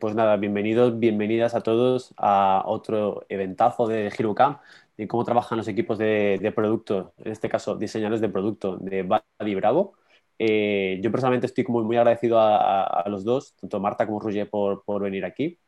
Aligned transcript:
pues 0.00 0.14
nada, 0.14 0.36
bienvenidos, 0.36 0.98
bienvenidas 0.98 1.54
a 1.54 1.62
todos 1.62 2.14
a 2.16 2.62
otro 2.66 3.24
eventazo 3.28 3.86
de 3.86 4.10
HeroCamp 4.10 4.60
de 4.96 5.08
cómo 5.08 5.24
trabajan 5.24 5.58
los 5.58 5.68
equipos 5.68 5.98
de, 5.98 6.52
producto, 6.54 7.12
en 7.18 7.32
este 7.32 7.48
caso 7.48 7.76
diseñadores 7.76 8.20
de 8.20 8.28
producto 8.28 8.76
de 8.76 9.02
Badi 9.02 9.54
Bravo. 9.54 9.94
Eh, 10.38 11.00
yo 11.02 11.10
personalmente 11.10 11.46
estoy 11.46 11.64
muy, 11.68 11.84
muy 11.84 11.96
agradecido 11.96 12.38
a, 12.40 13.04
los 13.08 13.24
dos, 13.24 13.54
tanto 13.56 13.80
Marta 13.80 14.06
como 14.06 14.20
Roger, 14.20 14.48
por, 14.48 14.84
por 14.84 15.02
venir 15.02 15.24
aquí. 15.24 15.58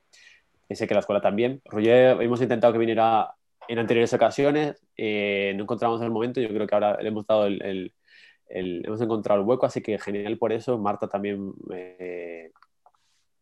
Sé 0.70 0.86
que 0.86 0.94
la 0.94 1.00
escuela 1.00 1.20
también. 1.20 1.60
Roger, 1.64 2.20
hemos 2.22 2.42
intentado 2.42 2.72
que 2.72 2.78
viniera 2.78 3.34
en 3.68 3.78
anteriores 3.78 4.12
ocasiones, 4.14 4.82
eh, 4.96 5.52
no 5.56 5.62
encontramos 5.64 6.00
el 6.02 6.10
momento, 6.10 6.40
yo 6.40 6.48
creo 6.48 6.66
que 6.66 6.74
ahora 6.74 7.00
le 7.00 7.08
hemos 7.08 7.26
dado 7.26 7.46
el, 7.46 7.92
hemos 8.48 9.00
encontrado 9.00 9.40
el 9.40 9.46
hueco, 9.46 9.66
así 9.66 9.82
que 9.82 9.98
genial 9.98 10.38
por 10.38 10.52
eso. 10.52 10.78
Marta 10.78 11.08
también 11.08 11.52
eh, 11.72 12.52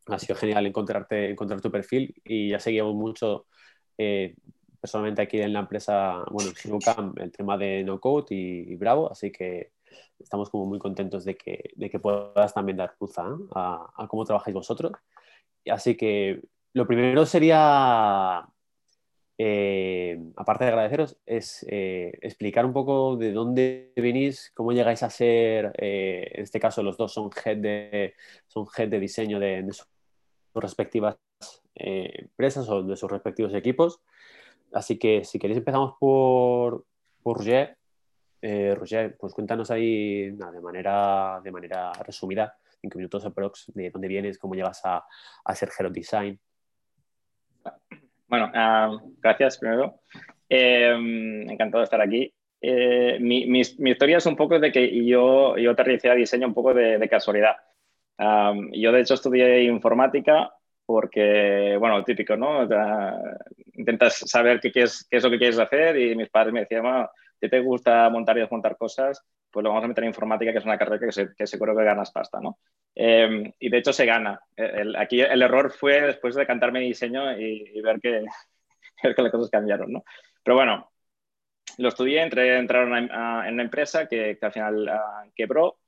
ha 0.07 0.19
sido 0.19 0.37
genial 0.37 0.67
encontrarte, 0.67 1.31
encontrar 1.31 1.61
tu 1.61 1.71
perfil 1.71 2.15
y 2.25 2.51
ya 2.51 2.59
seguimos 2.59 2.95
mucho 2.95 3.47
eh, 3.99 4.35
personalmente 4.81 5.23
aquí 5.23 5.41
en 5.41 5.53
la 5.53 5.61
empresa, 5.61 6.25
bueno, 6.31 6.51
en 6.65 7.23
el 7.23 7.33
tema 7.33 7.57
de 7.57 7.85
no 7.85 8.01
code 8.01 8.35
y, 8.35 8.75
Bravo, 8.77 9.11
así 9.11 9.33
que 9.33 9.73
estamos 10.19 10.51
como 10.51 10.67
muy 10.67 10.79
contentos 10.79 11.25
de 11.25 11.37
que, 11.37 11.71
de 11.75 11.89
que 11.89 11.99
puedas 11.99 12.53
también 12.53 12.77
dar 12.77 12.95
luz 13.01 13.15
a, 13.17 14.07
cómo 14.09 14.25
trabajáis 14.25 14.55
vosotros. 14.55 14.93
Así 15.67 15.97
que 15.97 16.43
lo 16.75 16.87
primero 16.87 17.25
sería 17.25 18.47
eh, 19.39 20.21
aparte 20.37 20.65
de 20.65 20.71
agradeceros, 20.71 21.17
es 21.25 21.65
eh, 21.71 22.13
explicar 22.21 22.67
un 22.67 22.73
poco 22.75 23.17
de 23.17 23.33
dónde 23.33 23.93
venís, 23.97 24.53
cómo 24.55 24.73
llegáis 24.73 25.03
a 25.03 25.09
ser, 25.09 25.73
en 25.79 26.43
este 26.43 26.61
caso 26.61 26.83
los 26.83 26.99
dos 26.99 27.13
son 27.13 27.31
head 27.45 27.57
de, 27.57 28.15
son 28.49 28.67
head 28.77 28.89
de 28.89 29.01
diseño 29.01 29.41
de, 29.41 29.63
sus 30.55 30.63
respectivas 30.63 31.19
empresas 31.75 32.69
o 32.71 32.83
de 32.83 32.97
sus 32.97 33.11
respectivos 33.11 33.53
equipos. 33.55 34.01
Así 34.73 34.99
que 34.99 35.25
si 35.25 35.39
queréis 35.39 35.59
empezamos 35.59 35.97
por, 36.01 36.87
por 37.23 37.39
Roger. 37.39 37.77
Roger, 38.77 39.17
pues 39.19 39.33
cuéntanos 39.33 39.71
ahí 39.71 40.31
de, 40.31 40.61
manera, 40.61 41.41
de 41.43 41.51
manera 41.51 41.93
resumida, 41.95 42.55
cinco 42.79 42.99
minutos 42.99 43.25
aprox, 43.25 43.73
de 43.75 43.89
dónde 43.91 44.07
vienes, 44.07 44.39
cómo 44.39 44.55
llegas 44.55 44.83
a, 44.85 45.03
a 45.45 45.55
ser 45.55 45.71
Head 45.71 45.87
of 45.87 45.93
Design. 45.95 46.39
Bueno, 48.29 48.51
ah, 48.55 48.99
gracias 49.23 49.59
primero. 49.59 50.01
Eh, 50.49 50.93
encantado 51.49 51.81
de 51.81 51.85
estar 51.85 52.01
aquí. 52.01 52.33
Eh, 52.61 53.19
mi, 53.21 53.47
mi, 53.47 53.61
historia 53.61 54.17
es 54.19 54.27
un 54.27 54.37
poco 54.37 54.59
de 54.59 54.73
que 54.73 55.05
yo, 55.05 55.57
yo 55.59 55.73
aterricé 55.73 56.11
a 56.11 56.15
diseño 56.15 56.47
un 56.47 56.55
poco 56.55 56.73
de, 56.73 57.09
casualidad. 57.09 57.57
Yo, 58.19 58.93
de 58.93 59.01
hecho, 59.01 59.15
estudié 59.15 59.65
informática 59.65 60.53
porque, 60.87 61.77
bueno, 61.79 62.05
típico, 62.05 62.37
¿no? 62.37 62.69
intentas 63.73 64.19
saber 64.27 64.61
qué, 64.61 64.71
es, 64.75 65.07
qué 65.11 65.17
es 65.17 65.25
lo 65.25 65.31
que 65.31 65.39
quieres 65.39 65.59
hacer 65.59 65.99
y 65.99 66.15
mis 66.15 66.29
padres 66.29 66.53
me 66.53 66.61
decían, 66.61 66.83
bueno, 66.83 67.11
si 67.41 67.49
te 67.49 67.61
gusta 67.61 68.09
montar 68.11 68.37
y 68.37 68.41
desmontar 68.41 68.77
cosas, 68.77 69.25
pues 69.51 69.63
lo 69.63 69.71
vamos 69.71 69.85
a 69.85 69.89
meter 69.89 70.05
en 70.05 70.09
informática, 70.09 70.53
que 70.53 70.59
es 70.59 70.65
una 70.65 70.79
carrera 70.79 70.99
que, 70.99 71.29
que 71.37 71.47
seguro 71.47 71.77
que 71.77 71.85
ganas 71.85 72.11
pasta, 72.11 72.41
¿no? 72.41 72.59
Em, 72.95 73.53
y 73.59 73.69
de 73.71 73.79
hecho 73.79 73.93
se 73.93 74.07
gana. 74.07 74.41
aquí 74.99 75.21
el 75.21 75.43
error 75.43 75.71
fue 75.71 76.01
después 76.01 76.35
de 76.35 76.47
cantarme 76.47 76.81
diseño 76.81 77.39
y, 77.39 77.81
ver, 77.81 78.01
que, 78.01 78.25
que, 79.15 79.23
las 79.23 79.33
cosas 79.33 79.51
cambiaron, 79.51 79.93
¿no? 79.93 80.05
Pero 80.43 80.57
bueno, 80.57 80.91
lo 81.79 81.89
estudié, 81.89 82.23
entré, 82.23 82.57
entraron 82.59 82.97
en 82.97 83.55
una 83.55 83.63
empresa 83.63 84.07
que, 84.09 84.39
al 84.41 84.53
final 84.53 84.89
ah, 84.89 85.25
quebró 85.35 85.79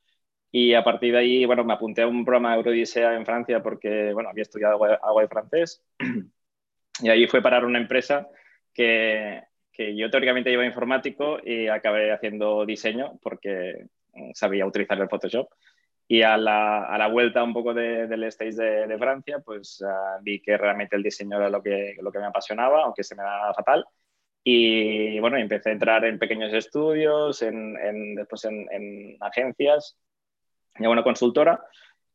y 0.58 0.72
a 0.72 0.82
partir 0.82 1.12
de 1.12 1.18
ahí, 1.18 1.44
bueno, 1.44 1.64
me 1.64 1.74
apunté 1.74 2.00
a 2.00 2.06
un 2.06 2.24
programa 2.24 2.52
de 2.52 2.56
Eurodisea 2.56 3.14
en 3.14 3.26
Francia 3.26 3.62
porque, 3.62 4.14
bueno, 4.14 4.30
había 4.30 4.40
estudiado 4.40 4.82
agua 4.82 5.20
de 5.20 5.28
francés 5.28 5.84
y 7.02 7.10
ahí 7.10 7.26
fue 7.26 7.42
parar 7.42 7.66
una 7.66 7.78
empresa 7.78 8.26
que, 8.72 9.42
que 9.70 9.94
yo 9.94 10.08
teóricamente 10.10 10.50
iba 10.50 10.64
informático 10.64 11.36
y 11.44 11.68
acabé 11.68 12.10
haciendo 12.10 12.64
diseño 12.64 13.18
porque 13.20 13.84
mm, 14.14 14.30
sabía 14.33 14.64
utilizar 14.64 14.98
el 14.98 15.11
Photoshop. 15.11 15.46
Y 16.08 16.22
a 16.22 16.39
la, 16.39 16.84
a 16.86 16.96
la 16.96 17.08
vuelta 17.08 17.42
un 17.42 17.52
poco 17.52 17.74
del 17.74 18.24
stage 18.24 18.52
de, 18.52 18.86
de 18.86 18.98
Francia, 18.98 19.40
pues 19.45 19.83
uh, 19.83 20.22
vi 20.22 20.40
que 20.40 20.56
realmente 20.56 20.96
el 20.96 21.02
diseño 21.02 21.36
era 21.36 21.50
lo 21.50 21.62
que, 21.62 21.96
lo 22.00 22.11
que 22.11 22.18
me 22.18 22.27
apasionaba, 22.27 22.84
aunque 22.84 23.05
se 23.05 23.14
me 23.14 23.24
daba 23.24 23.52
fatal. 23.52 23.84
Y 24.42 25.20
bueno, 25.20 25.36
empecé 25.36 25.68
a 25.68 25.72
entrar 25.72 26.05
en 26.06 26.18
pequeños 26.18 26.55
estudios, 26.55 27.42
en, 27.42 27.77
en 27.77 28.14
después 28.14 28.45
en, 28.46 28.66
en, 28.70 29.18
agencias, 29.20 29.98
y 30.79 30.87
bueno, 30.87 31.03
consultora. 31.03 31.64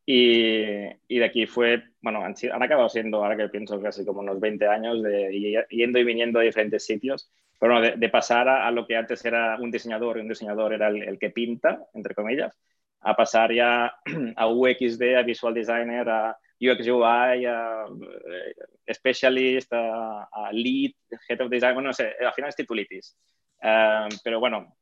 Y, 0.05 0.63
y, 1.07 1.19
de 1.19 1.25
aquí 1.25 1.45
fue, 1.45 1.83
bueno, 2.01 2.23
han, 2.25 2.33
acabado 2.63 2.89
siendo, 2.89 3.23
ahora 3.23 3.37
que 3.37 3.49
pienso, 3.49 3.79
casi 3.81 4.03
como 4.03 4.21
unos 4.21 4.39
20 4.39 4.67
años 4.67 5.03
de 5.03 5.65
yendo 5.69 5.99
y 5.99 6.03
viniendo 6.03 6.39
a 6.39 6.43
diferentes 6.43 6.85
sitios. 6.85 7.31
Pero 7.59 7.75
bueno, 7.75 7.95
de, 7.95 8.09
pasar 8.09 8.49
a, 8.49 8.71
lo 8.71 8.87
que 8.87 8.95
antes 8.95 9.23
era 9.23 9.57
un 9.59 9.69
diseñador, 9.69 10.17
y 10.17 10.21
un 10.21 10.29
diseñador 10.29 10.73
era 10.73 10.87
el, 10.87 11.19
que 11.19 11.29
pinta, 11.29 11.85
entre 11.93 12.15
comillas, 12.15 12.57
a 13.01 13.15
pasar 13.15 13.53
ya 13.53 13.93
a 14.35 14.47
UXD, 14.47 15.15
a 15.15 15.21
Visual 15.21 15.53
Designer, 15.53 16.09
a 16.09 16.37
UX 16.59 16.87
UI, 16.87 17.45
a 17.45 17.85
eh, 18.87 18.93
Specialist, 18.93 19.71
a, 19.73 20.49
Lead, 20.51 20.91
Head 21.29 21.41
of 21.41 21.49
Design, 21.49 21.75
bueno, 21.75 21.89
no 21.89 21.93
sé, 21.93 22.15
al 22.19 22.33
final 22.33 22.49
es 22.49 22.55
titulitis. 22.55 23.15
Uh, 23.63 24.09
pero 24.23 24.39
bueno, 24.39 24.75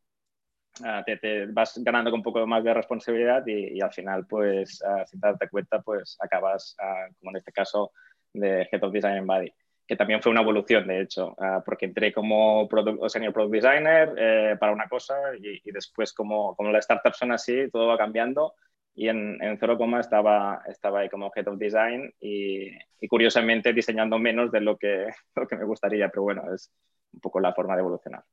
uh, 0.81 1.03
te, 1.05 1.17
te, 1.17 1.45
vas 1.47 1.77
ganando 1.83 2.11
con 2.11 2.19
un 2.19 2.23
poco 2.23 2.45
más 2.47 2.63
de 2.63 2.73
responsabilidad 2.73 3.45
y, 3.47 3.77
y 3.77 3.81
al 3.81 3.91
final, 3.91 4.25
pues, 4.27 4.81
uh, 4.81 5.05
sin 5.07 5.19
darte 5.19 5.49
cuenta, 5.49 5.81
pues 5.81 6.17
acabas, 6.19 6.75
como 7.19 7.31
en 7.31 7.37
este 7.37 7.51
caso, 7.51 7.91
de 8.33 8.67
Head 8.71 8.83
of 8.83 8.93
Design 8.93 9.17
en 9.17 9.27
Body 9.27 9.53
que 9.89 9.95
también 9.95 10.21
fue 10.21 10.31
una 10.31 10.41
evolución, 10.41 10.85
de 10.85 11.01
hecho, 11.01 11.35
porque 11.65 11.87
entré 11.87 12.13
como 12.13 12.69
product, 12.69 13.09
senior 13.09 13.33
product 13.33 13.53
designer 13.53 14.13
eh, 14.19 14.55
para 14.59 14.71
una 14.71 14.87
cosa 14.87 15.15
y, 15.41 15.67
y, 15.67 15.71
después 15.71 16.13
como, 16.13 16.55
como 16.55 16.71
las 16.71 16.85
startups 16.85 17.17
son 17.17 17.31
así, 17.31 17.67
todo 17.71 17.87
va 17.87 17.97
cambiando 17.97 18.53
y 18.93 19.07
en, 19.07 19.41
en 19.41 19.57
Zero 19.57 19.79
Coma 19.79 19.99
estaba, 19.99 20.61
estaba 20.67 20.99
ahí 20.99 21.09
como 21.09 21.31
Head 21.35 21.47
of 21.47 21.57
Design 21.57 22.13
y, 22.19 22.69
y, 22.99 23.07
curiosamente 23.07 23.73
diseñando 23.73 24.19
menos 24.19 24.51
de 24.51 24.61
lo 24.61 24.77
que, 24.77 25.07
lo 25.35 25.47
que 25.47 25.55
me 25.55 25.65
gustaría, 25.65 26.07
pero 26.09 26.21
bueno, 26.21 26.43
es 26.53 26.71
un 27.11 27.19
poco 27.19 27.39
la 27.39 27.55
forma 27.55 27.73
de 27.75 27.79
evolucionar. 27.79 28.23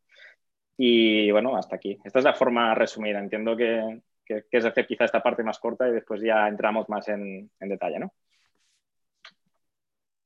Y 0.76 1.30
bueno, 1.30 1.56
hasta 1.56 1.76
aquí. 1.76 1.98
Esta 2.04 2.18
es 2.18 2.24
la 2.24 2.34
forma 2.34 2.74
resumida. 2.74 3.18
Entiendo 3.18 3.56
que, 3.56 4.00
que, 4.24 4.44
que 4.50 4.56
es 4.58 4.64
hacer 4.64 4.86
quizá 4.86 5.04
esta 5.04 5.22
parte 5.22 5.42
más 5.42 5.58
corta 5.58 5.88
y 5.88 5.92
después 5.92 6.20
ya 6.20 6.46
entramos 6.48 6.88
más 6.88 7.08
en, 7.08 7.50
en 7.60 7.68
detalle, 7.68 7.98
¿no? 7.98 8.12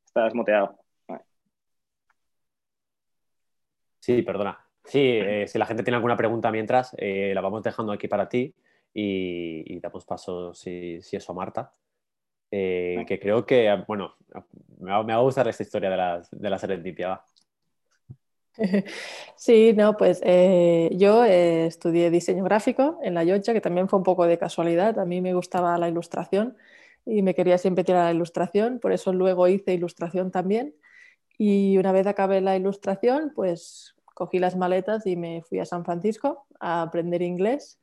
Estás 0.05 0.35
muteado. 0.35 0.77
Sí, 4.01 4.23
perdona. 4.23 4.59
Sí, 4.85 4.99
eh, 4.99 5.47
si 5.47 5.59
la 5.59 5.67
gente 5.67 5.83
tiene 5.83 5.97
alguna 5.97 6.17
pregunta 6.17 6.51
mientras, 6.51 6.97
eh, 6.99 7.33
la 7.35 7.41
vamos 7.41 7.63
dejando 7.63 7.93
aquí 7.93 8.09
para 8.09 8.29
ti 8.29 8.53
y, 8.93 9.75
y 9.77 9.79
damos 9.79 10.05
paso, 10.05 10.55
si, 10.55 11.01
si, 11.03 11.17
eso, 11.17 11.33
a 11.33 11.35
Marta. 11.35 11.73
Eh, 12.51 13.05
que 13.07 13.21
creo 13.21 13.47
que, 13.47 13.85
bueno, 13.87 14.17
me 14.81 14.91
va, 14.91 15.05
me 15.05 15.13
va, 15.13 15.21
a 15.21 15.23
gustar 15.23 15.47
esta 15.47 15.63
historia 15.63 15.91
de 15.91 15.97
la, 15.97 16.23
de 16.31 16.51
la 16.51 16.59
serendipia. 16.59 17.23
Sí, 19.37 19.73
no, 19.75 19.97
pues 19.97 20.21
eh, 20.23 20.91
yo 20.95 21.25
eh, 21.25 21.67
estudié 21.67 22.11
diseño 22.11 22.45
gráfico 22.45 22.99
en 23.03 23.15
la 23.15 23.25
Yocha, 23.25 23.53
que 23.55 23.61
también 23.63 23.89
fue 23.89 23.99
un 23.99 24.03
poco 24.05 24.27
de 24.27 24.39
casualidad. 24.39 24.99
A 24.99 25.05
mí 25.07 25.21
me 25.23 25.35
gustaba 25.35 25.79
la 25.79 25.89
ilustración 25.89 26.57
y 27.07 27.23
me 27.23 27.35
quería 27.35 27.57
siempre 27.59 27.85
tirar 27.85 28.03
a 28.03 28.05
la 28.07 28.13
ilustración, 28.15 28.79
por 28.81 28.93
eso 28.93 29.13
luego 29.15 29.49
hice 29.49 29.73
ilustración 29.75 30.31
también. 30.31 30.75
Y 31.39 31.79
una 31.79 31.93
vez 31.93 32.09
acabé 32.09 32.43
la 32.43 32.57
ilustración, 32.57 33.33
pues 33.37 33.97
cogí 34.15 34.41
las 34.41 34.57
maletas 34.57 35.07
y 35.07 35.17
me 35.17 35.43
fui 35.43 35.61
a 35.61 35.67
San 35.67 35.85
Francisco 35.87 36.47
a 36.61 36.83
aprender 36.83 37.23
inglés. 37.23 37.80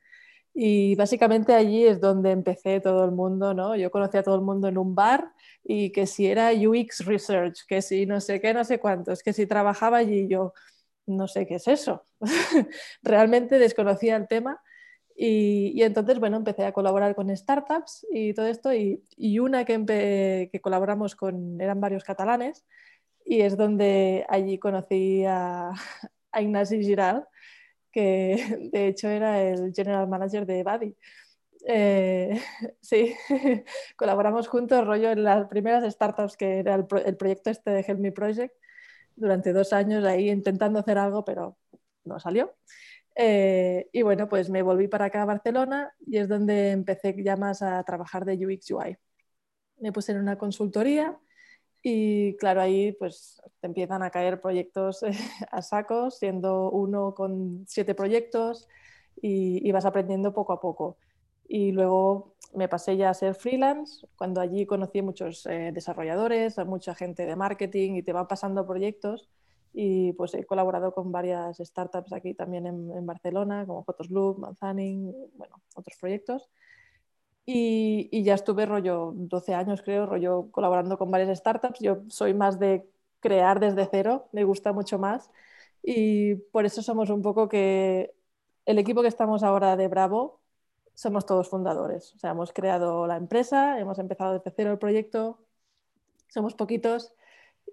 Y 0.59 0.95
básicamente 0.95 1.53
allí 1.53 1.85
es 1.85 2.01
donde 2.01 2.31
empecé 2.31 2.79
todo 2.79 3.05
el 3.05 3.11
mundo, 3.11 3.53
¿no? 3.53 3.75
Yo 3.75 3.91
conocí 3.91 4.17
a 4.17 4.23
todo 4.23 4.33
el 4.33 4.41
mundo 4.41 4.67
en 4.67 4.79
un 4.79 4.95
bar 4.95 5.31
y 5.63 5.91
que 5.91 6.07
si 6.07 6.25
era 6.25 6.51
UX 6.51 7.05
Research, 7.05 7.59
que 7.67 7.83
si 7.83 8.07
no 8.07 8.19
sé 8.19 8.41
qué, 8.41 8.55
no 8.55 8.63
sé 8.63 8.79
cuántos, 8.79 9.21
que 9.21 9.33
si 9.33 9.45
trabajaba 9.45 9.97
allí 9.97 10.27
yo 10.27 10.53
no 11.05 11.27
sé 11.27 11.45
qué 11.45 11.55
es 11.55 11.67
eso. 11.67 12.05
Realmente 13.03 13.59
desconocía 13.59 14.15
el 14.15 14.27
tema 14.27 14.59
y, 15.15 15.73
y, 15.75 15.83
entonces, 15.83 16.19
bueno, 16.19 16.37
empecé 16.37 16.65
a 16.65 16.71
colaborar 16.71 17.13
con 17.13 17.35
startups 17.37 18.07
y 18.11 18.33
todo 18.33 18.47
esto 18.47 18.73
y, 18.73 19.03
y 19.15 19.37
una 19.37 19.63
que, 19.63 20.49
que 20.51 20.59
colaboramos 20.61 21.15
con, 21.15 21.61
eran 21.61 21.79
varios 21.79 22.03
catalanes 22.03 22.65
y 23.23 23.41
es 23.41 23.57
donde 23.57 24.25
allí 24.27 24.57
conocí 24.57 25.23
a, 25.23 25.69
a 26.31 26.41
Ignasi 26.41 26.81
Giral, 26.81 27.27
que 27.97 28.37
de 28.71 28.87
hecho 28.87 29.09
era 29.09 29.41
el 29.41 29.73
general 29.73 30.07
manager 30.07 30.45
de 30.45 30.63
Buddy. 30.63 30.95
Eh, 31.65 32.39
sí, 32.81 33.15
colaboramos 33.97 34.47
juntos, 34.47 34.85
rollo 34.85 35.09
en 35.11 35.23
las 35.23 35.47
primeras 35.47 35.91
startups 35.91 36.37
que 36.37 36.59
era 36.59 36.75
el, 36.75 36.85
proyecto 36.85 37.49
este 37.49 37.71
de 37.71 37.79
Help 37.87 37.99
Me 37.99 38.11
Project, 38.11 38.53
durante 39.15 39.51
dos 39.51 39.73
años 39.73 40.05
ahí 40.05 40.29
intentando 40.29 40.79
hacer 40.79 40.99
algo, 40.99 41.25
pero 41.25 41.57
no 42.05 42.19
salió. 42.19 42.55
Eh, 43.15 43.89
y 43.91 44.03
bueno, 44.03 44.29
pues 44.29 44.51
me 44.51 44.61
volví 44.61 44.87
para 44.87 45.05
acá 45.05 45.23
a 45.23 45.25
Barcelona 45.25 45.91
y 46.05 46.17
es 46.17 46.29
donde 46.29 46.69
empecé 46.69 47.15
ya 47.23 47.35
más 47.35 47.63
a 47.63 47.83
trabajar 47.83 48.25
de 48.25 48.45
UX 48.45 48.69
UI. 48.71 48.95
Me 49.79 49.91
puse 49.91 50.11
en 50.11 50.19
una 50.19 50.37
consultoría 50.37 51.17
Y 51.89 52.35
claro, 52.35 52.59
ahí 52.59 52.91
pues 52.91 53.41
te 53.61 53.67
empiezan 53.67 54.03
a 54.03 54.09
caer 54.09 54.41
proyectos 54.41 54.99
a 55.51 55.61
sacos, 55.61 56.17
siendo 56.19 56.69
uno 56.69 57.15
con 57.15 57.63
siete 57.65 57.95
proyectos 57.95 58.67
y, 59.21 59.71
vas 59.71 59.85
aprendiendo 59.85 60.33
poco 60.33 60.51
a 60.51 60.59
poco. 60.59 60.97
Y 61.47 61.71
luego 61.71 62.35
me 62.53 62.67
pasé 62.67 62.97
ya 62.97 63.09
a 63.09 63.13
ser 63.13 63.35
freelance, 63.35 64.05
cuando 64.17 64.41
allí 64.41 64.65
conocí 64.65 65.01
muchos 65.01 65.45
eh, 65.45 65.71
desarrolladores, 65.73 66.59
a 66.59 66.65
mucha 66.65 66.93
gente 66.93 67.25
de 67.25 67.37
marketing 67.37 67.93
y 67.95 68.03
te 68.03 68.11
van 68.11 68.27
pasando 68.27 68.67
proyectos. 68.67 69.29
Y 69.73 70.11
pues 70.13 70.33
he 70.33 70.43
colaborado 70.43 70.93
con 70.93 71.13
varias 71.13 71.57
startups 71.57 72.11
aquí 72.11 72.33
también 72.33 72.67
en, 72.67 72.91
en 72.91 73.05
Barcelona, 73.05 73.65
como 73.65 73.85
Photosloop, 73.85 74.39
Manzaning, 74.39 75.13
bueno, 75.37 75.61
otros 75.73 75.97
proyectos. 75.97 76.49
Y, 77.49 78.23
ya 78.23 78.33
estuve 78.35 78.65
rollo 78.65 79.13
12 79.15 79.53
años, 79.55 79.81
creo, 79.81 80.05
rollo 80.05 80.51
colaborando 80.51 80.97
con 80.97 81.09
varias 81.11 81.37
startups. 81.39 81.79
Yo 81.79 81.99
soy 82.09 82.33
más 82.33 82.59
de 82.59 82.89
crear 83.21 83.61
desde 83.61 83.87
cero, 83.89 84.27
me 84.33 84.43
gusta 84.43 84.73
mucho 84.73 84.99
más. 84.99 85.31
Y 85.83 86.35
por 86.51 86.65
eso 86.65 86.81
somos 86.83 87.09
un 87.09 87.21
poco 87.21 87.47
que 87.49 88.13
el 88.65 88.79
equipo 88.79 89.01
que 89.01 89.07
estamos 89.07 89.43
ahora 89.43 89.77
de 89.77 89.87
Bravo 89.87 90.41
somos 90.93 91.25
todos 91.25 91.49
fundadores. 91.49 92.13
O 92.15 92.19
sea, 92.19 92.31
hemos 92.31 92.51
creado 92.53 93.07
la 93.07 93.17
empresa, 93.17 93.79
hemos 93.79 93.99
empezado 93.99 94.33
desde 94.33 94.51
cero 94.55 94.71
el 94.73 94.79
proyecto, 94.79 95.39
somos 96.29 96.53
poquitos 96.55 97.13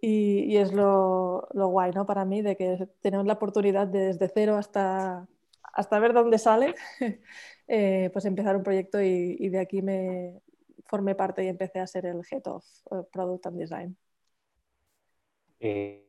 y, 0.00 0.56
es 0.56 0.72
lo, 0.72 1.48
lo, 1.52 1.68
guay 1.68 1.92
¿no? 1.92 2.06
para 2.06 2.24
mí 2.24 2.42
de 2.42 2.56
que 2.56 2.88
tenemos 3.00 3.26
la 3.26 3.34
oportunidad 3.34 3.88
de 3.88 4.00
desde 4.00 4.28
cero 4.28 4.56
hasta, 4.56 5.26
hasta 5.74 5.98
ver 5.98 6.12
dónde 6.12 6.38
sale 6.38 6.74
Eh, 7.66 8.10
pues 8.12 8.24
empezar 8.26 8.56
un 8.56 8.62
proyecto 8.62 9.00
y, 9.00 9.48
de 9.48 9.58
aquí 9.58 9.80
me 9.80 10.40
formé 10.84 11.14
parte 11.14 11.44
y 11.44 11.48
empecé 11.48 11.80
a 11.80 11.86
ser 11.86 12.06
el 12.06 12.20
Head 12.30 12.46
of 12.46 12.64
eh, 12.90 13.02
Product 13.10 13.46
and 13.46 13.58
Design. 13.58 13.96
Eh, 15.60 16.06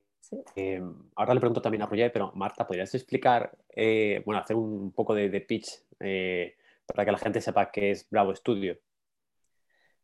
ahora 1.15 1.33
le 1.33 1.39
pregunto 1.39 1.61
también 1.61 1.83
a 1.83 1.85
Roger, 1.85 2.11
pero 2.11 2.31
Marta, 2.35 2.67
¿podrías 2.67 2.93
explicar, 2.93 3.57
bueno, 4.25 4.41
hacer 4.41 4.57
un 4.57 4.91
poco 4.91 5.13
de, 5.13 5.29
pitch 5.41 5.81
para 6.85 7.05
que 7.05 7.11
la 7.11 7.17
gente 7.17 7.39
sepa 7.39 7.71
qué 7.71 7.91
es 7.91 8.09
Bravo 8.09 8.35
Studio? 8.35 8.77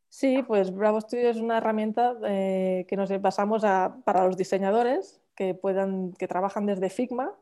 Sí, 0.08 0.44
pues 0.44 0.74
Bravo 0.74 1.02
Studio 1.02 1.30
es 1.30 1.38
una 1.38 1.58
herramienta 1.58 2.18
que 2.22 2.96
nos 2.96 3.10
basamos 3.20 3.62
para 3.62 4.26
los 4.26 4.38
diseñadores 4.38 5.22
que, 5.36 5.54
puedan, 5.54 6.14
que 6.14 6.28
trabajan 6.28 6.66
desde 6.66 6.90
Figma 6.90 7.36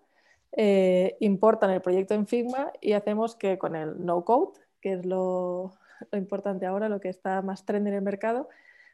eh, 0.51 1.16
importan 1.19 1.72
el 1.72 1.81
proyecto 1.81 2.13
en 2.13 2.28
Figma 2.28 2.72
y 2.81 2.94
hacemos 2.94 3.36
que 3.36 3.57
con 3.57 3.75
el 3.75 4.04
no 4.06 4.25
code, 4.25 4.60
que 4.81 4.94
es 4.94 5.06
lo, 5.06 5.74
importante 6.13 6.66
ahora, 6.66 6.90
lo 6.90 7.00
que 7.00 7.10
está 7.10 7.42
más 7.42 7.66
trend 7.66 7.88
en 7.88 7.94
el 7.96 8.01
mercado, 8.01 8.50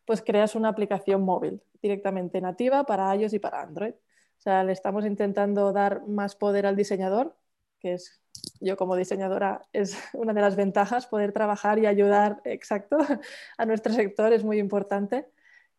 pues 0.06 0.22
creas 0.22 0.56
una 0.56 0.69
aplicación 0.69 1.22
móvil 1.24 1.62
directamente 1.81 2.42
nativa 2.42 2.86
para 2.86 3.16
iOS 3.16 3.34
y 3.34 3.40
para 3.40 3.62
Android. 3.62 3.94
O 3.94 4.42
sea, 4.42 4.63
le 4.63 4.74
estamos 4.74 5.06
intentando 5.06 5.72
dar 5.72 6.06
más 6.07 6.36
poder 6.36 6.66
al 6.66 6.75
diseñador, 6.75 7.36
que 7.80 7.94
es 7.94 8.22
yo 8.60 8.78
como 8.78 8.96
diseñadora 8.96 9.62
es 9.74 9.98
una 10.13 10.34
de 10.34 10.42
las 10.42 10.56
ventajas, 10.56 11.08
poder 11.08 11.31
trabajar 11.31 11.80
y 11.80 11.86
ayudar, 11.86 12.42
exacto, 12.46 12.98
a 13.58 13.66
nuestro 13.66 13.94
sector 13.94 14.34
es 14.34 14.44
muy 14.44 14.60
importante. 14.60 15.28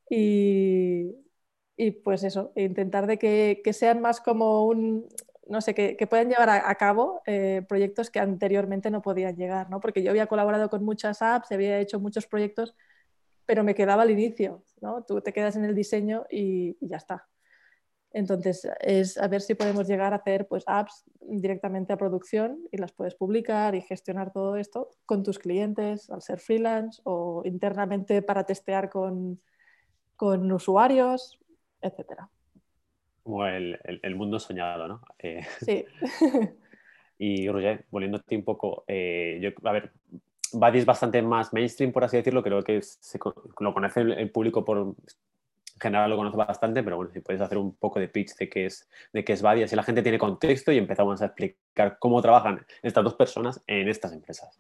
Y, 0.09 1.13
pues 2.05 2.23
eso, 2.25 2.53
intentar 2.57 3.07
de 3.07 3.19
que, 3.19 3.61
que 3.65 3.73
sean 3.73 4.01
más 4.01 4.21
como 4.21 4.67
un, 4.67 5.09
no 5.49 5.61
sé, 5.61 5.75
que, 5.75 5.97
que 5.97 6.07
puedan 6.07 6.29
llevar 6.29 6.49
a, 6.51 6.75
cabo 6.75 7.23
eh, 7.27 7.63
proyectos 7.69 8.11
que 8.11 8.19
anteriormente 8.19 8.91
no 8.91 9.03
podían 9.03 9.37
llegar, 9.37 9.71
¿no? 9.71 9.81
Porque 9.81 10.03
yo 10.03 10.11
había 10.11 10.27
colaborado 10.27 10.69
con 10.69 10.85
muchas 10.85 11.23
apps, 11.23 11.53
había 11.53 11.79
hecho 11.79 12.01
muchos 12.01 12.27
proyectos, 12.27 12.75
pero 13.47 13.63
me 13.65 13.75
quedaba 13.75 14.03
al 14.03 14.11
inicio, 14.11 14.65
¿no? 14.81 15.05
Tú 15.05 15.21
te 15.21 15.33
quedas 15.33 15.57
en 15.57 15.65
el 15.65 15.75
diseño 15.75 16.25
y, 16.31 16.77
ya 16.81 16.97
está. 16.97 17.29
Entonces, 18.13 18.69
es 18.81 19.19
a 19.19 19.29
ver 19.29 19.43
si 19.43 19.55
podemos 19.55 19.87
llegar 19.87 20.13
a 20.13 20.17
hacer 20.17 20.49
pues, 20.49 20.65
apps 20.67 21.05
directamente 21.21 21.93
a 21.93 21.99
producción 21.99 22.59
y 22.73 22.79
las 22.79 22.93
puedes 22.93 23.15
publicar 23.15 23.75
y 23.75 23.83
gestionar 23.83 24.33
todo 24.33 24.57
esto 24.57 24.91
con 25.05 25.23
tus 25.23 25.39
clientes 25.39 26.11
al 26.11 26.23
ser 26.23 26.41
freelance 26.41 27.01
o 27.05 27.43
internamente 27.45 28.23
para 28.23 28.45
testear 28.45 28.91
con, 28.91 29.41
con 30.17 30.51
usuarios, 30.51 31.39
etcétera 31.83 32.31
como 33.37 33.47
el, 33.47 33.79
el, 34.03 34.15
mundo 34.17 34.39
soñado, 34.39 34.89
¿no? 34.89 35.03
Eh, 35.19 35.45
sí. 35.61 35.85
y 37.19 37.49
Roger, 37.49 37.85
volviéndote 37.91 38.35
un 38.35 38.45
poco, 38.45 38.85
eh, 38.89 39.39
yo, 39.43 39.51
a 39.69 39.73
ver, 39.73 39.93
Buddy 40.53 40.79
es 40.79 40.87
bastante 40.87 41.21
más 41.21 41.53
mainstream, 41.53 41.93
por 41.93 42.05
así 42.05 42.17
decirlo, 42.17 42.43
creo 42.43 42.63
que 42.63 42.81
se, 42.81 43.19
lo 43.61 43.75
conoce 43.75 44.01
el, 44.01 44.31
público 44.31 44.65
por, 44.65 44.79
en 44.79 44.95
general 45.79 46.09
lo 46.09 46.17
conoce 46.17 46.39
bastante, 46.39 46.83
pero 46.83 46.97
bueno, 46.97 47.13
si 47.13 47.21
puedes 47.21 47.43
hacer 47.43 47.59
un 47.59 47.77
poco 47.77 48.01
de 48.01 48.09
pitch 48.09 48.37
de 48.37 48.49
qué 48.49 48.67
es, 48.67 48.89
de 49.13 49.23
qué 49.23 49.35
es 49.35 49.43
Buddy, 49.43 49.65
así 49.65 49.77
la 49.77 49.83
gente 49.83 50.03
tiene 50.03 50.19
contexto 50.19 50.73
y 50.73 50.79
empezamos 50.79 51.21
a 51.21 51.27
explicar 51.27 51.99
cómo 51.99 52.23
trabajan 52.23 52.65
estas 52.83 53.05
dos 53.05 53.17
personas 53.17 53.63
en 53.67 53.89
estas 53.89 54.15
empresas. 54.15 54.57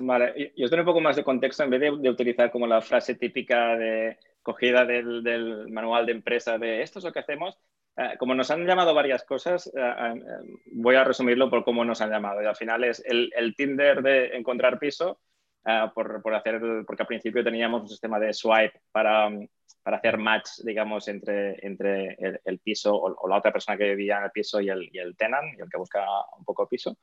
Vale, 0.00 0.52
yo 0.54 0.66
os 0.66 0.70
doy 0.70 0.80
un 0.80 0.86
poco 0.86 1.00
más 1.00 1.16
de 1.16 1.24
contexto 1.24 1.64
en 1.64 1.70
vez 1.70 1.80
de, 1.80 1.96
de 1.98 2.10
utilizar 2.10 2.50
como 2.50 2.66
la 2.66 2.82
frase 2.82 3.14
típica 3.14 3.76
de 3.76 4.18
cogida 4.42 4.84
del, 4.84 5.68
manual 5.70 6.06
de 6.06 6.12
empresa 6.12 6.58
de 6.58 6.82
esto 6.82 6.98
es 6.98 7.04
lo 7.04 7.12
que 7.12 7.20
hacemos. 7.20 7.58
Eh, 7.96 8.16
como 8.18 8.34
nos 8.34 8.50
han 8.50 8.66
llamado 8.66 8.94
varias 8.94 9.24
cosas, 9.24 9.66
eh, 9.66 9.70
eh, 9.80 10.20
voy 10.72 10.96
a 10.96 11.04
resumirlo 11.04 11.50
por 11.50 11.64
cómo 11.64 11.84
nos 11.84 12.00
han 12.00 12.10
llamado. 12.10 12.42
Y 12.42 12.46
al 12.46 12.56
final 12.56 12.84
es 12.84 13.02
el, 13.04 13.54
Tinder 13.56 14.02
de 14.02 14.36
encontrar 14.36 14.78
piso, 14.78 15.20
por, 15.94 16.34
hacer, 16.34 16.60
porque 16.86 17.02
al 17.02 17.06
principio 17.06 17.44
teníamos 17.44 17.82
un 17.82 17.88
sistema 17.88 18.18
de 18.18 18.32
swipe 18.32 18.80
para, 18.90 19.28
para 19.82 19.98
hacer 19.98 20.16
match, 20.16 20.48
digamos, 20.64 21.06
entre, 21.08 21.64
entre 21.66 22.16
el, 22.44 22.58
piso 22.60 22.94
o, 22.96 23.28
la 23.28 23.36
otra 23.36 23.52
persona 23.52 23.76
que 23.76 23.94
vivía 23.94 24.18
en 24.18 24.24
el 24.24 24.30
piso 24.30 24.60
y 24.60 24.70
el, 24.70 24.84
y 24.84 25.14
tenant, 25.16 25.58
y 25.58 25.60
el 25.60 25.68
que 25.68 25.76
busca 25.76 26.06
un 26.38 26.44
poco 26.44 26.66
piso. 26.66 26.96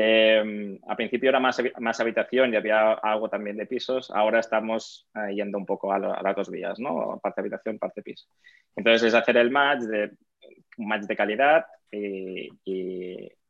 Eh, 0.00 0.78
al 0.86 0.96
principio 0.96 1.28
era 1.28 1.40
más, 1.40 1.60
más, 1.80 1.98
habitación 1.98 2.54
y 2.54 2.56
había 2.56 2.92
algo 2.92 3.28
también 3.28 3.56
de 3.56 3.66
pisos. 3.66 4.12
Ahora 4.12 4.38
estamos 4.38 5.08
eh, 5.12 5.34
yendo 5.34 5.58
un 5.58 5.66
poco 5.66 5.92
a, 5.92 5.98
las 5.98 6.36
dos 6.36 6.50
vías, 6.50 6.78
¿no? 6.78 7.18
Parte 7.20 7.40
habitación, 7.40 7.80
parte 7.80 8.02
piso. 8.02 8.28
Entonces 8.76 9.08
es 9.08 9.14
hacer 9.14 9.36
el 9.38 9.50
match 9.50 9.80
de 9.80 10.12
un 10.76 10.86
match 10.86 11.02
de 11.02 11.16
calidad 11.16 11.66
y, 11.90 12.48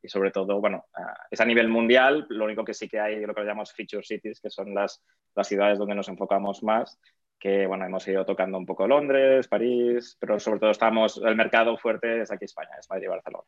sobre 0.05 0.31
todo, 0.31 0.59
bueno, 0.59 0.87
uh, 0.97 1.27
es 1.31 1.39
a 1.39 1.45
nivel 1.45 1.69
mundial. 1.69 2.25
Lo 2.31 2.47
único 2.47 2.65
que 2.65 2.73
sí 2.73 2.89
que 2.89 2.99
hay 2.99 3.27
lo 3.27 3.35
que 3.35 3.43
llamamos 3.43 3.75
feature 3.75 4.03
cities, 4.03 4.41
que 4.41 4.49
son 4.49 4.75
las, 4.75 5.05
las 5.35 5.47
ciudades 5.47 5.79
donde 5.79 5.97
nos 5.97 6.09
enfocamos 6.09 6.63
más. 6.63 6.99
Que 7.39 7.67
bueno, 7.67 7.85
hemos 7.85 8.09
ido 8.09 8.25
tocando 8.25 8.57
un 8.57 8.65
poco 8.65 8.89
Londres, 8.89 9.49
París, 9.49 10.17
pero 10.19 10.41
sobre 10.41 10.61
todo 10.61 10.71
estamos, 10.71 11.21
el 11.23 11.37
mercado 11.37 11.77
fuerte 11.77 12.23
es 12.23 12.33
aquí 12.33 12.47
España, 12.47 12.71
es 12.81 12.89
Madrid 12.89 13.05
y 13.05 13.09
Barcelona. 13.09 13.45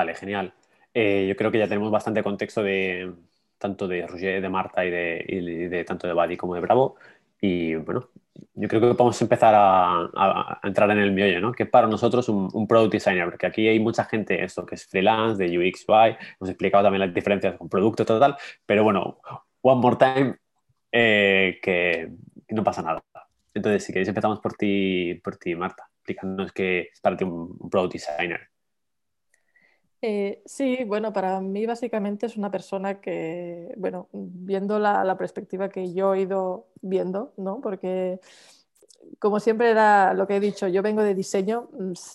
Vale, 0.00 0.14
genial. 0.14 0.54
Eh, 0.94 1.26
yo 1.28 1.36
creo 1.36 1.50
que 1.50 1.58
ya 1.58 1.68
tenemos 1.68 1.90
bastante 1.90 2.22
contexto 2.22 2.62
de 2.62 3.12
tanto 3.58 3.86
de 3.86 4.06
Roger, 4.06 4.40
de 4.40 4.48
Marta 4.48 4.82
y 4.82 4.90
de, 4.90 5.84
tanto 5.86 6.06
de 6.06 6.14
Buddy 6.14 6.38
como 6.38 6.54
de 6.54 6.62
Bravo. 6.62 6.96
Y 7.38 7.74
bueno, 7.74 8.08
yo 8.54 8.66
creo 8.66 8.80
que 8.80 8.94
podemos 8.94 9.20
empezar 9.20 9.52
a, 9.54 10.58
entrar 10.62 10.90
en 10.92 11.00
el 11.00 11.12
meollo, 11.12 11.40
¿no? 11.42 11.52
Que 11.52 11.66
para 11.66 11.86
nosotros 11.86 12.30
un, 12.30 12.48
un, 12.54 12.66
product 12.66 12.94
designer, 12.94 13.26
porque 13.26 13.46
aquí 13.46 13.68
hay 13.68 13.78
mucha 13.78 14.04
gente, 14.06 14.42
esto 14.42 14.64
que 14.64 14.76
es 14.76 14.86
freelance, 14.86 15.36
de 15.42 15.58
UX, 15.58 15.84
UI, 15.86 16.16
hemos 16.40 16.48
explicado 16.48 16.84
también 16.84 17.00
las 17.00 17.14
diferencias 17.14 17.58
con 17.58 17.68
producto 17.68 18.06
total, 18.06 18.36
pero 18.64 18.84
bueno, 18.84 19.20
one 19.60 19.80
more 19.82 19.96
time, 19.96 20.36
eh, 20.92 21.58
que, 21.62 22.10
no 22.48 22.64
pasa 22.64 22.80
nada. 22.80 23.02
Entonces, 23.52 23.84
si 23.84 23.92
queréis 23.92 24.08
empezamos 24.08 24.40
por 24.40 24.54
ti, 24.54 25.20
por 25.22 25.36
ti 25.36 25.54
Marta, 25.54 25.90
explícanos 25.96 26.52
qué 26.52 26.88
es 26.92 27.00
para 27.02 27.18
ti 27.18 27.24
un, 27.24 27.54
un 27.60 27.68
product 27.68 27.92
designer. 27.92 28.50
Eh, 30.02 30.42
sí, 30.46 30.84
bueno, 30.86 31.12
para 31.12 31.40
mí 31.40 31.66
básicamente 31.66 32.24
es 32.26 32.36
una 32.38 32.50
persona 32.50 33.00
que, 33.02 33.74
bueno, 33.76 34.08
viendo 34.12 34.78
la, 34.78 35.16
perspectiva 35.18 35.68
que 35.68 35.92
yo 35.92 36.14
he 36.14 36.22
ido 36.22 36.68
viendo, 36.80 37.34
¿no? 37.36 37.60
Porque 37.60 38.18
como 39.18 39.40
siempre 39.40 39.70
era 39.70 40.14
lo 40.14 40.26
que 40.26 40.36
he 40.36 40.40
dicho, 40.40 40.68
yo 40.68 40.82
vengo 40.82 41.02
de 41.02 41.14
diseño, 41.14 41.68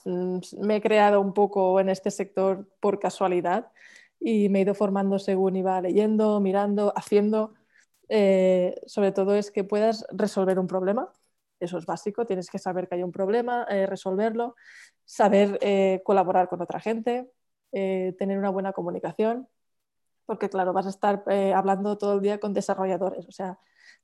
mm, 0.05 0.39
me 0.61 0.77
he 0.77 0.81
creado 0.81 1.21
un 1.21 1.33
poco 1.33 1.79
en 1.79 1.89
este 1.89 2.11
sector 2.11 2.67
por 2.79 2.99
casualidad 2.99 3.71
y 4.19 4.49
me 4.49 4.59
he 4.59 4.61
ido 4.63 4.73
formando 4.75 5.19
según 5.19 5.55
iba 5.55 5.79
leyendo, 5.81 6.39
mirando, 6.41 6.93
haciendo. 6.95 7.53
Eh, 8.09 8.75
sobre 8.87 9.11
todo 9.11 9.35
es 9.35 9.51
que 9.51 9.63
puedas 9.63 10.05
resolver 10.11 10.59
un 10.59 10.67
problema, 10.67 11.11
eso 11.59 11.77
es 11.77 11.85
básico, 11.85 12.25
tienes 12.25 12.49
que 12.49 12.59
saber 12.59 12.87
que 12.87 12.95
hay 12.95 13.03
un 13.03 13.11
problema, 13.11 13.65
eh, 13.69 13.85
resolverlo, 13.87 14.55
saber 15.05 15.59
colaborar 16.03 16.47
con 16.49 16.61
otra 16.61 16.79
gente, 16.79 17.29
eh, 17.75 18.15
tener 18.17 18.39
una 18.39 18.49
buena 18.49 18.73
comunicación, 18.73 19.47
porque 20.25 20.49
claro, 20.49 20.73
vas 20.73 20.85
a 20.87 20.89
estar 20.89 21.23
eh, 21.29 21.53
hablando 21.53 21.97
todo 21.97 22.15
el 22.15 22.21
día 22.21 22.39
con 22.39 22.53
desarrolladores. 22.53 23.27
O 23.27 23.31
sea, 23.31 23.59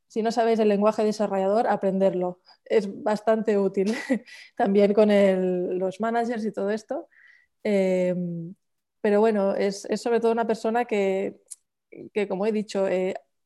si 0.07 0.21
no 0.21 0.31
sabéis 0.31 0.59
el 0.59 0.67
lenguaje 0.69 1.03
desarrollador, 1.03 1.67
aprenderlo. 1.67 2.41
Es 2.65 2.89
bastante 3.03 3.57
útil. 3.57 3.95
También 4.57 4.93
con 4.93 5.09
los 5.79 6.01
managers 6.01 6.45
y 6.45 6.51
todo 6.51 6.69
esto. 6.71 7.07
Eh, 7.63 8.13
pero 9.01 9.21
bueno, 9.21 9.55
es, 9.55 9.87
sobre 9.95 10.19
todo 10.19 10.31
una 10.33 10.45
persona 10.45 10.85
que, 10.85 11.41
que 12.13 12.27
como 12.27 12.45
he 12.45 12.51
dicho, 12.51 12.87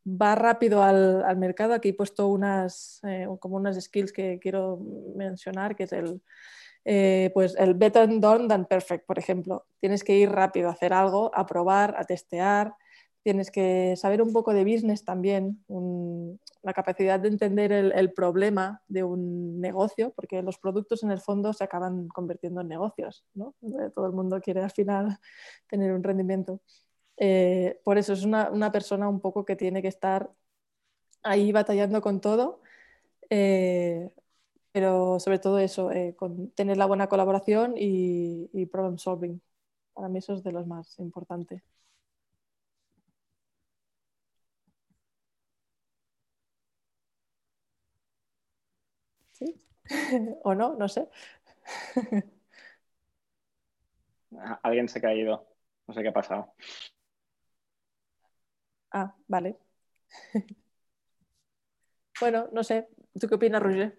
va 0.06 0.36
rápido 0.36 0.84
al, 0.84 1.38
mercado. 1.38 1.74
Aquí 1.74 1.90
he 1.90 1.94
puesto 1.94 2.28
unas, 2.28 3.00
eh, 3.04 3.28
como 3.40 3.58
unas 3.58 3.82
skills 3.82 4.12
que 4.12 4.40
quiero 4.40 4.80
mencionar, 5.16 5.76
que 5.76 5.84
es 5.84 5.94
el, 5.94 6.22
eh, 6.86 7.32
pues 7.34 7.56
el 7.58 7.74
better 7.74 8.08
done 8.20 8.48
than 8.48 8.66
perfect, 8.66 9.06
por 9.06 9.18
ejemplo. 9.18 9.66
Tienes 9.80 10.04
que 10.04 10.16
ir 10.18 10.30
rápido 10.30 10.70
a 10.70 10.74
hacer 10.74 10.94
algo, 10.94 11.32
a 11.34 11.46
probar, 11.46 11.96
a 11.98 12.04
testear. 12.04 12.76
Tienes 13.24 13.50
que 13.50 13.96
saber 13.98 14.22
un 14.22 14.32
poco 14.32 14.54
de 14.54 14.64
business 14.64 15.04
también, 15.04 15.66
la 16.62 16.74
capacidad 16.74 17.20
de 17.20 17.30
entender 17.30 17.72
el, 17.72 18.14
problema 18.14 18.84
de 18.88 19.04
un 19.04 19.60
negocio, 19.60 20.14
porque 20.16 20.44
los 20.44 20.60
productos 20.60 21.02
en 21.02 21.10
el 21.10 21.20
fondo 21.20 21.52
se 21.52 21.64
acaban 21.64 22.08
convirtiendo 22.10 22.62
en 22.62 22.68
negocios. 22.68 23.26
¿no? 23.34 23.56
Todo 23.96 24.06
el 24.06 24.14
mundo 24.14 24.40
quiere 24.42 24.62
al 24.62 24.70
final 24.70 25.18
tener 25.70 25.92
un 25.92 26.04
rendimiento. 26.04 26.62
Eh, 27.18 27.80
por 27.84 27.98
eso 27.98 28.14
es 28.14 28.24
una, 28.24 28.52
una, 28.52 28.72
persona 28.72 29.10
un 29.10 29.22
poco 29.22 29.44
que 29.44 29.56
tiene 29.56 29.82
que 29.82 29.88
estar 29.88 30.30
ahí 31.24 31.52
batallando 31.52 32.02
con 32.02 32.22
todo, 32.22 32.62
eh, 33.30 34.10
pero 34.76 35.20
sobre 35.22 35.40
todo 35.40 35.58
eso, 35.60 35.90
eh, 35.92 36.16
con 36.18 36.52
tener 36.52 36.76
la 36.76 36.86
buena 36.86 37.08
colaboración 37.08 37.76
y, 37.78 38.50
y, 38.54 38.66
problem 38.66 38.98
solving. 38.98 39.42
Para 39.94 40.10
mí 40.10 40.20
eso 40.20 40.34
es 40.34 40.44
de 40.44 40.52
los 40.52 40.68
más 40.68 41.00
importantes. 41.00 41.64
¿Sí? 49.32 49.46
¿O 50.44 50.56
no? 50.56 50.76
No 50.76 50.88
sé. 50.88 51.08
Alguien 54.64 54.88
se 54.90 55.00
ha 55.00 55.02
caído. 55.02 55.48
No 55.88 55.94
sé 55.94 56.02
qué 56.02 56.10
ha 56.10 56.14
pasado. 56.14 56.54
Ah, 58.92 59.16
vale. 59.28 59.58
bueno, 62.20 62.48
no 62.52 62.64
sé. 62.64 62.88
¿Tú 63.20 63.28
qué 63.28 63.36
opinas, 63.36 63.62
Roger? 63.62 63.98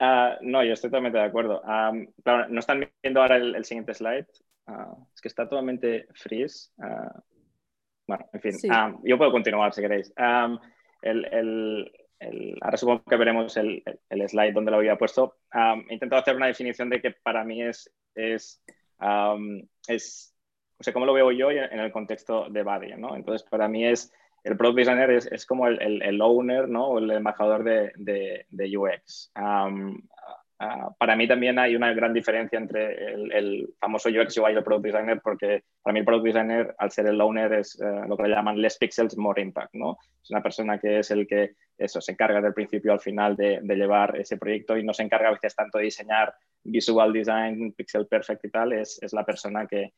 Ah, 0.00 0.36
no, 0.40 0.64
yo 0.64 0.72
estoy 0.72 0.90
totalmente 0.90 1.18
de 1.18 1.24
acuerdo. 1.24 1.62
claro, 1.62 2.48
no 2.48 2.60
están 2.60 2.84
viendo 3.02 3.22
ahora 3.22 3.36
el, 3.36 3.64
siguiente 3.64 3.94
slide. 3.94 4.26
Ah, 4.66 4.94
es 5.14 5.20
que 5.20 5.28
está 5.28 5.48
totalmente 5.48 6.08
freeze. 6.14 6.72
Ah, 6.82 7.22
bueno, 8.06 8.28
en 8.32 8.40
fin, 8.40 8.52
yo 9.04 9.16
puedo 9.16 9.30
continuar 9.30 9.72
si 9.72 9.80
queréis. 9.80 10.12
el, 11.02 11.92
ahora 12.60 12.76
supongo 12.76 13.04
que 13.04 13.16
veremos 13.16 13.56
el, 13.56 13.82
slide 14.28 14.52
donde 14.52 14.72
lo 14.72 14.78
había 14.78 14.98
puesto. 14.98 15.38
he 15.88 15.94
intentado 15.94 16.20
hacer 16.20 16.36
una 16.36 16.48
definición 16.48 16.90
de 16.90 17.00
que 17.00 17.12
para 17.12 17.44
mí 17.44 17.62
es, 17.62 17.90
es, 18.14 18.62
es 19.86 20.34
o 20.78 20.82
sea, 20.82 20.92
cómo 20.92 21.06
lo 21.06 21.14
veo 21.14 21.30
yo 21.30 21.50
en 21.50 21.78
el 21.78 21.92
contexto 21.92 22.48
de 22.50 22.62
Buddy, 22.62 22.96
¿no? 22.96 23.16
Entonces, 23.16 23.48
para 23.48 23.68
mí 23.68 23.86
es, 23.86 24.12
el 24.44 24.56
product 24.58 24.78
designer 24.78 25.10
es, 25.10 25.46
como 25.46 25.66
el, 25.66 25.80
el, 25.80 26.02
el, 26.02 26.20
owner, 26.20 26.68
¿no? 26.68 26.88
O 26.88 26.98
el 26.98 27.10
embajador 27.10 27.64
de, 27.64 28.44
de, 28.50 28.76
UX. 28.78 29.32
Para 30.98 31.16
mí 31.16 31.26
también 31.26 31.58
hay 31.58 31.74
una 31.74 31.92
gran 31.92 32.12
diferencia 32.12 32.58
entre 32.58 33.14
el, 33.14 33.74
famoso 33.80 34.10
UX 34.10 34.36
UI 34.36 34.52
y 34.52 34.56
el 34.56 34.62
product 34.62 34.84
designer, 34.84 35.20
porque 35.22 35.64
para 35.82 35.92
mí 35.92 36.00
el 36.00 36.04
product 36.04 36.26
designer, 36.26 36.74
al 36.78 36.90
ser 36.90 37.06
el 37.06 37.20
owner, 37.20 37.54
es 37.54 37.80
uh, 37.80 38.06
lo 38.06 38.16
que 38.16 38.24
le 38.24 38.34
llaman 38.34 38.60
less 38.60 38.78
pixels, 38.78 39.16
more 39.16 39.40
impact, 39.40 39.74
¿no? 39.74 39.96
Es 40.22 40.30
una 40.30 40.42
persona 40.42 40.78
que 40.78 40.98
es 40.98 41.10
el 41.10 41.26
que, 41.26 41.54
eso, 41.76 42.00
se 42.00 42.12
encarga 42.12 42.40
del 42.40 42.54
principio 42.54 42.92
al 42.92 43.00
final 43.00 43.36
de, 43.36 43.60
de 43.62 43.76
llevar 43.76 44.16
ese 44.16 44.36
proyecto 44.36 44.76
y 44.76 44.84
no 44.84 44.92
se 44.92 45.02
encarga 45.02 45.28
a 45.28 45.32
veces 45.32 45.56
tanto 45.56 45.78
de 45.78 45.84
diseñar 45.84 46.34
visual 46.62 47.12
design, 47.12 47.72
pixel 47.72 48.06
perfect 48.06 48.44
y 48.44 48.50
tal, 48.50 48.72
es, 48.74 49.02
es 49.02 49.12
la 49.12 49.24
persona 49.24 49.66
que, 49.66 49.92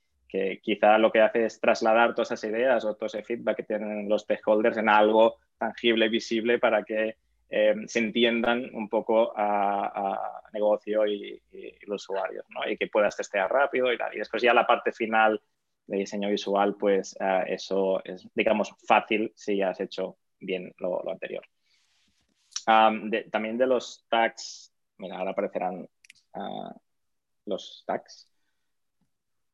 quizá 0.63 0.99
lo 0.99 1.11
que 1.11 1.21
hace 1.21 1.45
es 1.45 1.61
trasladar 1.61 2.15
todas 2.15 2.33
esas 2.33 2.51
ideas 2.51 2.85
o 2.85 2.95
todo 2.95 3.07
ese 3.07 3.23
feedback 3.23 3.59
que 3.59 3.63
tienen 3.65 4.09
los 4.09 4.23
stakeholders 4.23 4.77
en 4.77 4.89
algo 4.89 5.37
tangible, 5.59 6.09
visible, 6.09 6.59
para 6.59 6.83
que 6.85 7.17
eh, 7.49 7.75
se 7.87 7.99
entiendan 8.01 8.75
un 8.75 8.89
poco 8.89 9.33
a, 9.37 10.43
negocio 10.53 11.07
y, 11.07 11.41
los 11.87 12.09
usuarios, 12.09 12.45
¿no? 12.49 12.69
Y 12.69 12.77
que 12.77 12.89
puedas 12.89 13.17
testear 13.17 13.51
rápido 13.51 13.93
y. 13.93 13.97
Y 14.15 14.19
después 14.19 14.43
ya 14.43 14.55
la 14.55 14.67
parte 14.67 14.93
final 14.93 15.41
de 15.87 15.99
diseño 15.99 16.29
visual, 16.29 16.77
pues 16.77 17.17
eh, 17.21 17.45
eso 17.49 18.03
es, 18.05 18.27
digamos, 18.35 18.75
fácil 18.87 19.33
si 19.37 19.63
has 19.63 19.81
hecho 19.81 20.17
bien 20.41 20.75
lo, 20.79 21.09
anterior. 21.11 21.45
también 23.31 23.59
de 23.59 23.67
los 23.67 24.05
tags, 24.09 24.73
mira, 24.99 25.19
ahora 25.19 25.31
aparecerán 25.31 25.89
ah, 26.35 26.75
los 27.45 27.85
tags. 27.87 28.29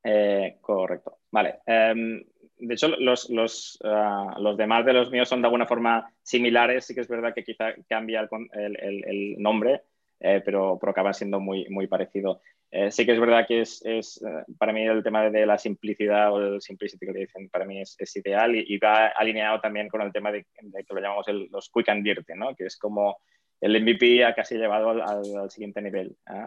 Eh, 0.04 0.56
correcto. 0.60 1.18
Vale. 1.30 1.60
Em, 1.66 2.22
de 2.58 2.74
hecho, 2.74 2.88
los, 2.88 3.30
los, 3.30 3.78
ah, 3.84 4.36
los, 4.38 4.56
demás 4.56 4.84
de 4.84 4.92
los 4.92 5.10
míos 5.10 5.28
son 5.28 5.42
de 5.42 5.46
alguna 5.46 5.66
forma 5.66 6.12
similares. 6.22 6.86
Sí 6.86 6.94
que 6.94 7.00
es 7.00 7.08
verdad 7.08 7.34
que 7.34 7.44
quizá 7.44 7.74
cambia 7.88 8.20
el, 8.20 8.76
el, 8.80 9.04
el 9.04 9.42
nombre, 9.42 9.82
eh, 10.20 10.40
pero, 10.44 10.78
pero, 10.80 10.90
acaba 10.90 11.12
siendo 11.12 11.40
muy, 11.40 11.68
muy 11.68 11.86
parecido. 11.86 12.40
Eh, 12.70 12.90
sí 12.90 13.04
que 13.04 13.12
es 13.12 13.20
verdad 13.20 13.46
que 13.46 13.60
es, 13.60 13.84
es 13.84 14.24
para 14.58 14.72
mí 14.72 14.82
el 14.82 15.02
tema 15.02 15.28
de 15.28 15.44
la 15.44 15.58
simplicidad 15.58 16.32
o 16.32 16.40
el 16.40 16.60
simplicity 16.62 17.04
que 17.04 17.12
dicen, 17.12 17.50
para 17.50 17.66
mí 17.66 17.80
es, 17.80 17.96
es 17.98 18.16
ideal 18.16 18.54
y, 18.54 18.78
va 18.78 19.08
alineado 19.08 19.60
también 19.60 19.88
con 19.88 20.00
el 20.00 20.10
tema 20.10 20.32
de, 20.32 20.44
que 20.44 20.94
lo 20.94 21.00
llamamos 21.00 21.26
los 21.50 21.68
quick 21.68 21.90
and 21.90 22.02
dirty, 22.02 22.32
¿no? 22.34 22.56
que 22.56 22.64
es 22.64 22.78
como 22.78 23.18
el 23.62 23.80
MVP 23.80 24.24
ha 24.24 24.34
casi 24.34 24.56
llevado 24.56 24.90
al, 24.90 25.48
siguiente 25.48 25.80
nivel. 25.80 26.16
¿eh? 26.28 26.46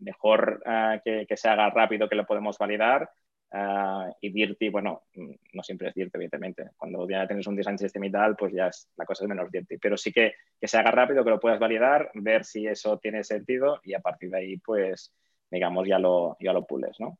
mejor 0.00 0.60
eh, 0.66 1.00
que, 1.04 1.24
que, 1.24 1.36
se 1.36 1.48
haga 1.48 1.70
rápido, 1.70 2.08
que 2.08 2.16
lo 2.16 2.26
podemos 2.26 2.58
validar. 2.58 3.08
Eh, 3.52 4.12
y 4.22 4.30
Dirty, 4.30 4.68
bueno, 4.68 5.04
no 5.52 5.62
siempre 5.62 5.88
es 5.88 5.94
Dirty, 5.94 6.10
evidentemente. 6.14 6.70
Cuando 6.76 7.08
ya 7.08 7.28
tienes 7.28 7.46
un 7.46 7.54
design 7.54 7.78
system 7.78 8.02
y 8.02 8.10
tal, 8.10 8.34
pues 8.34 8.52
ya 8.52 8.66
es, 8.66 8.90
la 8.96 9.06
cosa 9.06 9.22
es 9.22 9.28
menos 9.28 9.52
Dirty. 9.52 9.78
Pero 9.78 9.96
sí 9.96 10.10
que, 10.10 10.34
que 10.60 10.66
se 10.66 10.78
haga 10.78 10.90
rápido, 10.90 11.22
que 11.22 11.30
lo 11.30 11.38
puedas 11.38 11.60
validar, 11.60 12.10
ver 12.14 12.44
si 12.44 12.66
eso 12.66 12.98
tiene 12.98 13.22
sentido 13.22 13.80
y 13.84 13.94
a 13.94 14.00
partir 14.00 14.30
de 14.30 14.38
ahí, 14.38 14.56
pues, 14.56 15.14
digamos, 15.48 15.86
ya 15.86 16.00
lo, 16.00 16.36
ya 16.40 16.52
lo 16.52 16.66
pules, 16.66 16.98
¿no? 16.98 17.18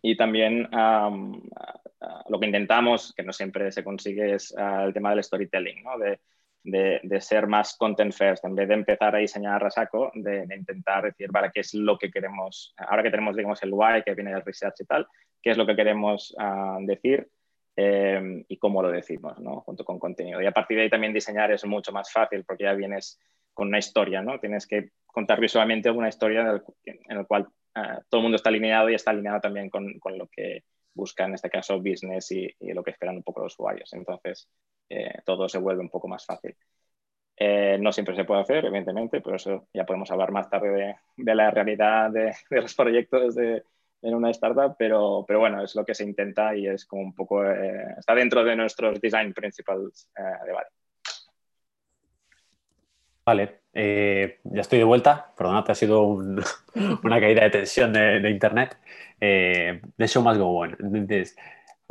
Y 0.00 0.16
también 0.16 0.68
lo 0.72 2.40
que 2.40 2.46
intentamos, 2.46 3.12
que 3.14 3.22
no 3.22 3.32
siempre 3.32 3.70
se 3.70 3.84
consigue, 3.84 4.34
es 4.34 4.54
el 4.56 4.94
tema 4.94 5.10
del 5.10 5.22
storytelling, 5.22 5.82
¿no? 5.82 5.98
De, 5.98 6.18
de, 6.64 7.20
ser 7.20 7.46
más 7.46 7.76
content 7.76 8.12
first, 8.12 8.44
en 8.44 8.54
vez 8.54 8.68
de 8.68 8.74
empezar 8.74 9.14
a 9.14 9.18
diseñar 9.18 9.64
a 9.64 9.70
saco, 9.70 10.10
de, 10.14 10.46
intentar 10.54 11.04
decir, 11.04 11.30
vale, 11.30 11.50
¿qué 11.52 11.60
es 11.60 11.74
lo 11.74 11.98
que 11.98 12.10
queremos? 12.10 12.74
Ahora 12.76 13.02
que 13.02 13.10
tenemos, 13.10 13.36
digamos, 13.36 13.62
el 13.62 13.72
why, 13.72 14.02
que 14.04 14.14
viene 14.14 14.32
del 14.32 14.44
research 14.44 14.80
y 14.80 14.84
tal, 14.84 15.06
¿qué 15.42 15.50
es 15.50 15.56
lo 15.56 15.66
que 15.66 15.76
queremos 15.76 16.34
ah, 16.38 16.78
decir? 16.80 17.28
Eh, 17.74 18.44
y 18.48 18.58
cómo 18.58 18.82
lo 18.82 18.90
decimos, 18.90 19.38
¿no? 19.38 19.60
Junto 19.62 19.84
con 19.84 19.98
contenido. 19.98 20.42
Y 20.42 20.46
a 20.46 20.52
partir 20.52 20.76
de 20.76 20.84
ahí 20.84 20.90
también 20.90 21.12
diseñar 21.12 21.50
es 21.50 21.64
mucho 21.64 21.90
más 21.90 22.12
fácil 22.12 22.44
porque 22.44 22.64
ya 22.64 22.74
vienes 22.74 23.18
con 23.54 23.68
una 23.68 23.78
historia, 23.78 24.22
¿no? 24.22 24.38
Tienes 24.38 24.66
que 24.66 24.90
contar 25.06 25.40
visualmente 25.40 25.90
una 25.90 26.08
historia 26.08 26.62
en 26.84 27.16
la 27.16 27.24
cual 27.24 27.48
ah, 27.74 28.00
todo 28.08 28.20
el 28.20 28.22
mundo 28.24 28.36
está 28.36 28.50
alineado 28.50 28.90
y 28.90 28.94
está 28.94 29.10
alineado 29.10 29.40
también 29.40 29.70
con, 29.70 29.98
con 29.98 30.18
lo 30.18 30.28
que 30.28 30.64
busca, 30.94 31.24
en 31.24 31.34
este 31.34 31.50
caso, 31.50 31.78
business 31.78 32.30
y, 32.32 32.54
lo 32.72 32.82
que 32.82 32.90
esperan 32.92 33.16
un 33.16 33.22
poco 33.22 33.42
los 33.42 33.54
usuarios. 33.54 33.92
Entonces, 33.92 34.48
eh, 34.88 35.20
todo 35.24 35.48
se 35.48 35.58
vuelve 35.58 35.82
un 35.82 35.90
poco 35.90 36.08
más 36.08 36.24
fácil. 36.26 36.56
Eh, 37.36 37.78
no 37.80 37.92
siempre 37.92 38.14
se 38.14 38.24
puede 38.24 38.42
hacer, 38.42 38.64
evidentemente, 38.66 39.20
pero 39.20 39.36
eso 39.36 39.68
ya 39.72 39.84
podemos 39.84 40.10
hablar 40.10 40.32
más 40.32 40.48
tarde 40.50 40.96
de, 41.16 41.34
la 41.34 41.50
realidad 41.50 42.10
de, 42.10 42.34
los 42.50 42.74
proyectos 42.74 43.34
de, 43.34 43.64
en 44.02 44.14
una 44.14 44.30
startup, 44.30 44.76
pero, 44.78 45.24
pero 45.26 45.40
bueno, 45.40 45.62
es 45.64 45.74
lo 45.74 45.84
que 45.84 45.94
se 45.94 46.04
intenta 46.04 46.54
y 46.56 46.66
es 46.66 46.84
como 46.86 47.02
un 47.02 47.14
poco, 47.14 47.44
eh, 47.44 47.94
está 47.98 48.14
dentro 48.14 48.44
de 48.44 48.56
nuestros 48.56 49.00
design 49.00 49.32
principles 49.32 50.10
de 50.14 50.52
Bari. 50.52 50.81
Vale, 53.24 53.60
ya 53.74 54.60
estoy 54.60 54.78
de 54.78 54.84
vuelta. 54.84 55.32
Perdona, 55.36 55.64
ha 55.66 55.74
sido 55.74 56.02
una 57.04 57.20
caída 57.20 57.44
de 57.44 57.50
tensión 57.50 57.92
de, 57.92 58.30
internet. 58.30 58.76
de 59.20 60.08
show 60.08 60.22
más 60.22 60.38
go 60.38 60.58
on. 60.58 60.76
Entonces, 60.80 61.36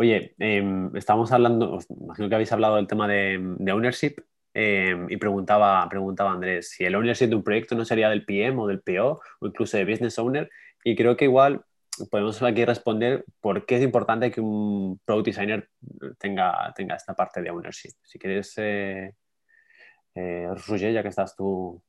Oye, 0.02 0.34
eh, 0.40 0.90
estamos 0.96 1.32
hablando, 1.32 1.78
imagino 1.90 2.28
que 2.28 2.34
habéis 2.34 2.52
hablado 2.52 2.78
del 2.78 2.88
tema 2.88 3.08
de, 3.08 3.38
ownership 3.72 4.16
em, 4.52 5.06
y 5.12 5.18
preguntaba, 5.18 5.88
preguntaba 5.90 6.32
Andrés 6.32 6.72
si 6.72 6.84
el 6.86 6.96
ownership 6.96 7.28
de 7.28 7.36
un 7.36 7.44
proyecto 7.44 7.76
no 7.76 7.86
sería 7.86 8.10
del 8.10 8.26
PM 8.26 8.60
o 8.60 8.66
del 8.66 8.82
PO 8.82 9.22
o 9.40 9.46
incluso 9.46 9.78
de 9.78 9.86
business 9.86 10.18
owner. 10.18 10.50
Y 10.84 10.96
creo 10.96 11.16
que 11.16 11.26
igual 11.26 11.64
podemos 12.10 12.42
aquí 12.42 12.66
responder 12.66 13.26
por 13.42 13.68
qué 13.68 13.76
es 13.76 13.84
importante 13.84 14.32
que 14.32 14.42
un 14.42 15.00
product 15.06 15.28
designer 15.28 15.70
tenga, 16.18 16.74
tenga 16.76 16.96
esta 16.96 17.14
parte 17.14 17.44
de 17.44 17.52
ownership. 17.52 17.92
Si 18.04 18.18
quieres, 18.18 18.54
eh, 18.58 19.14
eh 20.16 20.48
ya 20.94 21.02
que 21.02 21.10
estás 21.10 21.36
tú 21.36 21.82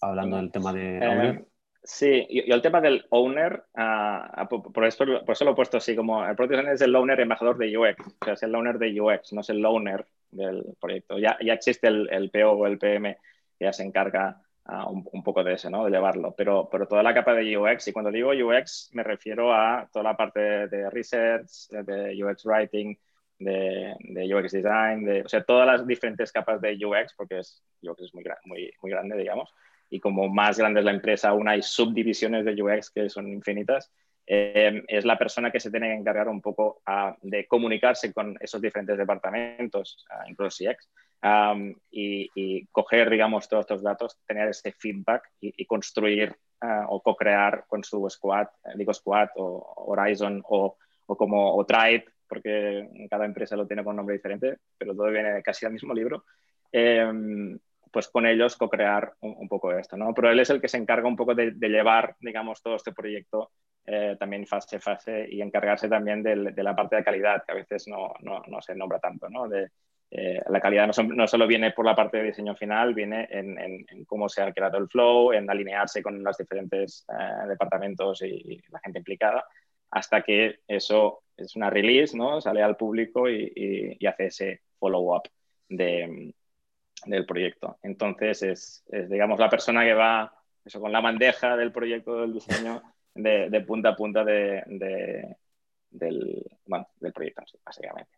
hablando 0.00 0.36
del 0.36 0.50
tema 0.50 0.72
de 0.72 0.98
eh, 0.98 1.08
owner. 1.08 1.44
Sí, 1.82 2.26
y, 2.28 2.52
el 2.52 2.60
tema 2.60 2.80
del 2.80 3.06
owner, 3.10 3.64
uh, 3.74 4.46
por, 4.48 4.84
eso, 4.84 5.04
por, 5.24 5.32
eso, 5.32 5.44
lo 5.44 5.52
he 5.52 5.54
puesto 5.54 5.78
así, 5.78 5.96
como 5.96 6.24
el 6.24 6.36
product 6.36 6.52
designer 6.52 6.74
es 6.74 6.80
el 6.82 6.94
owner 6.94 7.20
embajador 7.20 7.56
de 7.56 7.76
UX, 7.76 8.06
o 8.20 8.24
sea, 8.24 8.34
es 8.34 8.42
el 8.42 8.54
owner 8.54 8.78
de 8.78 9.00
UX, 9.00 9.32
no 9.32 9.40
es 9.40 9.48
el 9.48 9.64
owner 9.64 10.06
del 10.30 10.64
proyecto. 10.78 11.18
Ya, 11.18 11.38
ya 11.42 11.54
existe 11.54 11.88
el, 11.88 12.08
el 12.10 12.30
PO 12.30 12.50
o 12.50 12.66
el 12.66 12.78
PM 12.78 13.16
que 13.58 13.64
ya 13.64 13.72
se 13.72 13.82
encarga 13.82 14.42
uh, 14.66 14.90
un, 14.90 15.08
un, 15.10 15.22
poco 15.22 15.42
de 15.42 15.54
eso, 15.54 15.70
¿no? 15.70 15.84
de 15.84 15.90
llevarlo, 15.90 16.34
pero, 16.36 16.68
pero 16.70 16.86
toda 16.86 17.02
la 17.02 17.14
capa 17.14 17.32
de 17.34 17.56
UX, 17.56 17.88
y 17.88 17.92
cuando 17.92 18.10
digo 18.10 18.30
UX 18.30 18.90
me 18.92 19.02
refiero 19.02 19.52
a 19.52 19.88
toda 19.90 20.02
la 20.02 20.16
parte 20.16 20.68
de, 20.68 20.90
research, 20.90 21.68
de 21.70 22.22
UX 22.22 22.44
writing, 22.44 22.94
de, 23.40 24.34
UX 24.34 24.52
design, 24.52 25.04
de, 25.04 25.22
o 25.22 25.28
sea, 25.28 25.42
todas 25.42 25.66
las 25.66 25.86
diferentes 25.86 26.30
capas 26.30 26.60
de 26.60 26.78
UX, 26.84 27.14
porque 27.16 27.38
es, 27.38 27.62
UX 27.82 28.02
es 28.02 28.14
muy, 28.14 28.24
muy, 28.44 28.72
muy 28.82 28.90
grande, 28.92 29.16
digamos, 29.16 29.52
y 29.88 29.98
como 29.98 30.28
más 30.28 30.58
grande 30.58 30.80
es 30.80 30.86
la 30.86 30.92
empresa, 30.92 31.30
aún 31.30 31.48
hay 31.48 31.62
subdivisiones 31.62 32.44
de 32.44 32.62
UX 32.62 32.90
que 32.90 33.08
son 33.08 33.28
infinitas, 33.28 33.90
eh, 34.26 34.84
es 34.86 35.04
la 35.04 35.18
persona 35.18 35.50
que 35.50 35.58
se 35.58 35.70
tiene 35.70 35.88
que 35.88 35.94
encargar 35.94 36.28
un 36.28 36.40
poco 36.40 36.82
ah, 36.86 37.16
de 37.20 37.48
comunicarse 37.48 38.12
con 38.12 38.36
esos 38.40 38.60
diferentes 38.60 38.96
departamentos, 38.96 40.06
uh, 40.08 40.30
incluso 40.30 40.64
CX, 40.64 40.88
y, 41.90 42.66
coger, 42.66 43.10
digamos, 43.10 43.48
todos 43.48 43.62
estos 43.62 43.82
datos, 43.82 44.16
tener 44.26 44.48
ese 44.48 44.70
feedback 44.72 45.24
y, 45.40 45.64
construir 45.66 46.36
ah, 46.60 46.86
o 46.88 47.02
co-crear 47.02 47.64
con 47.66 47.82
su 47.82 48.08
squad, 48.08 48.46
digo 48.76 48.94
squad 48.94 49.30
o 49.36 49.86
Horizon 49.88 50.42
o, 50.48 50.76
o 51.06 51.16
como 51.16 51.56
o 51.56 51.66
Tribe, 51.66 52.04
porque 52.30 52.88
cada 53.10 53.26
empresa 53.26 53.56
lo 53.56 53.66
tiene 53.66 53.84
con 53.84 53.90
un 53.90 53.96
nombre 53.98 54.16
diferente, 54.16 54.58
pero 54.78 54.94
todo 54.94 55.10
viene 55.10 55.42
casi 55.42 55.66
al 55.66 55.72
mismo 55.72 55.92
libro. 55.92 56.24
Em, 56.72 57.58
pues 57.92 58.08
con 58.08 58.24
ellos 58.24 58.56
co-crear 58.56 59.14
un, 59.20 59.48
poco 59.48 59.72
esto, 59.72 59.96
¿no? 59.96 60.14
Pero 60.14 60.30
él 60.30 60.38
es 60.38 60.50
el 60.50 60.60
que 60.60 60.68
se 60.68 60.76
encarga 60.76 61.08
un 61.08 61.16
poco 61.16 61.34
de, 61.34 61.50
llevar, 61.60 62.14
digamos, 62.20 62.62
todo 62.62 62.76
este 62.76 62.92
proyecto 62.92 63.50
eh, 63.84 64.16
también 64.18 64.46
fase 64.46 64.76
a 64.76 64.80
fase 64.80 65.26
y 65.28 65.42
encargarse 65.42 65.88
también 65.88 66.22
de, 66.22 66.62
la 66.62 66.76
parte 66.76 66.96
de 66.96 67.04
calidad, 67.04 67.42
que 67.44 67.52
a 67.52 67.56
veces 67.56 67.88
no, 67.88 68.14
no, 68.20 68.42
no 68.46 68.62
se 68.62 68.76
nombra 68.76 69.00
tanto, 69.00 69.28
¿no? 69.28 69.48
De, 69.48 69.70
eh, 70.12 70.40
la 70.48 70.60
calidad 70.60 70.88
no, 70.88 71.02
no, 71.04 71.26
solo 71.28 71.46
viene 71.46 71.70
por 71.70 71.86
la 71.86 71.94
parte 71.94 72.18
de 72.18 72.24
diseño 72.24 72.56
final, 72.56 72.94
viene 72.94 73.28
en, 73.30 73.56
en, 73.58 74.04
cómo 74.06 74.28
se 74.28 74.42
ha 74.42 74.52
creado 74.52 74.76
el 74.78 74.88
flow, 74.88 75.32
en 75.32 75.48
alinearse 75.48 76.02
con 76.02 76.22
los 76.24 76.36
diferentes 76.36 77.06
eh, 77.08 77.46
departamentos 77.48 78.20
y, 78.22 78.60
la 78.70 78.80
gente 78.80 78.98
implicada, 78.98 79.44
hasta 79.92 80.22
que 80.22 80.60
eso 80.66 81.22
es 81.40 81.56
una 81.56 81.70
release, 81.70 82.16
¿no? 82.16 82.40
Sale 82.40 82.62
al 82.62 82.76
público 82.76 83.28
y, 83.28 83.52
y 83.98 84.06
hace 84.06 84.26
ese 84.26 84.60
follow-up 84.78 85.28
de, 85.68 86.34
del 87.06 87.26
proyecto. 87.26 87.78
Entonces, 87.82 88.42
es, 88.42 88.84
digamos, 89.08 89.38
la 89.38 89.48
persona 89.48 89.84
que 89.84 89.94
va 89.94 90.32
eso, 90.64 90.80
con 90.80 90.92
la 90.92 91.00
bandeja 91.00 91.56
del 91.56 91.72
proyecto 91.72 92.20
del 92.20 92.34
diseño 92.34 92.82
de, 93.14 93.64
punta 93.66 93.90
a 93.90 93.96
punta 93.96 94.24
de, 94.24 94.62
del, 95.90 96.44
del 96.64 97.12
proyecto, 97.12 97.42
básicamente. 97.64 98.10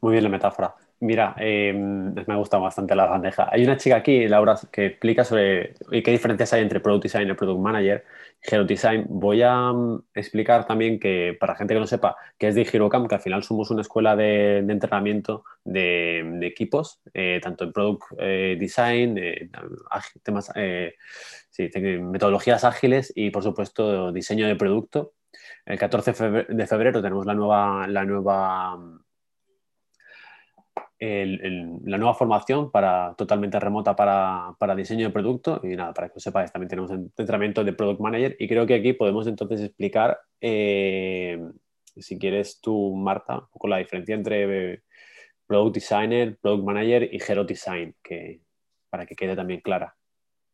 Muy 0.00 0.12
bien 0.12 0.24
la 0.24 0.30
metáfora. 0.30 0.74
Mira, 1.00 1.34
eh, 1.38 1.72
me 1.72 2.36
gusta 2.36 2.58
bastante 2.58 2.94
la 2.94 3.06
bandeja. 3.06 3.48
Hay 3.50 3.64
una 3.64 3.76
chica 3.76 3.96
aquí, 3.96 4.28
Laura, 4.28 4.54
que 4.70 4.86
explica 4.86 5.24
sobre 5.24 5.74
qué 5.90 6.10
diferencias 6.10 6.52
hay 6.52 6.62
entre 6.62 6.80
Product 6.80 7.04
Design 7.04 7.28
y 7.28 7.34
Product 7.34 7.60
Manager, 7.60 8.04
Hero 8.42 8.64
Design. 8.64 9.06
Voy 9.08 9.42
a 9.42 9.72
mm, 9.72 10.02
explicar 10.14 10.66
también 10.66 10.98
que, 10.98 11.36
para 11.38 11.54
gente 11.56 11.74
que 11.74 11.80
no 11.80 11.86
sepa, 11.86 12.16
que 12.38 12.48
es 12.48 12.54
de 12.54 12.64
HeroCamp, 12.70 13.08
que 13.08 13.14
al 13.14 13.20
final 13.20 13.42
somos 13.42 13.70
una 13.70 13.80
escuela 13.82 14.14
de, 14.16 14.58
entrenamiento 14.58 15.44
de, 15.64 16.38
equipos, 16.42 17.00
eh, 17.14 17.40
tanto 17.42 17.64
en 17.64 17.72
Product 17.72 18.02
eh, 18.18 18.56
Design, 18.58 19.18
temas, 20.22 20.52
metodologías 21.56 22.64
ágiles 22.64 23.12
y, 23.14 23.30
por 23.30 23.42
supuesto, 23.42 24.12
diseño 24.12 24.46
de 24.46 24.56
producto. 24.56 25.14
El 25.64 25.78
14 25.78 26.12
de 26.48 26.66
febrero 26.66 27.02
tenemos 27.02 27.26
la 27.26 27.34
nueva, 27.34 27.86
la 27.86 28.04
nueva 28.04 28.78
la 31.00 31.96
nueva 31.96 32.14
formación 32.14 32.70
para, 32.70 33.14
totalmente 33.16 33.58
remota 33.58 33.96
para, 33.96 34.54
para, 34.58 34.76
diseño 34.76 35.06
de 35.06 35.12
producto. 35.12 35.60
Y 35.64 35.68
nada, 35.68 35.94
para 35.94 36.08
que 36.08 36.14
lo 36.16 36.20
sepáis, 36.20 36.52
también 36.52 36.68
tenemos 36.68 36.90
entrenamiento 36.90 37.64
de 37.64 37.72
Product 37.72 38.00
Manager. 38.00 38.36
Y 38.38 38.46
creo 38.46 38.66
que 38.66 38.74
aquí 38.74 38.92
podemos 38.92 39.26
entonces 39.26 39.60
explicar, 39.62 40.18
eh, 40.40 41.40
si 41.96 42.18
quieres 42.18 42.60
tú, 42.60 42.94
Marta, 42.94 43.38
un 43.38 43.48
poco 43.50 43.68
la 43.68 43.78
diferencia 43.78 44.14
entre 44.14 44.82
Product 45.46 45.74
Designer, 45.74 46.36
Product 46.38 46.64
Manager 46.64 47.08
y 47.12 47.18
Hero 47.26 47.44
Design, 47.44 47.94
que, 48.02 48.42
para 48.90 49.06
que 49.06 49.16
quede 49.16 49.34
también 49.34 49.60
clara. 49.60 49.96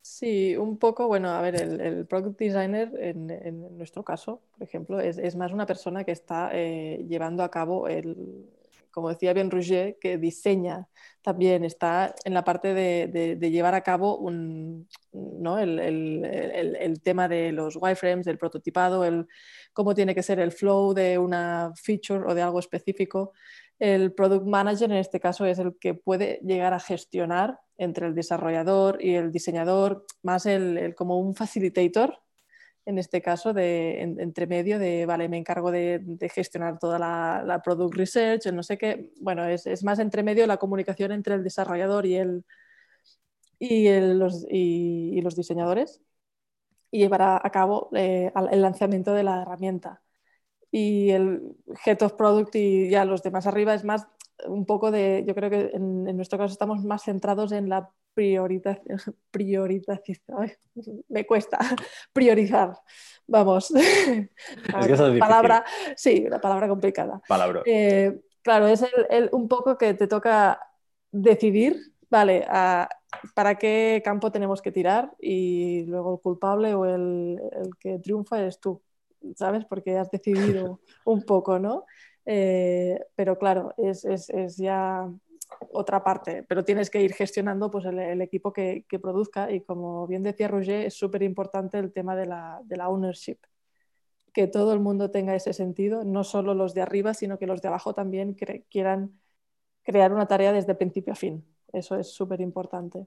Sí, 0.00 0.56
un 0.56 0.78
poco, 0.78 1.08
bueno, 1.08 1.30
a 1.30 1.40
ver, 1.40 1.56
el, 1.56 2.06
Product 2.06 2.38
Designer 2.38 2.92
en, 3.00 3.76
nuestro 3.76 4.04
caso, 4.04 4.40
por 4.52 4.62
ejemplo, 4.62 5.00
es, 5.00 5.18
es, 5.18 5.34
más 5.34 5.52
una 5.52 5.66
persona 5.66 6.04
que 6.04 6.12
está 6.12 6.50
eh, 6.52 7.04
llevando 7.08 7.42
a 7.42 7.50
cabo 7.50 7.88
el, 7.88 8.46
como 8.96 9.10
decía 9.10 9.34
bien 9.34 9.50
Roger, 9.50 9.98
que 10.00 10.16
diseña 10.16 10.88
también, 11.20 11.64
está 11.64 12.14
en 12.24 12.32
la 12.32 12.44
parte 12.44 12.72
de, 12.72 13.36
llevar 13.50 13.74
a 13.74 13.82
cabo 13.82 14.16
un, 14.16 14.88
¿no? 15.12 15.58
el, 15.58 17.00
tema 17.04 17.28
de 17.28 17.52
los 17.52 17.76
wireframes, 17.76 18.24
del 18.24 18.38
prototipado, 18.38 19.04
el, 19.04 19.26
cómo 19.74 19.94
tiene 19.94 20.14
que 20.14 20.22
ser 20.22 20.40
el 20.40 20.50
flow 20.50 20.94
de 20.94 21.18
una 21.18 21.72
feature 21.76 22.24
o 22.26 22.34
de 22.34 22.40
algo 22.40 22.58
específico. 22.58 23.34
El 23.78 24.14
product 24.14 24.46
manager 24.46 24.90
en 24.90 24.96
este 24.96 25.20
caso 25.20 25.44
es 25.44 25.58
el 25.58 25.76
que 25.78 25.92
puede 25.92 26.40
llegar 26.42 26.72
a 26.72 26.80
gestionar 26.80 27.60
entre 27.76 28.06
el 28.06 28.14
desarrollador 28.14 29.04
y 29.04 29.14
el 29.14 29.30
diseñador, 29.30 30.06
más 30.22 30.46
el, 30.46 30.94
como 30.94 31.18
un 31.20 31.34
facilitator 31.34 32.18
en 32.86 32.98
este 32.98 33.20
caso, 33.20 33.52
de, 33.52 34.00
entre 34.00 34.46
medio 34.46 34.78
de, 34.78 35.06
vale, 35.06 35.28
me 35.28 35.36
encargo 35.38 35.72
de, 35.72 36.00
gestionar 36.32 36.78
toda 36.78 36.98
la, 36.98 37.60
product 37.64 37.96
research, 37.96 38.46
no 38.52 38.62
sé 38.62 38.78
qué, 38.78 39.10
bueno, 39.20 39.44
es, 39.44 39.82
más 39.84 39.98
entre 39.98 40.22
medio 40.22 40.46
la 40.46 40.56
comunicación 40.56 41.10
entre 41.10 41.34
el 41.34 41.42
desarrollador 41.42 42.06
y, 42.06 42.14
el, 42.14 42.44
y, 43.58 43.88
los, 44.14 44.46
y, 44.48 45.20
los, 45.20 45.34
diseñadores 45.34 46.00
y 46.92 46.98
llevar 47.00 47.22
a, 47.22 47.50
cabo 47.50 47.90
eh, 47.92 48.32
el 48.52 48.62
lanzamiento 48.62 49.12
de 49.14 49.24
la 49.24 49.42
herramienta. 49.42 50.02
Y 50.70 51.10
el 51.10 51.56
Head 51.84 52.02
of 52.02 52.12
Product 52.14 52.54
y 52.54 52.88
ya 52.90 53.04
los 53.04 53.22
demás 53.22 53.46
arriba 53.46 53.74
es 53.74 53.84
más 53.84 54.06
un 54.46 54.64
poco 54.66 54.90
de, 54.92 55.24
yo 55.26 55.34
creo 55.34 55.50
que 55.50 55.70
en, 55.74 56.06
en 56.08 56.16
nuestro 56.16 56.38
caso 56.38 56.52
estamos 56.52 56.84
más 56.84 57.02
centrados 57.02 57.52
en 57.52 57.68
la 57.68 57.90
priorización, 58.16 58.98
priorización 59.30 60.16
me 61.08 61.26
cuesta 61.26 61.58
priorizar, 62.14 62.72
vamos. 63.26 63.70
Es 63.76 64.86
que 64.86 64.92
eso 64.94 65.08
es 65.08 65.18
palabra, 65.18 65.64
sí, 65.96 66.24
una 66.26 66.40
palabra 66.40 66.66
complicada. 66.66 67.20
Palabra. 67.28 67.62
Eh, 67.66 68.18
claro, 68.42 68.68
es 68.68 68.84
el, 69.10 69.28
un 69.32 69.48
poco 69.48 69.76
que 69.76 69.92
te 69.92 70.06
toca 70.06 70.58
decidir, 71.12 71.78
vale, 72.08 72.46
para 73.34 73.56
qué 73.56 74.00
campo 74.02 74.32
tenemos 74.32 74.62
que 74.62 74.72
tirar 74.72 75.14
y 75.20 75.84
luego 75.84 76.14
el 76.14 76.20
culpable 76.20 76.74
o 76.74 76.86
el, 76.86 77.38
el 77.52 77.76
que 77.78 77.98
triunfa 77.98 78.42
es 78.46 78.58
tú, 78.60 78.80
¿sabes? 79.34 79.66
Porque 79.66 79.98
has 79.98 80.10
decidido 80.10 80.80
un 81.04 81.22
poco, 81.22 81.58
¿no? 81.58 81.84
Eh, 82.24 82.98
pero 83.14 83.38
claro, 83.38 83.74
es, 83.76 84.06
es, 84.06 84.30
es 84.30 84.56
ya 84.56 85.06
otra 85.72 86.02
parte, 86.02 86.42
pero 86.42 86.64
tienes 86.64 86.90
que 86.90 87.00
ir 87.02 87.12
gestionando 87.12 87.70
pues, 87.70 87.84
el, 87.84 88.20
equipo 88.20 88.52
que, 88.52 88.84
produzca 89.00 89.50
y 89.50 89.60
como 89.60 90.06
bien 90.06 90.22
decía 90.22 90.48
Roger, 90.48 90.86
es 90.86 90.94
súper 90.94 91.22
importante 91.22 91.78
el 91.78 91.92
tema 91.92 92.16
de 92.16 92.26
la, 92.26 92.88
ownership, 92.88 93.38
que 94.32 94.46
todo 94.46 94.72
el 94.72 94.80
mundo 94.80 95.10
tenga 95.10 95.34
ese 95.34 95.52
sentido, 95.52 96.04
no 96.04 96.24
solo 96.24 96.54
los 96.54 96.74
de 96.74 96.82
arriba, 96.82 97.14
sino 97.14 97.38
que 97.38 97.46
los 97.46 97.62
de 97.62 97.68
abajo 97.68 97.94
también 97.94 98.34
quieran 98.34 99.20
crear 99.82 100.12
una 100.12 100.26
tarea 100.26 100.52
desde 100.52 100.74
principio 100.74 101.12
a 101.12 101.16
fin. 101.16 101.44
Eso 101.72 101.96
es 101.98 102.12
súper 102.12 102.40
importante. 102.40 103.06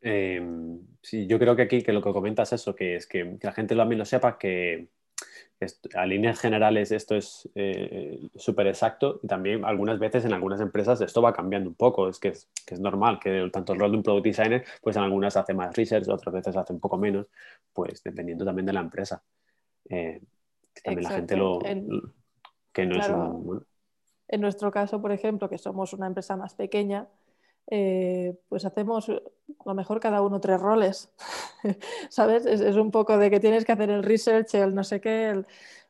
Em, 0.00 0.80
sí, 1.02 1.26
yo 1.26 1.38
creo 1.38 1.54
que 1.54 1.62
aquí 1.62 1.82
que 1.82 1.92
lo 1.92 2.02
que 2.02 2.12
comentas 2.12 2.52
es 2.52 2.62
eso, 2.62 2.74
que 2.74 2.96
es 2.96 3.06
que, 3.06 3.38
la 3.42 3.52
gente 3.52 3.76
también 3.76 3.98
lo 3.98 4.04
sepa, 4.04 4.38
que 4.38 4.88
a 5.94 6.06
líneas 6.06 6.40
generales 6.40 6.90
esto 6.90 7.16
es 7.16 7.48
eh, 7.54 8.18
súper 8.34 8.66
exacto 8.66 9.20
y 9.22 9.26
también 9.26 9.64
algunas 9.64 9.98
veces 9.98 10.24
en 10.24 10.32
algunas 10.32 10.60
empresas 10.60 11.00
esto 11.00 11.20
va 11.20 11.32
cambiando 11.32 11.68
un 11.68 11.74
poco, 11.74 12.08
es 12.08 12.18
que 12.18 12.28
es, 12.28 12.48
que 12.66 12.74
es 12.74 12.80
normal 12.80 13.18
que 13.20 13.48
tanto 13.52 13.72
el 13.72 13.78
rol 13.78 13.90
de 13.90 13.96
un 13.98 14.02
product 14.02 14.24
designer, 14.24 14.64
pues 14.82 14.96
en 14.96 15.02
algunas 15.02 15.36
hace 15.36 15.52
más 15.52 15.76
research, 15.76 16.08
otras 16.08 16.34
veces 16.34 16.56
hace 16.56 16.72
un 16.72 16.80
poco 16.80 16.96
menos, 16.96 17.26
pues 17.72 18.02
dependiendo 18.02 18.44
también 18.44 18.66
de 18.66 18.72
la 18.72 18.80
empresa. 18.80 19.22
Eh, 19.88 20.22
también 20.82 21.04
la 21.04 21.10
gente 21.10 21.36
lo... 21.36 21.58
que 22.72 22.86
no 22.86 22.98
es 22.98 23.08
un, 23.08 23.66
En 24.28 24.40
nuestro 24.40 24.70
caso, 24.70 25.02
por 25.02 25.12
ejemplo, 25.12 25.48
que 25.48 25.58
somos 25.58 25.92
una 25.92 26.06
empresa 26.06 26.36
más 26.36 26.54
pequeña, 26.54 27.08
eh, 27.72 28.36
pues 28.48 28.64
hacemos 28.64 29.08
a 29.08 29.22
lo 29.64 29.74
mejor 29.74 30.00
cada 30.00 30.22
uno 30.22 30.40
tres 30.40 30.60
roles, 30.60 31.08
¿sabes? 32.10 32.44
Es, 32.44 32.74
un 32.76 32.90
poco 32.90 33.16
de 33.16 33.30
que 33.30 33.38
tienes 33.38 33.64
que 33.64 33.70
hacer 33.70 33.90
el 33.90 34.02
research, 34.02 34.54
el 34.54 34.74
no 34.74 34.82
sé 34.82 35.00
qué, 35.00 35.44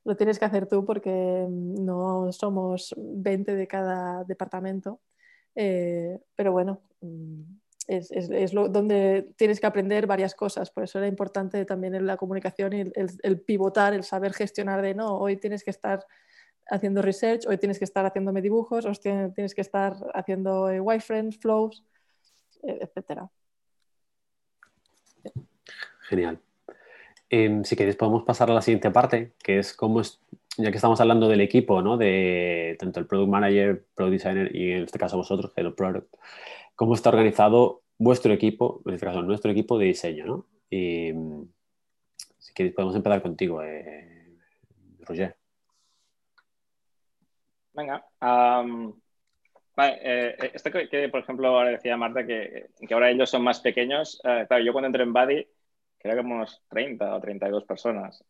lo 0.05 0.16
tienes 0.16 0.38
que 0.38 0.45
hacer 0.45 0.66
tú 0.66 0.85
porque 0.85 1.47
no 1.49 2.33
somos 2.33 2.95
20 2.99 3.55
de 3.55 3.66
cada 3.66 4.25
departamento, 4.25 5.01
eh, 5.55 6.19
pero 6.37 6.53
bueno, 6.53 6.83
mm, 7.01 7.43
es, 7.87 8.11
es, 8.11 8.53
lo, 8.53 8.69
donde 8.69 9.33
tienes 9.37 9.59
que 9.59 9.66
aprender 9.66 10.07
varias 10.07 10.35
cosas, 10.35 10.71
por 10.71 10.85
eso 10.85 10.99
era 10.99 11.09
importante 11.09 11.64
también 11.64 11.95
en 11.95 12.07
la 12.07 12.19
comunicación 12.19 12.75
y 12.75 12.81
el, 12.81 12.93
el 13.23 13.40
pivotar, 13.40 13.95
el 13.95 14.05
saber 14.05 14.35
gestionar 14.35 14.83
de 14.83 14.95
no, 14.95 15.16
hoy 15.16 15.38
tienes 15.38 15.64
que 15.64 15.71
estar 15.71 16.05
haciendo 16.71 17.03
research, 17.03 17.47
hoy 17.47 17.59
tienes 17.59 17.79
que 17.79 17.85
estar 17.85 18.07
haciéndome 18.07 18.41
dibujos, 18.41 18.87
hoy 18.87 18.95
tienes 19.35 19.55
que 19.55 19.61
estar 19.61 19.95
haciendo 20.15 20.71
eh, 20.71 20.81
wireframes, 20.81 21.39
flows, 21.39 21.85
eh, 22.63 22.79
etc. 22.81 23.23
Genial. 26.09 26.41
Em, 27.29 27.65
si 27.65 27.77
queréis 27.77 27.97
podemos 27.97 28.25
pasar 28.25 28.51
a 28.51 28.55
la 28.55 28.63
siguiente 28.63 28.91
parte, 28.91 29.35
que 29.43 29.59
es 29.59 29.75
cómo 29.75 30.01
es 30.01 30.21
ya 30.57 30.71
que 30.71 30.77
estamos 30.77 31.01
hablando 31.01 31.29
del 31.29 31.41
equipo, 31.41 31.81
¿no? 31.81 31.97
De 31.97 32.77
tanto 32.79 33.01
el 33.01 33.07
product 33.07 33.31
manager, 33.31 33.87
product 33.95 34.13
designer 34.13 34.57
y 34.57 34.73
en 34.73 34.83
este 34.83 34.99
caso 34.99 35.17
vosotros, 35.17 35.53
el 35.57 35.73
product, 35.75 36.13
¿cómo 36.75 36.95
está 36.95 37.11
organizado 37.11 37.83
vuestro 37.99 38.33
equipo, 38.33 38.83
en 38.87 38.95
este 38.95 39.07
caso 39.07 39.23
nuestro 39.23 39.51
equipo 39.51 39.79
de 39.79 39.87
diseño, 39.87 40.27
¿no? 40.27 40.47
Y 40.71 41.13
si 42.39 42.53
queréis 42.55 42.75
podemos 42.75 42.97
empezar 42.97 43.23
contigo, 43.23 43.63
eh, 43.63 44.37
Roger. 45.01 45.39
Venga. 47.73 48.05
Eh, 50.03 50.37
esto 50.55 50.71
que, 50.71 51.09
por 51.09 51.21
ejemplo, 51.21 51.49
ahora 51.49 51.71
decía 51.71 51.97
Marta, 51.97 52.27
que, 52.27 52.67
ahora 52.91 53.11
ellos 53.11 53.31
son 53.31 53.43
más 53.43 53.61
pequeños. 53.61 54.21
Eh, 54.25 54.45
claro, 54.49 54.63
yo 54.65 54.73
cuando 54.73 54.87
entré 54.87 55.03
en 55.05 55.13
Buddy, 55.13 55.47
creo 55.99 56.15
que 56.15 56.21
unos 56.21 56.63
30 56.69 57.15
o 57.15 57.21
32 57.21 57.65
personas, 57.65 58.25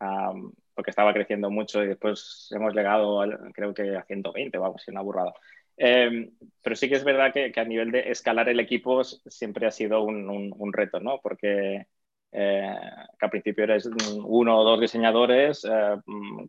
porque 0.74 0.90
estaba 0.90 1.12
creciendo 1.12 1.50
mucho 1.50 1.82
y 1.82 1.88
después 1.88 2.48
hemos 2.52 2.74
llegado, 2.74 3.22
creo 3.54 3.74
que 3.74 3.96
a 3.96 4.04
120 4.04 4.58
o 4.58 4.64
algo 4.64 4.76
así, 4.76 4.90
una 4.90 5.02
burrada. 5.02 5.32
Em, 5.76 6.30
pero 6.62 6.76
sí 6.76 6.88
que 6.88 6.96
es 6.96 7.04
verdad 7.04 7.32
que, 7.32 7.52
a 7.58 7.64
nivel 7.64 7.90
de 7.90 8.10
escalar 8.10 8.48
el 8.48 8.60
equipo 8.60 9.02
siempre 9.04 9.66
ha 9.66 9.70
sido 9.70 10.02
un, 10.02 10.72
reto, 10.72 11.00
¿no? 11.00 11.20
Porque 11.22 11.86
eh, 12.32 12.76
que 13.18 13.24
al 13.24 13.30
principio 13.30 13.64
eres 13.64 13.88
uno 14.24 14.58
o 14.58 14.64
dos 14.64 14.80
diseñadores, 14.80 15.62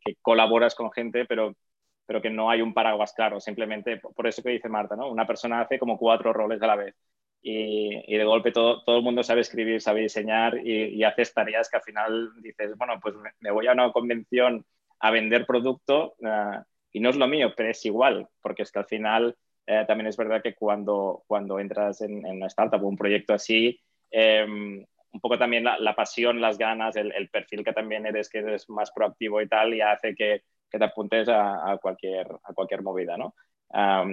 que 0.04 0.16
colaboras 0.22 0.76
con 0.76 0.92
gente, 0.92 1.26
pero 1.26 1.56
pero 2.06 2.22
que 2.22 2.30
no 2.30 2.50
hay 2.50 2.62
un 2.62 2.74
paraguas 2.74 3.14
claro, 3.14 3.40
simplemente 3.40 3.98
por 3.98 4.28
eso 4.28 4.44
que 4.44 4.50
dice 4.50 4.70
Marta, 4.70 4.96
¿no? 4.96 5.10
Una 5.10 5.28
persona 5.28 5.62
hace 5.62 5.80
como 5.80 5.98
cuatro 5.98 6.34
roles 6.34 6.62
a 6.62 6.68
la 6.68 6.76
vez 6.76 6.96
y, 7.42 8.18
de 8.18 8.24
golpe 8.24 8.52
todo, 8.52 8.84
todo 8.84 8.98
el 8.98 9.04
mundo 9.04 9.24
sabe 9.24 9.42
escribir, 9.42 9.82
sabe 9.82 10.02
diseñar 10.02 10.58
y, 10.64 10.96
y 10.96 11.04
haces 11.04 11.34
tareas 11.34 11.70
que 11.70 11.78
al 11.78 11.84
final 11.84 12.30
dices, 12.42 12.78
bueno, 12.78 13.00
pues 13.02 13.16
me, 13.40 13.52
voy 13.52 13.68
a 13.68 13.72
una 13.74 13.92
convención 13.92 14.66
a 15.00 15.12
vender 15.12 15.46
producto 15.46 16.16
uh, 16.20 16.62
y 16.92 17.00
no 17.00 17.10
es 17.10 17.16
lo 17.16 17.28
mío, 17.28 17.54
pero 17.56 17.70
es 17.70 17.84
igual, 17.86 18.28
porque 18.42 18.64
es 18.64 18.72
que 18.72 18.80
al 18.80 18.86
final 18.86 19.36
eh, 19.66 19.86
también 19.88 20.08
es 20.08 20.18
verdad 20.18 20.42
que 20.44 20.54
cuando, 20.54 21.24
cuando 21.28 21.60
entras 21.60 22.02
en, 22.02 22.26
en 22.26 22.38
una 22.38 22.48
startup 22.48 22.84
o 22.84 22.88
un 22.88 22.98
proyecto 22.98 23.34
así, 23.34 23.80
eh, 24.12 24.46
un 24.46 25.20
poco 25.20 25.38
también 25.38 25.64
la, 25.64 25.80
la, 25.80 25.96
pasión, 25.96 26.42
las 26.42 26.58
ganas, 26.58 26.96
el, 26.96 27.12
el, 27.14 27.30
perfil 27.30 27.64
que 27.64 27.74
también 27.74 28.06
eres, 28.06 28.30
que 28.30 28.40
eres 28.40 28.70
más 28.70 28.92
proactivo 28.92 29.42
y 29.42 29.48
tal, 29.48 29.74
y 29.74 29.82
hace 29.82 30.14
que, 30.16 30.44
que 30.72 30.80
te 30.80 30.86
apuntes 30.86 31.28
a, 31.30 31.78
cualquier, 31.82 32.28
a 32.44 32.54
cualquier 32.54 32.82
movida, 32.82 33.18
¿no? 33.18 33.36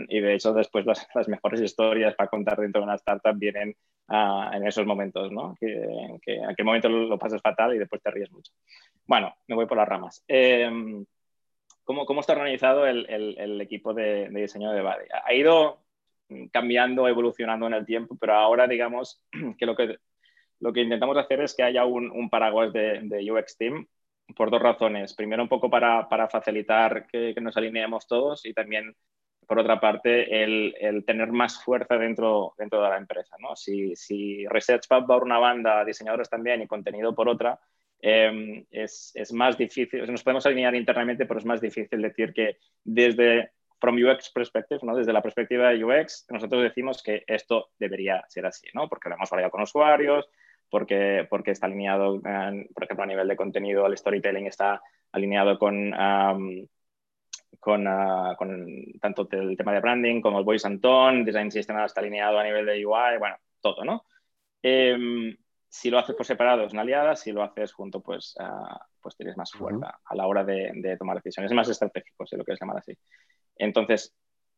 y 0.08 0.20
de 0.20 0.34
hecho, 0.34 0.52
después 0.52 0.86
las, 0.86 1.06
las, 1.14 1.28
mejores 1.28 1.60
historias 1.60 2.14
para 2.14 2.28
contar 2.28 2.58
dentro 2.58 2.80
de 2.80 2.84
una 2.84 2.94
startup 2.94 3.36
vienen 3.36 3.74
uh, 4.08 4.52
en 4.52 4.66
esos 4.66 4.86
momentos, 4.86 5.32
¿no? 5.32 5.56
Que, 5.58 6.18
que, 6.22 6.36
en 6.36 6.46
aquel 6.46 6.64
momento 6.64 6.88
lo, 6.88 7.18
pasas 7.18 7.42
fatal 7.42 7.74
y 7.74 7.78
después 7.78 8.00
te 8.00 8.10
ríes 8.10 8.30
mucho. 8.30 8.52
Bueno, 9.04 9.34
me 9.48 9.56
voy 9.56 9.66
por 9.66 9.76
las 9.76 9.88
ramas. 9.88 10.24
Eh, 10.28 10.70
¿cómo, 11.82 12.06
¿cómo, 12.06 12.20
está 12.20 12.34
organizado 12.34 12.86
el, 12.86 13.06
el, 13.10 13.36
el 13.36 13.60
equipo 13.60 13.92
de, 13.94 14.28
de, 14.28 14.40
diseño 14.42 14.70
de 14.70 14.82
Buddy? 14.82 15.08
Ha 15.24 15.34
ido 15.34 15.82
cambiando, 16.52 17.08
evolucionando 17.08 17.66
en 17.66 17.74
el 17.74 17.86
tiempo, 17.86 18.16
pero 18.20 18.34
ahora 18.34 18.66
digamos 18.66 19.20
que 19.58 19.66
lo 19.66 19.74
que, 19.74 19.96
lo 20.60 20.72
que 20.72 20.82
intentamos 20.82 21.16
hacer 21.16 21.40
es 21.40 21.54
que 21.56 21.62
haya 21.62 21.84
un, 21.84 22.10
un 22.10 22.30
paraguas 22.30 22.72
de, 22.72 23.00
de 23.02 23.32
UX 23.32 23.56
Team 23.56 23.86
por 24.36 24.50
dos 24.50 24.62
razones. 24.62 25.14
Primero, 25.14 25.42
un 25.42 25.48
poco 25.48 25.70
para, 25.70 26.08
para 26.08 26.28
facilitar 26.28 27.06
que, 27.06 27.34
que, 27.34 27.40
nos 27.40 27.56
alineemos 27.56 28.06
todos 28.06 28.44
y 28.44 28.52
también, 28.52 28.94
por 29.46 29.58
otra 29.58 29.80
parte, 29.80 30.42
el, 30.42 30.74
el, 30.80 31.04
tener 31.04 31.32
más 31.32 31.62
fuerza 31.62 31.96
dentro, 31.96 32.54
dentro 32.58 32.82
de 32.82 32.88
la 32.88 32.98
empresa. 32.98 33.36
¿no? 33.40 33.56
Si, 33.56 33.96
si 33.96 34.46
Research 34.46 34.84
va 34.92 35.06
por 35.06 35.22
una 35.24 35.38
banda, 35.38 35.84
diseñadores 35.84 36.28
también 36.28 36.62
y 36.62 36.66
contenido 36.66 37.14
por 37.14 37.28
otra, 37.28 37.58
eh, 38.00 38.64
es, 38.70 39.12
es, 39.14 39.32
más 39.32 39.58
difícil, 39.58 40.10
nos 40.10 40.22
podemos 40.22 40.46
alinear 40.46 40.74
internamente, 40.74 41.26
pero 41.26 41.40
es 41.40 41.46
más 41.46 41.60
difícil 41.60 42.00
decir 42.00 42.32
que 42.32 42.58
desde 42.84 43.52
from 43.80 43.96
UX 43.96 44.30
perspective, 44.30 44.80
¿no? 44.82 44.94
desde 44.94 45.12
la 45.12 45.22
perspectiva 45.22 45.70
de 45.70 45.84
UX, 45.84 46.26
nosotros 46.30 46.62
decimos 46.62 47.02
que 47.02 47.24
esto 47.26 47.70
debería 47.78 48.24
ser 48.28 48.46
así, 48.46 48.68
¿no? 48.74 48.88
porque 48.88 49.08
lo 49.08 49.14
hemos 49.14 49.32
hablado 49.32 49.50
con 49.50 49.62
usuarios, 49.62 50.28
porque, 50.70 51.26
porque 51.28 51.52
está 51.52 51.66
alineado, 51.66 52.20
por 52.20 52.84
ejemplo, 52.84 53.04
a 53.04 53.06
nivel 53.06 53.28
de 53.28 53.36
contenido, 53.36 53.86
el 53.86 53.96
storytelling 53.96 54.46
está 54.46 54.80
alineado 55.12 55.58
con, 55.58 55.94
um, 55.94 56.66
con, 57.58 57.86
uh, 57.86 58.36
con, 58.36 58.66
tanto 59.00 59.28
el 59.30 59.56
tema 59.56 59.72
de 59.72 59.80
branding 59.80 60.20
como 60.20 60.38
el 60.38 60.44
voice 60.44 60.66
and 60.66 60.80
tone, 60.80 61.24
design 61.24 61.50
system 61.50 61.78
está 61.78 62.00
alineado 62.00 62.38
a 62.38 62.44
nivel 62.44 62.66
de 62.66 62.84
UI, 62.84 63.18
bueno, 63.18 63.36
todo, 63.60 63.84
¿no? 63.84 64.04
Eh, 64.62 65.36
si 65.68 65.90
lo 65.90 65.98
haces 65.98 66.16
por 66.16 66.26
separado 66.26 66.64
es 66.64 66.72
una 66.72 66.82
aliada, 66.82 67.14
si 67.14 67.32
lo 67.32 67.42
haces 67.42 67.72
junto, 67.72 68.00
pues, 68.00 68.34
uh, 68.40 68.76
pues 69.00 69.16
tienes 69.16 69.36
más 69.36 69.50
fuerza 69.52 70.00
a 70.04 70.14
la 70.14 70.26
hora 70.26 70.44
de, 70.44 70.70
de, 70.74 70.96
tomar 70.96 71.16
decisiones, 71.16 71.50
es 71.50 71.56
más 71.56 71.68
estratégico, 71.68 72.26
si 72.26 72.36
lo 72.36 72.44
quieres 72.44 72.60
llamar 72.60 72.78
así. 72.78 72.96
Entonces, 73.56 74.14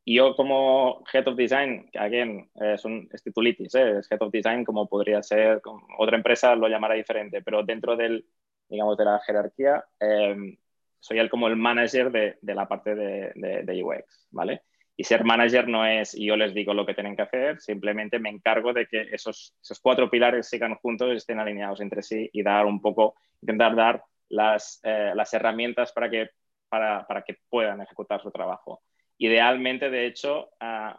yo 0.07 0.35
como 0.35 1.05
Head 1.13 1.29
of 1.29 1.37
Design, 1.37 1.89
que 1.93 1.99
again, 1.99 2.51
es 2.55 2.85
un 2.85 3.09
es 3.13 3.23
titulitis, 3.23 3.75
¿eh? 3.75 3.99
es 3.99 4.11
Head 4.11 4.23
of 4.23 4.33
Design 4.33 4.65
como 4.65 4.89
podría 4.89 5.23
ser, 5.23 5.61
como 5.61 5.87
otra 5.99 6.17
empresa 6.17 6.55
lo 6.57 6.69
llamará 6.69 6.95
diferente, 6.95 7.43
pero 7.43 7.63
dentro 7.63 7.97
del, 7.97 8.27
digamos, 8.69 8.97
de 8.97 9.05
la 9.05 9.21
jerarquía, 9.21 9.85
eh, 10.01 10.57
soy 10.99 11.19
el 11.19 11.31
como 11.31 11.49
el 11.49 11.57
manager 11.57 12.11
de, 12.11 12.39
de 12.41 12.55
la 12.55 12.69
parte 12.69 12.95
de, 12.95 13.33
de, 13.35 13.63
de, 13.63 13.83
UX, 13.83 14.29
¿vale? 14.31 14.63
Y 14.97 15.05
ser 15.05 15.25
manager 15.25 15.69
no 15.69 15.87
es 15.87 16.15
yo 16.15 16.37
les 16.37 16.53
digo 16.55 16.75
lo 16.75 16.85
que 16.85 16.95
tienen 16.95 17.17
que 17.17 17.23
hacer, 17.23 17.61
simplemente 17.61 18.19
me 18.19 18.29
encargo 18.31 18.73
de 18.73 18.87
que 18.87 19.09
esos, 19.13 19.55
esos 19.63 19.81
cuatro 19.81 20.11
pilares 20.11 20.49
sigan 20.49 20.75
juntos, 20.77 21.17
estén 21.17 21.41
alineados 21.41 21.81
entre 21.81 22.03
sí 22.03 22.29
y 22.33 22.43
dar 22.43 22.67
un 22.67 22.81
poco, 22.83 23.15
intentar 23.41 23.75
dar 23.75 24.05
las, 24.29 24.81
eh, 24.83 25.13
las 25.15 25.33
herramientas 25.35 25.93
para 25.93 26.11
que, 26.11 26.31
para, 26.69 27.07
para 27.07 27.23
que 27.23 27.39
puedan 27.49 27.81
ejecutar 27.81 28.21
su 28.23 28.31
trabajo. 28.31 28.83
Idealmente, 29.23 29.91
de 29.91 30.07
hecho, 30.07 30.49
uh, 30.63 30.99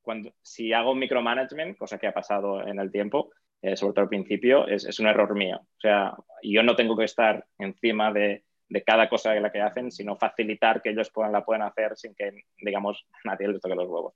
cuando, 0.00 0.32
si 0.40 0.72
hago 0.72 0.94
micromanagement, 0.94 1.76
cosa 1.76 1.98
que 1.98 2.06
ha 2.06 2.12
pasado 2.12 2.66
en 2.66 2.80
el 2.80 2.90
tiempo, 2.90 3.32
eh, 3.60 3.76
sobre 3.76 3.92
todo 3.92 4.04
al 4.04 4.08
principio, 4.08 4.66
es, 4.66 4.98
un 4.98 5.06
error 5.06 5.34
mío. 5.34 5.58
O 5.60 5.80
sea, 5.80 6.16
yo 6.42 6.62
no 6.62 6.74
tengo 6.74 6.96
que 6.96 7.04
estar 7.04 7.44
encima 7.58 8.10
de, 8.14 8.44
de, 8.66 8.82
cada 8.82 9.10
cosa 9.10 9.32
de 9.32 9.42
la 9.42 9.52
que 9.52 9.60
hacen, 9.60 9.92
sino 9.92 10.16
facilitar 10.16 10.80
que 10.80 10.88
ellos 10.88 11.10
puedan, 11.10 11.32
la 11.32 11.44
puedan 11.44 11.60
hacer 11.60 11.98
sin 11.98 12.14
que, 12.14 12.32
digamos, 12.62 13.06
nadie 13.24 13.48
les 13.48 13.60
toque 13.60 13.74
los 13.74 13.88
huevos, 13.88 14.14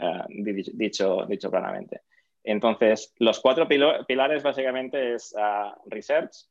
uh, 0.00 0.24
dicho, 0.28 1.26
dicho 1.28 1.48
planamente. 1.48 2.00
Entonces, 2.42 3.14
los 3.18 3.38
cuatro 3.38 3.68
pilares 3.68 4.42
básicamente 4.42 5.14
es 5.14 5.32
uh, 5.36 5.78
research, 5.88 6.48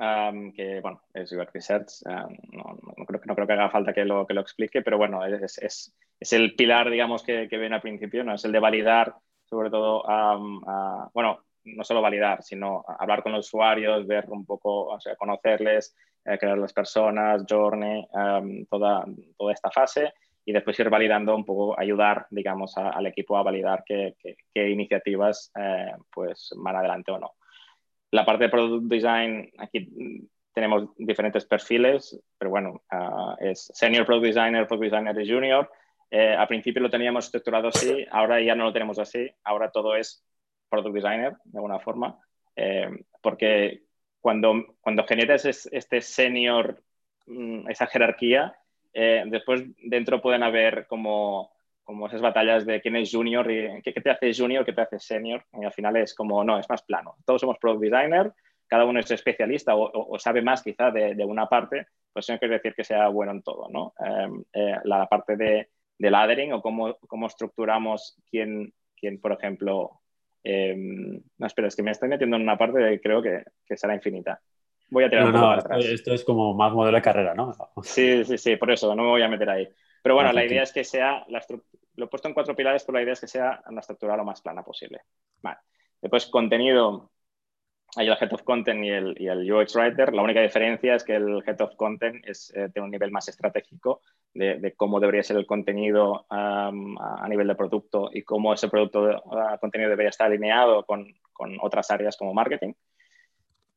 um, 0.00 0.52
que 0.52 0.80
bueno, 0.80 1.02
es 1.14 1.32
UX 1.32 1.52
Research, 1.52 1.88
um, 2.06 2.36
no, 2.52 2.78
no, 2.96 3.06
creo, 3.06 3.20
no, 3.24 3.34
creo, 3.34 3.46
que 3.46 3.52
haga 3.52 3.70
falta 3.70 3.92
que 3.92 4.04
lo, 4.04 4.26
que 4.26 4.34
lo 4.34 4.40
explique, 4.40 4.82
pero 4.82 4.98
bueno, 4.98 5.24
es, 5.24 5.58
es, 5.58 5.94
es 6.18 6.32
el 6.32 6.54
pilar, 6.56 6.90
digamos, 6.90 7.22
que, 7.22 7.48
que, 7.48 7.58
ven 7.58 7.72
al 7.72 7.80
principio, 7.80 8.24
¿no? 8.24 8.34
Es 8.34 8.44
el 8.44 8.52
de 8.52 8.58
validar, 8.58 9.14
sobre 9.44 9.70
todo, 9.70 10.02
um, 10.02 10.62
uh, 10.62 11.10
bueno, 11.12 11.44
no 11.64 11.84
solo 11.84 12.00
validar, 12.00 12.42
sino 12.42 12.84
hablar 12.98 13.22
con 13.22 13.32
los 13.32 13.46
usuarios, 13.46 14.06
ver 14.06 14.24
un 14.28 14.46
poco, 14.46 14.86
o 14.86 15.00
sea, 15.00 15.14
conocerles, 15.16 15.94
eh, 16.24 16.38
crear 16.38 16.58
las 16.58 16.72
personas, 16.72 17.44
journey, 17.48 18.06
toda, 18.68 19.04
toda 19.36 19.52
esta 19.52 19.70
fase 19.70 20.12
y 20.44 20.52
después 20.52 20.78
ir 20.80 20.90
validando 20.90 21.34
un 21.34 21.44
poco, 21.44 21.78
ayudar, 21.78 22.26
digamos, 22.30 22.76
a, 22.76 22.90
al 22.90 23.06
equipo 23.06 23.36
a 23.36 23.42
validar 23.42 23.84
qué 23.84 24.14
iniciativas 24.54 25.52
eh, 25.54 25.92
pues 26.12 26.50
van 26.56 26.76
adelante 26.76 27.12
o 27.12 27.18
no. 27.18 27.32
La 28.10 28.24
parte 28.24 28.44
de 28.44 28.50
Product 28.50 28.84
Design, 28.84 29.50
aquí 29.58 29.88
tenemos 30.52 30.90
diferentes 30.96 31.44
perfiles, 31.44 32.20
pero 32.36 32.50
bueno, 32.50 32.82
uh, 32.92 33.34
es 33.38 33.70
Senior 33.72 34.04
Product 34.04 34.26
Designer, 34.26 34.66
Product 34.66 34.90
Designer 34.90 35.20
y 35.20 35.30
Junior. 35.30 35.70
Eh, 36.10 36.34
al 36.34 36.48
principio 36.48 36.82
lo 36.82 36.90
teníamos 36.90 37.26
estructurado 37.26 37.68
así, 37.68 38.04
ahora 38.10 38.40
ya 38.40 38.56
no 38.56 38.64
lo 38.64 38.72
tenemos 38.72 38.98
así, 38.98 39.30
ahora 39.44 39.70
todo 39.70 39.94
es 39.94 40.24
Product 40.68 40.94
Designer, 40.94 41.34
de 41.44 41.58
alguna 41.58 41.78
forma, 41.78 42.18
eh, 42.56 42.90
porque 43.22 43.84
cuando, 44.20 44.76
cuando 44.80 45.06
generas 45.06 45.44
este 45.44 46.00
senior, 46.00 46.82
mm, 47.26 47.70
esa 47.70 47.86
jerarquía, 47.86 48.56
eh, 48.92 49.22
después 49.26 49.62
dentro 49.84 50.20
pueden 50.20 50.42
haber 50.42 50.88
como 50.88 51.52
como 51.90 52.06
esas 52.06 52.20
batallas 52.20 52.64
de 52.64 52.80
quién 52.80 52.94
es 52.94 53.10
junior 53.10 53.50
y 53.50 53.82
qué, 53.82 53.92
qué, 53.92 54.00
te 54.00 54.10
hace 54.10 54.32
junior, 54.32 54.64
qué 54.64 54.72
te 54.72 54.82
hace 54.82 55.00
senior. 55.00 55.44
Y 55.60 55.64
al 55.64 55.72
final 55.72 55.96
es 55.96 56.14
como, 56.14 56.44
no, 56.44 56.56
es 56.56 56.68
más 56.68 56.82
plano. 56.82 57.16
Todos 57.26 57.40
somos 57.40 57.58
product 57.58 57.82
designer, 57.82 58.32
cada 58.68 58.84
uno 58.84 59.00
es 59.00 59.10
especialista 59.10 59.74
o, 59.74 59.90
o, 59.90 60.14
o 60.14 60.18
sabe 60.20 60.40
más 60.40 60.62
quizá 60.62 60.92
de, 60.92 61.16
de, 61.16 61.24
una 61.24 61.48
parte, 61.48 61.88
pues 62.12 62.28
no 62.28 62.38
quiere 62.38 62.54
decir 62.54 62.74
que 62.76 62.84
sea 62.84 63.08
bueno 63.08 63.32
en 63.32 63.42
todo, 63.42 63.68
¿no? 63.70 63.92
Eh, 64.06 64.28
eh, 64.52 64.76
la 64.84 65.08
parte 65.08 65.36
de, 65.36 65.68
de 65.98 66.10
laddering 66.12 66.52
o 66.52 66.62
cómo, 66.62 66.96
cómo 67.08 67.26
estructuramos 67.26 68.16
quién, 68.30 68.72
quién, 68.96 69.20
por 69.20 69.32
ejemplo, 69.32 70.00
eh, 70.44 70.76
no, 70.76 71.46
espera, 71.46 71.66
es 71.66 71.74
que 71.74 71.82
me 71.82 71.90
estoy 71.90 72.08
metiendo 72.08 72.36
en 72.36 72.42
una 72.42 72.56
parte 72.56 72.78
que 72.78 73.00
creo 73.00 73.20
que, 73.20 73.42
que 73.66 73.76
será 73.76 73.96
infinita. 73.96 74.40
Voy 74.90 75.02
a 75.02 75.10
tirar 75.10 75.24
no, 75.24 75.30
un 75.30 75.34
poco 75.34 75.46
no, 75.46 75.52
atrás. 75.52 75.84
Esto 75.86 76.14
es 76.14 76.22
como 76.22 76.54
más 76.54 76.72
modelo 76.72 76.96
de 76.96 77.02
carrera, 77.02 77.34
¿no? 77.34 77.52
Sí, 77.82 78.24
sí, 78.24 78.38
sí, 78.38 78.54
por 78.54 78.70
eso, 78.70 78.94
no 78.94 79.02
me 79.02 79.08
voy 79.08 79.22
a 79.22 79.28
meter 79.28 79.50
ahí. 79.50 79.68
Pero 80.02 80.14
bueno, 80.14 80.30
ah, 80.30 80.32
la 80.32 80.44
idea 80.44 80.62
es 80.62 80.72
que 80.72 80.84
sea, 80.84 81.24
la 81.28 81.40
lo 81.96 82.06
he 82.06 82.08
puesto 82.08 82.28
en 82.28 82.34
cuatro 82.34 82.56
pilares, 82.56 82.84
pero 82.84 82.96
la 82.96 83.02
idea 83.02 83.12
es 83.12 83.20
que 83.20 83.26
sea 83.26 83.62
una 83.66 83.80
estructura 83.80 84.16
lo 84.16 84.24
más 84.24 84.40
plana 84.40 84.62
posible. 84.62 85.02
Vale. 85.42 85.58
Después, 86.00 86.26
contenido. 86.26 87.10
hay 87.96 88.06
el 88.08 88.16
Head 88.18 88.32
of 88.32 88.42
Content 88.42 88.84
y 88.84 88.90
el, 88.90 89.14
y 89.20 89.28
el, 89.28 89.52
UX 89.52 89.76
Writer. 89.76 90.12
La 90.14 90.22
única 90.22 90.40
diferencia 90.40 90.94
es 90.94 91.04
que 91.04 91.16
el 91.16 91.42
Head 91.46 91.60
of 91.60 91.76
Content 91.76 92.24
es, 92.26 92.50
eh, 92.56 92.70
tiene 92.72 92.84
un 92.84 92.90
nivel 92.90 93.10
más 93.10 93.28
estratégico 93.28 94.00
de, 94.32 94.74
cómo 94.76 95.00
debería 95.00 95.22
ser 95.22 95.36
el 95.36 95.46
contenido 95.46 96.24
a 96.30 96.70
nivel 97.28 97.48
de 97.48 97.54
producto 97.54 98.10
y 98.12 98.22
cómo 98.22 98.54
ese 98.54 98.68
producto 98.68 99.04
de, 99.06 99.20
contenido 99.60 99.90
debería 99.90 100.10
estar 100.10 100.28
alineado 100.28 100.84
con, 100.86 101.06
con, 101.32 101.58
otras 101.60 101.90
áreas 101.90 102.16
como 102.16 102.32
marketing. 102.32 102.72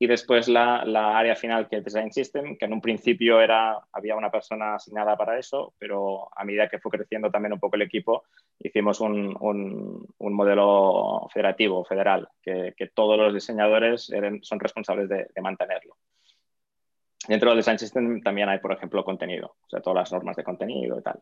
Y 0.03 0.07
después 0.07 0.49
la, 0.49 0.83
la, 0.83 1.17
área 1.17 1.33
final, 1.33 1.69
que 1.69 1.77
es 1.77 1.85
Design 1.85 2.11
System, 2.11 2.57
que 2.57 2.65
en 2.65 2.73
un 2.73 2.81
principio 2.81 3.39
era, 3.39 3.79
había 3.93 4.17
una 4.17 4.29
persona 4.29 4.75
asignada 4.75 5.15
para 5.15 5.39
eso, 5.39 5.73
pero 5.79 6.27
a 6.35 6.43
medida 6.43 6.67
que 6.67 6.77
fue 6.77 6.91
creciendo 6.91 7.31
también 7.31 7.53
un 7.53 7.59
poco 7.61 7.77
el 7.77 7.83
equipo, 7.83 8.25
hicimos 8.59 8.99
un, 8.99 9.33
un, 9.39 10.33
modelo 10.33 11.29
federativo, 11.31 11.85
federal, 11.85 12.27
que, 12.41 12.75
todos 12.93 13.17
los 13.17 13.33
diseñadores 13.33 14.11
son 14.41 14.59
responsables 14.59 15.07
de 15.07 15.41
mantenerlo. 15.41 15.95
Dentro 17.25 17.51
del 17.51 17.59
Design 17.59 17.79
System 17.79 18.21
también 18.21 18.49
hay, 18.49 18.59
por 18.59 18.73
ejemplo, 18.73 19.05
contenido, 19.05 19.55
o 19.65 19.69
sea, 19.69 19.79
todas 19.79 19.95
las 19.95 20.11
normas 20.11 20.35
de 20.35 20.43
contenido 20.43 20.99
y 20.99 21.01
tal. 21.01 21.21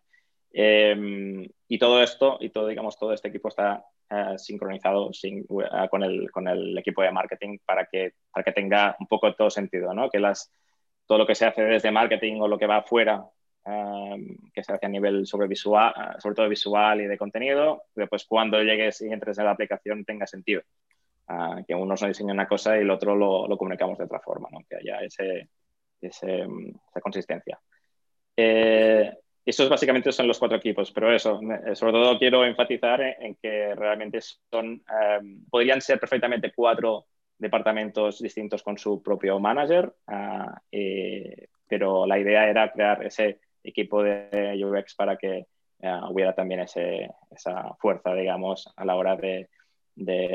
Eh, 0.54 1.48
y 1.68 1.80
todo 1.80 2.04
esto, 2.04 2.38
y 2.42 2.50
todo, 2.50 2.68
digamos, 2.68 2.98
todo 2.98 3.14
este 3.14 3.30
equipo 3.30 3.48
está 3.48 3.86
uh, 4.10 4.38
sincronizado 4.38 5.14
sin, 5.14 5.46
uh, 5.48 5.88
con, 5.90 6.04
el, 6.04 6.30
con, 6.32 6.48
el, 6.48 6.78
equipo 6.78 7.02
de 7.02 7.12
marketing 7.12 7.60
para 7.66 7.86
que, 7.86 8.14
para 8.32 8.44
que 8.44 8.52
tenga 8.52 8.96
un 9.00 9.08
poco 9.08 9.34
todo 9.34 9.50
sentido, 9.50 9.94
¿no? 9.94 10.10
Que 10.10 10.20
las, 10.20 10.52
todo 11.06 11.20
lo 11.20 11.26
que 11.26 11.36
se 11.36 11.46
hace 11.46 11.64
desde 11.64 11.92
marketing 11.92 12.42
o 12.42 12.48
lo 12.48 12.58
que 12.58 12.68
va 12.68 12.78
afuera, 12.78 13.24
um, 13.66 14.52
que 14.54 14.64
se 14.64 14.74
hace 14.74 14.86
a 14.86 14.90
nivel 14.90 15.26
sobre, 15.26 15.48
visual, 15.48 15.94
uh, 15.96 16.20
sobre 16.20 16.36
todo 16.36 16.50
visual 16.50 17.02
y 17.02 17.08
de 17.08 17.18
contenido, 17.18 17.84
después 17.96 18.26
cuando 18.26 18.62
llegues 18.62 19.02
y 19.02 19.08
entres 19.08 19.38
en 19.38 19.46
la 19.46 19.52
aplicación 19.52 20.04
tenga 20.04 20.28
sentido. 20.28 20.64
que 21.66 21.74
uno 21.74 21.86
nos 21.86 22.02
diseña 22.02 22.34
una 22.34 22.48
cosa 22.48 22.78
y 22.78 22.82
el 22.82 22.92
otro 22.92 23.16
lo, 23.16 23.48
lo 23.48 23.58
comunicamos 23.58 23.98
de 23.98 24.04
otra 24.04 24.20
forma, 24.20 24.50
¿no? 24.52 24.60
Que 24.68 24.76
haya 24.76 25.00
ese, 25.02 25.48
ese, 26.02 26.42
esa 26.42 27.02
consistencia. 27.02 27.60
Eh, 28.36 29.12
esos 29.46 29.70
básicamente 29.70 30.12
son 30.12 30.28
los 30.28 30.38
cuatro 30.38 30.58
equipos, 30.58 30.92
pero 30.92 31.14
eso, 31.14 31.40
sobre 31.74 31.94
todo 31.94 32.18
quiero 32.18 32.46
enfatizar 32.46 33.02
en, 33.02 33.36
que 33.36 33.74
realmente 33.76 34.20
son, 34.22 34.84
um, 35.20 35.46
podrían 35.50 35.82
ser 35.82 36.00
perfectamente 36.00 36.54
cuatro 36.56 37.08
departamentos 37.38 38.20
distintos 38.20 38.62
con 38.62 38.78
su 38.78 39.02
propio 39.02 39.40
manager, 39.40 39.94
uh, 40.08 40.52
eh, 40.72 41.48
pero 41.68 42.06
la 42.06 42.20
idea 42.20 42.48
era 42.48 42.72
crear 42.72 43.04
ese 43.04 43.40
equipo 43.64 44.04
de 44.04 44.62
UX 44.64 44.96
para 44.96 45.18
que 45.18 45.48
uh, 45.80 46.12
hubiera 46.12 46.34
también 46.34 46.60
esa 46.60 47.76
fuerza, 47.80 48.14
digamos, 48.14 48.72
a 48.76 48.86
la 48.86 48.96
hora 48.96 49.16
de, 49.16 49.50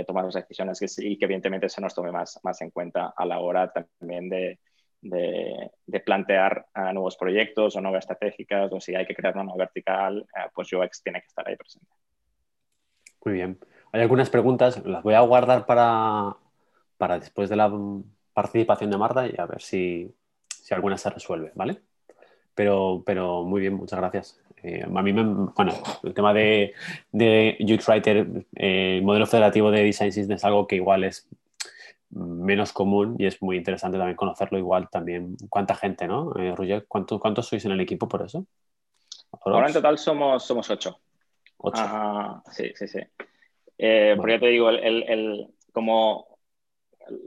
tomar 0.07 0.25
las 0.25 0.35
decisiones 0.35 0.81
que, 0.81 0.87
y 1.09 1.16
que 1.16 1.25
evidentemente 1.25 1.69
se 1.69 1.81
nos 1.81 1.95
tome 1.95 2.11
más 2.11 2.61
en 2.61 2.71
cuenta 2.71 3.14
a 3.16 3.25
la 3.25 3.38
hora 3.38 3.73
también 3.73 4.29
de, 4.29 4.59
de, 5.01 6.01
plantear 6.05 6.67
uh, 6.77 6.93
nuevos 6.93 7.17
proyectos 7.17 7.77
o 7.77 7.81
nuevas 7.81 8.05
estratégicas 8.05 8.73
o 8.73 8.81
si 8.81 8.95
hay 8.95 9.07
que 9.07 9.15
crear 9.15 9.35
una 9.35 9.45
nueva 9.45 9.65
vertical, 9.65 10.19
uh, 10.19 10.51
pues 10.55 10.73
UX 10.73 11.03
tiene 11.03 11.21
que 11.21 11.27
estar 11.27 11.49
ahí 11.49 11.57
presente. 11.57 11.89
Muy 13.25 13.35
bien. 13.35 13.59
Hay 13.93 14.03
algunas 14.03 14.31
preguntas, 14.31 14.85
las 14.85 15.03
voy 15.03 15.15
a 15.15 15.21
guardar 15.21 15.67
para, 15.67 16.37
para 16.97 17.19
después 17.19 17.49
de 17.49 17.57
la 17.57 17.73
participación 18.33 18.91
de 18.91 18.99
Marta 18.99 19.27
y 19.27 19.35
a 19.39 19.47
ver 19.47 19.61
si, 19.61 20.15
si 20.49 20.75
alguna 20.75 20.99
se 20.99 21.11
resuelve, 21.11 21.53
¿vale? 21.55 21.81
Pero, 22.55 23.03
pero 23.05 23.43
muy 23.45 23.61
bien, 23.61 23.75
muchas 23.75 23.99
gracias. 23.99 24.41
Eh, 24.63 24.83
a 24.83 25.03
mí 25.03 25.13
me, 25.13 25.23
bueno, 25.23 25.73
el 26.03 26.15
tema 26.15 26.33
de, 26.33 26.73
de 27.13 27.57
UX 27.61 27.89
Writer, 27.89 28.27
eh, 28.55 29.01
modelo 29.03 29.27
federativo 29.27 29.71
de 29.71 29.85
Design 29.85 30.13
System 30.13 30.37
es 30.37 30.45
algo 30.45 30.67
que 30.67 30.77
igual 30.77 31.05
es 31.05 31.29
menos 32.11 32.73
común 32.73 33.16
y 33.19 33.27
es 33.27 33.42
muy 33.42 33.57
interesante 33.57 33.99
también 33.99 34.16
conocerlo 34.16 34.59
igual 34.59 34.88
también. 34.90 35.37
¿Cuánta 35.49 35.75
gente, 35.75 36.07
no? 36.07 36.33
Eh, 36.37 36.55
Roger, 36.55 36.87
¿cuánto, 36.87 37.19
¿cuántos 37.19 37.47
sois 37.49 37.64
en 37.64 37.73
el 37.73 37.81
equipo 37.81 38.09
por 38.09 38.25
eso? 38.25 38.47
Ahora 39.45 39.66
en 39.66 39.73
total 39.73 39.99
somos, 39.99 40.45
somos 40.45 40.71
ocho. 40.71 40.99
¿Ocho? 41.59 42.42
sí, 42.51 42.73
sí, 42.75 42.88
sí. 42.88 43.01
Eh, 43.79 44.14
Porque 44.16 44.33
ya 44.33 44.40
te 44.40 44.47
digo, 44.47 44.71
el, 44.71 45.03
el, 45.03 45.49
como 45.73 46.38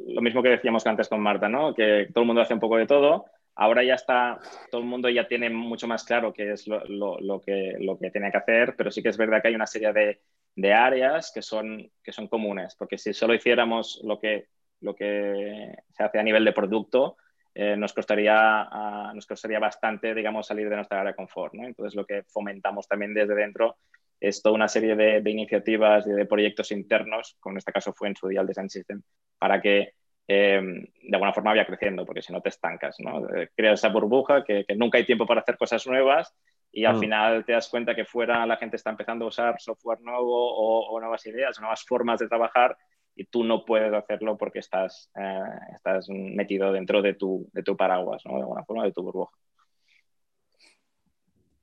lo 0.07 0.21
mismo 0.21 0.41
que 0.41 0.49
decíamos 0.49 0.85
antes 0.87 1.07
con 1.07 1.21
Marta, 1.21 1.47
¿no? 1.47 1.73
Que 1.73 2.07
todo 2.13 2.21
el 2.23 2.27
mundo 2.27 2.41
hace 2.41 2.53
un 2.53 2.59
poco 2.59 2.77
de 2.77 2.87
todo. 2.87 3.25
Ahora 3.55 3.83
ya 3.83 3.95
está, 3.95 4.39
todo 4.71 4.81
el 4.81 4.87
mundo 4.87 5.09
ya 5.09 5.27
tiene 5.27 5.49
mucho 5.49 5.87
más 5.87 6.05
claro 6.05 6.31
qué 6.31 6.53
es 6.53 6.67
lo, 6.67 6.83
lo, 6.85 7.19
lo, 7.19 7.41
que, 7.41 7.75
lo 7.79 7.97
que 7.97 8.09
tiene 8.09 8.31
que 8.31 8.37
hacer, 8.37 8.75
pero 8.77 8.89
sí 8.89 9.03
que 9.03 9.09
es 9.09 9.17
verdad 9.17 9.41
que 9.41 9.49
hay 9.49 9.55
una 9.55 9.67
serie 9.67 9.91
de, 9.91 10.21
de 10.55 10.73
áreas 10.73 11.31
que 11.33 11.41
son, 11.41 11.91
que 12.01 12.13
son 12.13 12.27
comunes, 12.27 12.75
porque 12.75 12.97
si 12.97 13.13
solo 13.13 13.33
hiciéramos 13.33 13.99
lo 14.03 14.17
que 14.17 14.47
lo 14.81 14.95
que 14.95 15.73
se 15.91 16.03
hace 16.03 16.19
a 16.19 16.23
nivel 16.23 16.45
de 16.45 16.53
producto, 16.53 17.17
eh, 17.53 17.75
nos, 17.75 17.93
costaría, 17.93 18.67
uh, 18.71 19.15
nos 19.15 19.25
costaría 19.25 19.59
bastante, 19.59 20.13
digamos, 20.13 20.47
salir 20.47 20.69
de 20.69 20.75
nuestra 20.75 21.01
área 21.01 21.11
de 21.11 21.15
confort. 21.15 21.53
¿no? 21.53 21.65
Entonces, 21.65 21.95
lo 21.95 22.05
que 22.05 22.23
fomentamos 22.23 22.87
también 22.87 23.13
desde 23.13 23.35
dentro 23.35 23.77
es 24.19 24.41
toda 24.41 24.55
una 24.55 24.67
serie 24.67 24.95
de, 24.95 25.21
de 25.21 25.31
iniciativas 25.31 26.05
y 26.07 26.11
de 26.11 26.25
proyectos 26.25 26.71
internos, 26.71 27.37
como 27.39 27.53
en 27.53 27.57
este 27.59 27.71
caso 27.71 27.93
fue 27.93 28.09
en 28.09 28.15
su 28.15 28.27
día 28.27 28.41
el 28.41 28.47
Design 28.47 28.69
System, 28.69 29.01
para 29.37 29.61
que 29.61 29.93
eh, 30.31 30.61
de 30.61 31.15
alguna 31.15 31.33
forma 31.33 31.49
vaya 31.51 31.65
creciendo, 31.65 32.05
porque 32.05 32.21
si 32.21 32.31
no 32.31 32.39
te 32.39 32.49
estancas, 32.49 32.97
¿no? 32.99 33.27
Eh, 33.35 33.49
creas 33.55 33.79
esa 33.79 33.89
burbuja 33.89 34.43
que, 34.43 34.63
que, 34.63 34.75
nunca 34.75 34.99
hay 34.99 35.05
tiempo 35.05 35.25
para 35.25 35.41
hacer 35.41 35.57
cosas 35.57 35.87
nuevas 35.87 36.35
y 36.71 36.85
al 36.85 36.97
mm. 36.97 36.99
final 36.99 37.45
te 37.45 37.53
das 37.53 37.67
cuenta 37.67 37.95
que 37.95 38.05
fuera 38.05 38.45
la 38.45 38.57
gente 38.57 38.75
está 38.75 38.91
empezando 38.91 39.25
a 39.25 39.29
usar 39.29 39.59
software 39.59 40.01
nuevo 40.01 40.53
o, 40.53 40.87
o 40.91 40.99
nuevas 40.99 41.25
ideas, 41.25 41.59
nuevas 41.59 41.83
formas 41.83 42.19
de 42.19 42.27
trabajar 42.27 42.77
y 43.19 43.25
tú 43.25 43.43
no 43.43 43.65
puedes 43.65 43.93
hacerlo 43.93 44.37
porque 44.37 44.59
estás, 44.59 45.11
eh, 45.13 45.41
estás 45.75 46.07
metido 46.09 46.71
dentro 46.71 47.01
de 47.01 47.15
tu, 47.15 47.49
de 47.51 47.63
tu 47.63 47.75
paraguas, 47.75 48.23
¿no? 48.25 48.35
de 48.35 48.41
alguna 48.43 48.63
forma, 48.63 48.85
de 48.85 48.93
tu 48.93 49.03
burbuja. 49.03 49.35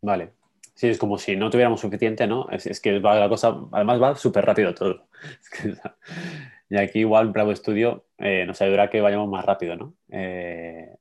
Vale. 0.02 0.32
Sí, 0.74 0.88
es 0.88 0.98
como 0.98 1.16
si 1.16 1.34
no 1.34 1.48
tuviéramos 1.48 1.80
suficiente, 1.80 2.26
¿no? 2.26 2.50
Es, 2.50 2.66
es 2.66 2.82
que 2.82 2.98
va 2.98 3.18
la 3.18 3.30
cosa, 3.30 3.56
además 3.72 4.02
va 4.02 4.14
súper 4.16 4.44
rápido 4.44 4.74
todo. 4.74 5.08
y 6.68 6.76
aquí 6.76 6.98
igual 6.98 7.30
Bravo 7.30 7.56
Studio 7.56 8.04
eh, 8.18 8.44
nos 8.44 8.60
ayudará 8.60 8.90
que 8.90 9.00
vayamos 9.00 9.30
más 9.30 9.46
rápido, 9.46 9.76
¿no? 9.76 9.94
Eh, 10.10 10.94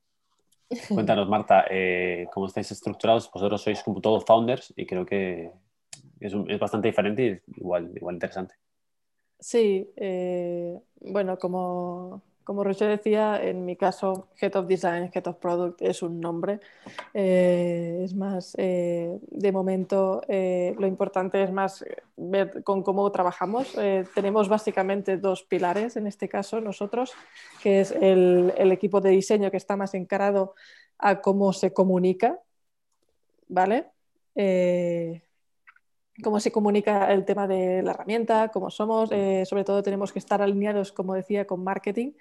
cuéntanos, 0.88 1.28
Marta, 1.28 1.66
eh, 1.68 2.26
cómo 2.32 2.46
estáis 2.46 2.72
estructurados. 2.72 3.30
Vosotros 3.30 3.60
sois 3.60 3.82
como 3.82 4.00
todos 4.00 4.24
founders 4.24 4.72
y 4.74 4.86
creo 4.86 5.04
que 5.04 5.52
es, 6.18 6.32
es 6.48 6.58
bastante 6.58 6.88
diferente 6.88 7.42
y 7.46 7.60
igual, 7.60 7.92
igual 7.94 8.14
interesante. 8.14 8.54
Sí, 9.38 9.92
eh, 9.96 10.78
bueno, 11.00 11.38
como, 11.38 12.22
como 12.42 12.64
decía, 12.64 13.42
en 13.42 13.64
mi 13.66 13.76
caso, 13.76 14.28
Head 14.40 14.56
of 14.56 14.66
Design, 14.66 15.10
Head 15.12 15.26
of 15.26 15.36
Product 15.36 15.82
es 15.82 16.02
un 16.02 16.20
nombre. 16.20 16.60
Eh, 17.12 18.00
es 18.02 18.14
más, 18.14 18.54
eh, 18.56 19.18
de 19.30 19.52
momento, 19.52 20.22
lo 20.28 20.86
importante 20.86 21.42
es 21.42 21.52
más 21.52 21.84
ver 22.16 22.64
con 22.64 22.82
cómo 22.82 23.10
trabajamos. 23.12 23.76
Tenemos 24.14 24.48
básicamente 24.48 25.18
dos 25.18 25.42
pilares 25.42 25.96
en 25.96 26.06
este 26.06 26.28
caso, 26.28 26.60
nosotros, 26.60 27.12
que 27.62 27.80
es 27.80 27.92
el, 27.92 28.52
equipo 28.72 29.00
de 29.00 29.10
diseño 29.10 29.50
que 29.50 29.58
está 29.58 29.76
más 29.76 29.94
encarado 29.94 30.54
a 30.98 31.20
cómo 31.20 31.52
se 31.52 31.72
comunica, 31.74 32.40
¿vale? 33.48 33.90
Cómo 36.22 36.40
se 36.40 36.52
comunica 36.52 37.12
el 37.12 37.24
tema 37.24 37.46
de 37.46 37.82
la 37.82 37.92
herramienta, 37.92 38.48
cómo 38.48 38.70
somos, 38.70 39.10
eh, 39.12 39.44
sobre 39.46 39.64
todo 39.64 39.82
tenemos 39.82 40.12
que 40.12 40.18
estar 40.18 40.42
alineados, 40.42 40.92
como 40.92 41.14
decía, 41.14 41.46
con 41.46 41.62
marketing. 41.62 42.12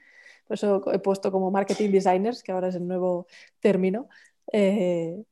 Por 0.48 0.56
eso 0.56 0.92
he 0.92 1.00
puesto 1.00 1.32
como 1.32 1.52
marketing 1.52 1.92
designers, 1.92 2.44
que 2.44 2.52
ahora 2.52 2.68
es 2.70 2.76
el 2.76 2.88
nuevo 2.88 3.28
término. 3.60 4.08
Eh, 4.52 5.24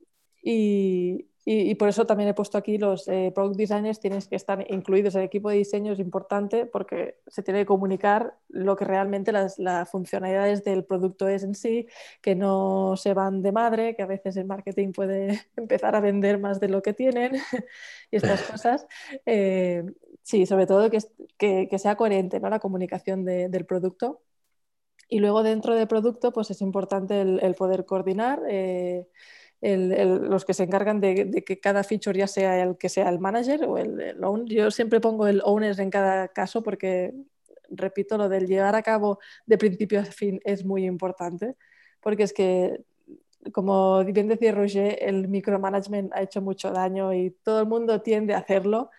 y, 0.44 1.28
y, 1.46 1.72
y, 1.72 1.76
por 1.76 1.90
eso 1.90 2.06
también 2.06 2.30
he 2.30 2.34
puesto 2.34 2.58
aquí 2.58 2.78
los 2.78 3.08
eh, 3.10 3.32
product 3.36 3.58
designers, 3.58 4.00
tienes 4.00 4.28
que 4.28 4.36
estar 4.36 4.66
incluidos 4.70 5.16
en 5.16 5.22
el 5.22 5.28
equipo 5.28 5.50
de 5.50 5.58
diseño, 5.58 5.92
es 5.92 6.00
importante 6.00 6.66
porque 6.66 7.18
se 7.28 7.44
tiene 7.44 7.62
que 7.62 7.66
comunicar 7.66 8.38
lo 8.48 8.76
que 8.78 8.86
realmente 8.86 9.32
las, 9.34 9.60
las, 9.60 9.90
funcionalidades 9.90 10.64
del 10.64 10.86
producto 10.86 11.28
es 11.28 11.44
en 11.44 11.56
sí, 11.56 11.88
que 12.22 12.36
no 12.36 12.96
se 12.96 13.14
van 13.14 13.42
de 13.42 13.52
madre, 13.52 13.96
que 13.96 14.04
a 14.04 14.06
veces 14.06 14.38
el 14.38 14.46
marketing 14.46 14.94
puede 14.94 15.42
empezar 15.58 15.96
a 15.96 16.00
vender 16.02 16.40
más 16.40 16.60
de 16.60 16.70
lo 16.70 16.82
que 16.82 16.94
tienen 16.94 17.34
y 18.12 18.16
estas 18.16 18.42
cosas. 18.44 18.88
Eh, 19.26 19.84
sí, 20.22 20.46
sobre 20.46 20.66
todo 20.66 20.90
que, 20.90 21.00
que, 21.38 21.68
que, 21.70 21.80
sea 21.80 21.96
coherente 21.96 22.40
¿no? 22.40 22.50
la 22.50 22.60
comunicación 22.60 23.26
de, 23.26 23.50
del 23.50 23.66
producto. 23.66 24.22
Y 25.10 25.20
luego 25.20 25.44
dentro 25.44 25.76
del 25.76 25.88
producto, 25.88 26.32
pues 26.32 26.50
es 26.52 26.62
importante 26.62 27.22
el, 27.22 27.40
el 27.44 27.56
poder 27.56 27.86
coordinar. 27.86 28.42
Eh, 28.50 29.08
el, 29.64 29.94
el, 29.94 30.16
los 30.26 30.44
que 30.44 30.54
se 30.54 30.64
encargan 30.64 31.00
de, 31.00 31.44
que 31.46 31.60
cada 31.60 31.84
feature 31.86 32.20
ya 32.20 32.28
sea 32.28 32.62
el 32.62 32.78
que 32.78 32.90
sea 32.90 33.10
el 33.10 33.20
manager 33.20 33.64
o 33.64 33.78
el, 33.78 34.00
el 34.02 34.24
own. 34.24 34.46
Yo 34.46 34.70
siempre 34.72 35.00
pongo 35.00 35.26
el 35.26 35.42
owner 35.46 35.80
en 35.80 35.90
cada 35.90 36.28
caso 36.28 36.62
porque, 36.62 37.14
repito, 37.70 38.18
lo 38.18 38.28
del 38.28 38.46
llevar 38.48 38.76
a 38.76 38.84
cabo 38.84 39.20
de 39.46 39.58
principio 39.58 40.02
a 40.02 40.06
fin 40.06 40.42
es 40.44 40.66
muy 40.66 40.86
importante, 40.86 41.56
porque 42.02 42.24
es 42.24 42.34
que, 42.34 42.82
como 43.54 44.04
bien 44.04 44.28
decía 44.28 44.52
Roger, 44.52 44.98
el 45.02 45.30
micromanagement 45.30 46.14
ha 46.14 46.22
hecho 46.22 46.42
mucho 46.42 46.72
daño 46.72 47.14
y 47.14 47.32
todo 47.44 47.62
el 47.62 47.68
mundo 47.68 48.02
tiende 48.02 48.34
a 48.34 48.40
hacerlo 48.40 48.90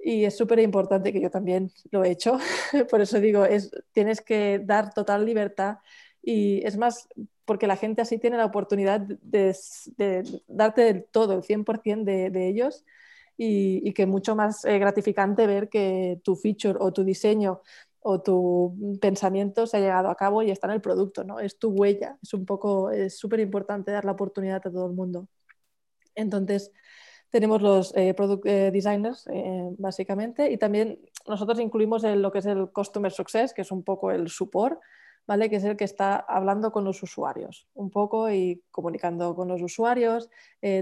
Y 0.00 0.24
es 0.24 0.36
súper 0.36 0.60
importante 0.60 1.12
que 1.12 1.20
yo 1.20 1.30
también 1.30 1.70
lo 1.92 2.04
he 2.04 2.10
hecho. 2.10 2.38
Por 2.90 3.00
eso 3.02 3.20
digo, 3.20 3.44
es, 3.44 3.70
tienes 3.92 4.20
que 4.20 4.60
dar 4.64 4.94
total 4.94 5.24
libertad. 5.24 5.78
Y 6.22 6.64
es 6.66 6.76
más, 6.76 7.08
porque 7.48 7.66
la 7.66 7.76
gente 7.76 8.02
así 8.02 8.18
tiene 8.18 8.36
la 8.36 8.44
oportunidad 8.44 9.00
de, 9.00 9.56
darte 10.46 11.08
todo, 11.10 11.32
el 11.32 11.42
100% 11.42 12.04
de, 12.04 12.30
de 12.30 12.48
ellos. 12.48 12.84
Y, 13.40 13.88
y, 13.88 13.92
que 13.92 14.04
mucho 14.04 14.34
más 14.34 14.64
eh, 14.64 14.80
gratificante 14.80 15.46
ver 15.46 15.68
que 15.68 16.20
tu 16.24 16.34
feature 16.34 16.76
o 16.80 16.92
tu 16.92 17.04
diseño 17.04 17.62
o 18.00 18.20
tu 18.20 18.98
pensamiento 19.00 19.64
se 19.66 19.76
ha 19.76 19.80
llegado 19.80 20.08
a 20.08 20.16
cabo 20.16 20.42
y 20.42 20.50
está 20.50 20.66
en 20.66 20.74
el 20.74 20.80
producto, 20.80 21.22
¿no? 21.22 21.38
Es 21.38 21.56
tu 21.56 21.70
huella, 21.70 22.18
es 22.22 22.34
un 22.34 22.44
poco, 22.44 22.90
es 22.90 23.16
súper 23.16 23.38
importante 23.40 23.92
dar 23.92 24.04
la 24.04 24.12
oportunidad 24.12 24.56
a 24.56 24.70
todo 24.72 24.86
el 24.86 24.92
mundo. 24.92 25.28
Entonces, 26.16 26.72
tenemos 27.30 27.60
los 27.60 27.94
eh, 27.96 28.14
product 28.14 28.46
eh, 28.46 28.70
designers, 28.70 29.26
eh, 29.32 29.68
básicamente, 29.78 30.50
y 30.50 30.56
también 30.56 30.98
nosotros 31.26 31.60
incluimos 31.60 32.02
lo 32.02 32.32
que 32.32 32.38
es 32.38 32.46
el 32.46 32.70
Customer 32.70 33.12
Success, 33.12 33.52
que 33.52 33.62
es 33.62 33.70
un 33.70 33.82
poco 33.82 34.10
el 34.10 34.28
support, 34.28 34.80
¿vale? 35.28 35.50
que 35.50 35.56
es 35.56 35.64
el 35.64 35.76
que 35.76 35.84
está 35.84 36.16
hablando 36.16 36.72
con 36.72 36.84
los 36.84 37.02
usuarios, 37.02 37.68
un 37.74 37.90
poco 37.90 38.30
y 38.30 38.64
comunicando 38.72 39.36
con 39.36 39.46
los 39.46 39.62
usuarios, 39.62 40.30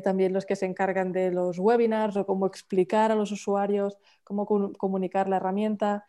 también 0.05 0.33
los 0.33 0.47
que 0.47 0.57
se 0.57 0.67
encargan 0.67 1.13
de 1.13 1.33
los 1.33 1.59
webinars 1.59 2.17
o 2.17 2.25
cómo 2.25 2.47
explicar 2.47 3.11
a 3.13 3.17
los 3.17 3.33
usuarios, 3.33 3.99
cómo 4.25 4.47
comunicar 4.47 5.29
la 5.29 5.37
herramienta. 5.37 6.07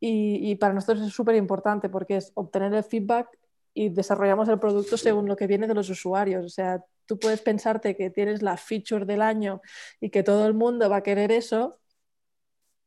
Y, 0.00 0.50
y 0.50 0.56
para 0.56 0.74
nosotros 0.74 1.06
es 1.06 1.14
súper 1.14 1.36
importante 1.36 1.88
porque 1.88 2.16
es 2.18 2.32
obtener 2.34 2.74
el 2.74 2.84
feedback 2.84 3.28
y 3.72 3.90
desarrollamos 3.90 4.48
el 4.48 4.58
producto 4.58 4.96
según 4.96 5.28
lo 5.28 5.36
que 5.36 5.46
viene 5.46 5.66
de 5.68 5.74
los 5.74 5.88
usuarios. 5.90 6.44
O 6.44 6.48
sea, 6.48 6.84
tú 7.06 7.18
puedes 7.18 7.40
pensarte 7.42 7.96
que 7.96 8.10
tienes 8.10 8.42
la 8.42 8.56
feature 8.56 9.04
del 9.06 9.22
año 9.22 9.60
y 10.00 10.10
que 10.10 10.22
todo 10.22 10.46
el 10.46 10.54
mundo 10.54 10.90
va 10.90 10.96
a 10.96 11.02
querer 11.02 11.30
eso, 11.30 11.78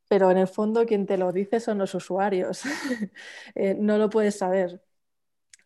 pero 0.09 0.31
en 0.31 0.37
el 0.37 0.47
fondo 0.47 0.85
quien 0.85 1.05
te 1.05 1.17
lo 1.17 1.31
dice 1.31 1.59
son 1.59 1.77
los 1.77 1.95
usuarios. 1.95 2.63
Eh, 3.55 3.75
no 3.79 3.97
lo 3.97 4.09
puedes 4.09 4.37
saber. 4.37 4.81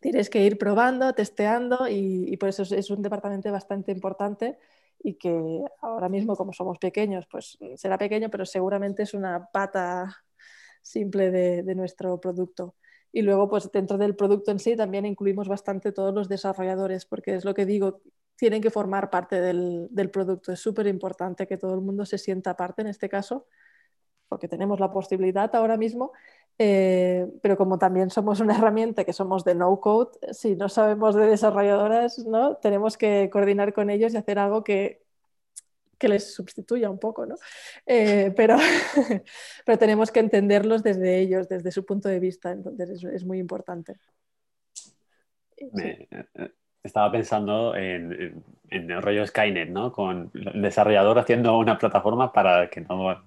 Tienes 0.04 0.28
que 0.28 0.44
ir 0.44 0.58
probando, 0.58 1.14
testeando 1.14 1.88
y, 1.88 2.36
por 2.36 2.50
eso 2.50 2.62
es, 2.62 2.90
un 2.90 3.00
departamento 3.00 3.50
bastante 3.50 3.90
importante 3.90 4.58
y 5.02 5.14
que 5.14 5.64
ahora 5.80 6.10
mismo 6.10 6.36
como 6.36 6.52
somos 6.52 6.78
pequeños, 6.78 7.26
pues 7.30 7.56
será 7.76 7.96
pequeño, 7.96 8.28
pero 8.28 8.44
seguramente 8.44 9.04
es 9.04 9.14
una 9.14 9.48
pata 9.50 10.14
simple 10.82 11.30
de 11.30 11.74
nuestro 11.74 12.20
producto. 12.20 12.74
Y 13.12 13.22
luego, 13.22 13.48
pues 13.48 13.72
dentro 13.72 13.96
del 13.96 14.14
producto 14.14 14.50
en 14.50 14.58
sí 14.58 14.76
también 14.76 15.06
incluimos 15.06 15.48
bastante 15.48 15.90
todos 15.90 16.12
los 16.14 16.28
desarrolladores, 16.28 17.06
porque 17.06 17.34
es 17.36 17.46
lo 17.46 17.54
que 17.54 17.64
digo, 17.64 18.02
tienen 18.36 18.60
que 18.60 18.68
formar 18.68 19.08
parte 19.08 19.40
del, 19.40 19.88
del 19.90 20.10
producto. 20.10 20.52
Es 20.52 20.60
súper 20.60 20.86
importante 20.86 21.46
que 21.46 21.56
todo 21.56 21.72
el 21.72 21.80
mundo 21.80 22.04
se 22.04 22.18
sienta 22.18 22.58
parte 22.58 22.82
en 22.82 22.88
este 22.88 23.08
caso, 23.08 23.46
porque 24.28 24.48
tenemos 24.48 24.80
la 24.80 24.90
posibilidad 24.90 25.54
ahora 25.56 25.78
mismo, 25.78 26.12
eh, 26.58 27.26
pero 27.42 27.56
como 27.56 27.78
también 27.78 28.10
somos 28.10 28.40
una 28.40 28.56
herramienta 28.56 29.04
que 29.04 29.12
somos 29.12 29.44
de 29.44 29.54
no 29.54 29.80
code, 29.80 30.12
si 30.32 30.54
no 30.54 30.68
sabemos 30.68 31.14
de 31.14 31.26
desarrolladoras, 31.26 32.18
¿no? 32.26 32.56
tenemos 32.56 32.96
que 32.96 33.28
coordinar 33.32 33.72
con 33.72 33.90
ellos 33.90 34.14
y 34.14 34.16
hacer 34.16 34.38
algo 34.38 34.62
que, 34.62 35.02
que 35.98 36.08
les 36.08 36.34
sustituya 36.34 36.90
un 36.90 36.98
poco, 36.98 37.26
¿no? 37.26 37.36
Eh, 37.86 38.32
pero, 38.36 38.56
pero 39.66 39.78
tenemos 39.78 40.10
que 40.10 40.20
entenderlos 40.20 40.82
desde 40.82 41.18
ellos, 41.18 41.48
desde 41.48 41.72
su 41.72 41.84
punto 41.84 42.08
de 42.08 42.20
vista, 42.20 42.52
entonces 42.52 42.90
es, 42.90 43.04
es 43.04 43.24
muy 43.24 43.38
importante. 43.38 43.96
Me, 45.72 46.08
eh, 46.10 46.50
estaba 46.82 47.10
pensando 47.10 47.74
en, 47.74 48.44
en, 48.70 48.90
el 48.90 49.02
rollo 49.02 49.26
Skynet, 49.26 49.70
¿no? 49.70 49.90
Con 49.90 50.30
el 50.34 50.62
desarrollador 50.62 51.18
haciendo 51.18 51.58
una 51.58 51.78
plataforma 51.78 52.32
para 52.32 52.68
que 52.68 52.82
no 52.82 53.04
va 53.04 53.24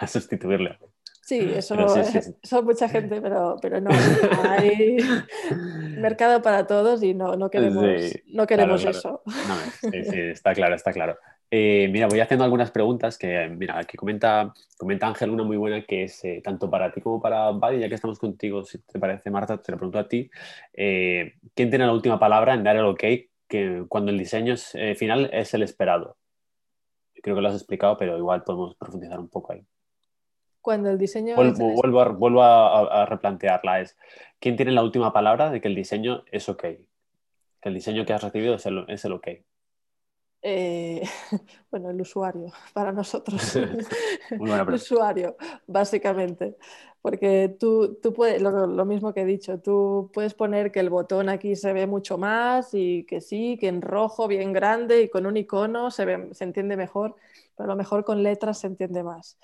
a 0.00 0.06
sustituirle. 0.06 0.78
Sí, 1.24 1.40
eso, 1.56 1.74
son 2.42 2.64
mucha 2.66 2.86
gente, 2.86 3.18
pero, 3.22 3.56
pero 3.62 3.80
no. 3.80 3.88
Hay 4.46 4.98
mercado 5.96 6.42
para 6.42 6.66
todos 6.66 7.02
y 7.02 7.14
no, 7.14 7.34
no 7.34 7.48
queremos, 7.48 7.86
no 8.26 8.46
queremos 8.46 8.84
eso. 8.84 9.22
sí, 9.80 10.04
sí, 10.04 10.20
está 10.20 10.52
claro, 10.52 10.74
está 10.74 10.92
claro. 10.92 11.16
Eh, 11.50 11.88
mira, 11.90 12.08
voy 12.08 12.20
haciendo 12.20 12.44
algunas 12.44 12.70
preguntas 12.70 13.16
que, 13.16 13.48
mira, 13.48 13.78
aquí 13.78 13.96
comenta, 13.96 14.52
comenta 14.76 15.06
Ángel 15.06 15.30
una 15.30 15.44
muy 15.44 15.56
buena 15.56 15.82
que 15.86 16.04
es 16.04 16.22
eh, 16.26 16.42
tanto 16.44 16.68
para 16.68 16.92
ti 16.92 17.00
como 17.00 17.22
para 17.22 17.50
Buddy, 17.52 17.80
ya 17.80 17.88
que 17.88 17.94
estamos 17.94 18.18
contigo, 18.18 18.62
si 18.62 18.80
te 18.80 18.98
parece, 18.98 19.30
Marta, 19.30 19.56
te 19.62 19.72
lo 19.72 19.78
pregunto 19.78 19.98
a 19.98 20.06
ti. 20.06 20.30
Eh, 20.74 21.36
¿Quién 21.54 21.70
tiene 21.70 21.86
la 21.86 21.92
última 21.94 22.18
palabra 22.18 22.52
en 22.52 22.64
dar 22.64 22.76
el 22.76 22.84
ok 22.84 23.02
que 23.48 23.84
cuando 23.88 24.10
el 24.10 24.18
diseño 24.18 24.56
final 24.58 25.30
es 25.32 25.54
el 25.54 25.62
esperado? 25.62 26.18
Creo 27.14 27.34
que 27.34 27.40
lo 27.40 27.48
has 27.48 27.54
explicado, 27.54 27.96
pero 27.96 28.18
igual 28.18 28.44
podemos 28.44 28.74
profundizar 28.74 29.18
un 29.18 29.30
poco 29.30 29.54
ahí. 29.54 29.64
Cuando 30.64 30.88
el 30.88 30.96
diseño... 30.96 31.36
Vuelvo, 31.36 32.00
a, 32.00 32.08
vuelvo 32.08 32.42
a, 32.42 33.04
replantearla. 33.04 33.82
Es, 33.82 33.98
¿Quién 34.40 34.56
tiene 34.56 34.72
la 34.72 34.82
última 34.82 35.12
palabra 35.12 35.50
de 35.50 35.60
que 35.60 35.68
el 35.68 35.74
diseño 35.74 36.24
es 36.32 36.48
ok? 36.48 36.62
Que 36.62 37.68
el 37.68 37.74
diseño 37.74 38.06
que 38.06 38.14
has 38.14 38.22
recibido 38.22 38.54
es 38.54 38.64
el, 38.64 38.86
es 38.88 39.04
el 39.04 39.12
ok. 39.12 39.28
Eh, 40.40 41.02
bueno, 41.70 41.90
el 41.90 42.00
usuario, 42.00 42.50
para 42.72 42.92
nosotros. 42.92 43.56
el 44.30 44.72
usuario, 44.72 45.36
básicamente. 45.66 46.56
Porque 47.02 47.54
tú, 47.60 47.98
tú 48.02 48.14
puedes, 48.14 48.40
lo, 48.40 48.86
mismo 48.86 49.12
que 49.12 49.20
he 49.20 49.26
dicho, 49.26 49.60
tú 49.60 50.10
puedes 50.14 50.32
poner 50.32 50.72
que 50.72 50.80
el 50.80 50.88
botón 50.88 51.28
aquí 51.28 51.56
se 51.56 51.74
ve 51.74 51.86
mucho 51.86 52.16
más 52.16 52.70
y 52.72 53.04
que 53.04 53.20
sí, 53.20 53.58
que 53.60 53.68
en 53.68 53.82
rojo, 53.82 54.28
bien 54.28 54.54
grande 54.54 55.02
y 55.02 55.10
con 55.10 55.26
un 55.26 55.36
icono 55.36 55.90
se, 55.90 56.06
ve, 56.06 56.28
se 56.32 56.44
entiende 56.44 56.78
mejor, 56.78 57.16
pero 57.54 57.66
a 57.68 57.72
lo 57.74 57.76
mejor 57.76 58.02
con 58.02 58.22
letras 58.22 58.60
se 58.60 58.68
entiende 58.68 59.02
más. 59.02 59.38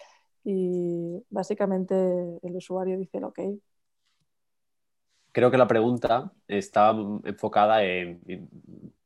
Y 0.44 1.22
básicamente 1.30 1.94
el 2.42 2.56
usuario 2.56 2.98
dice 2.98 3.18
el 3.18 3.24
ok, 3.24 3.40
creo 5.32 5.50
que 5.50 5.58
la 5.58 5.68
pregunta 5.68 6.32
está 6.48 6.90
enfocada 7.24 7.84
en, 7.84 8.20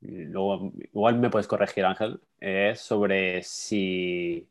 luego, 0.01 0.73
igual 0.93 1.19
me 1.19 1.31
puedes 1.31 1.47
corregir 1.49 1.85
Ángel, 1.85 2.21
es 2.41 2.81
sobre 2.81 3.43
si 3.43 4.49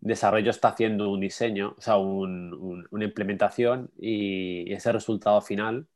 desarrollo 0.00 0.50
está 0.50 0.68
haciendo 0.68 1.10
un 1.10 1.20
diseño, 1.20 1.74
o 1.78 1.80
sea, 1.80 1.96
una 1.96 3.04
implementación 3.04 3.90
y, 3.98 4.72
ese 4.72 4.92
resultado 4.92 5.40
final, 5.40 5.86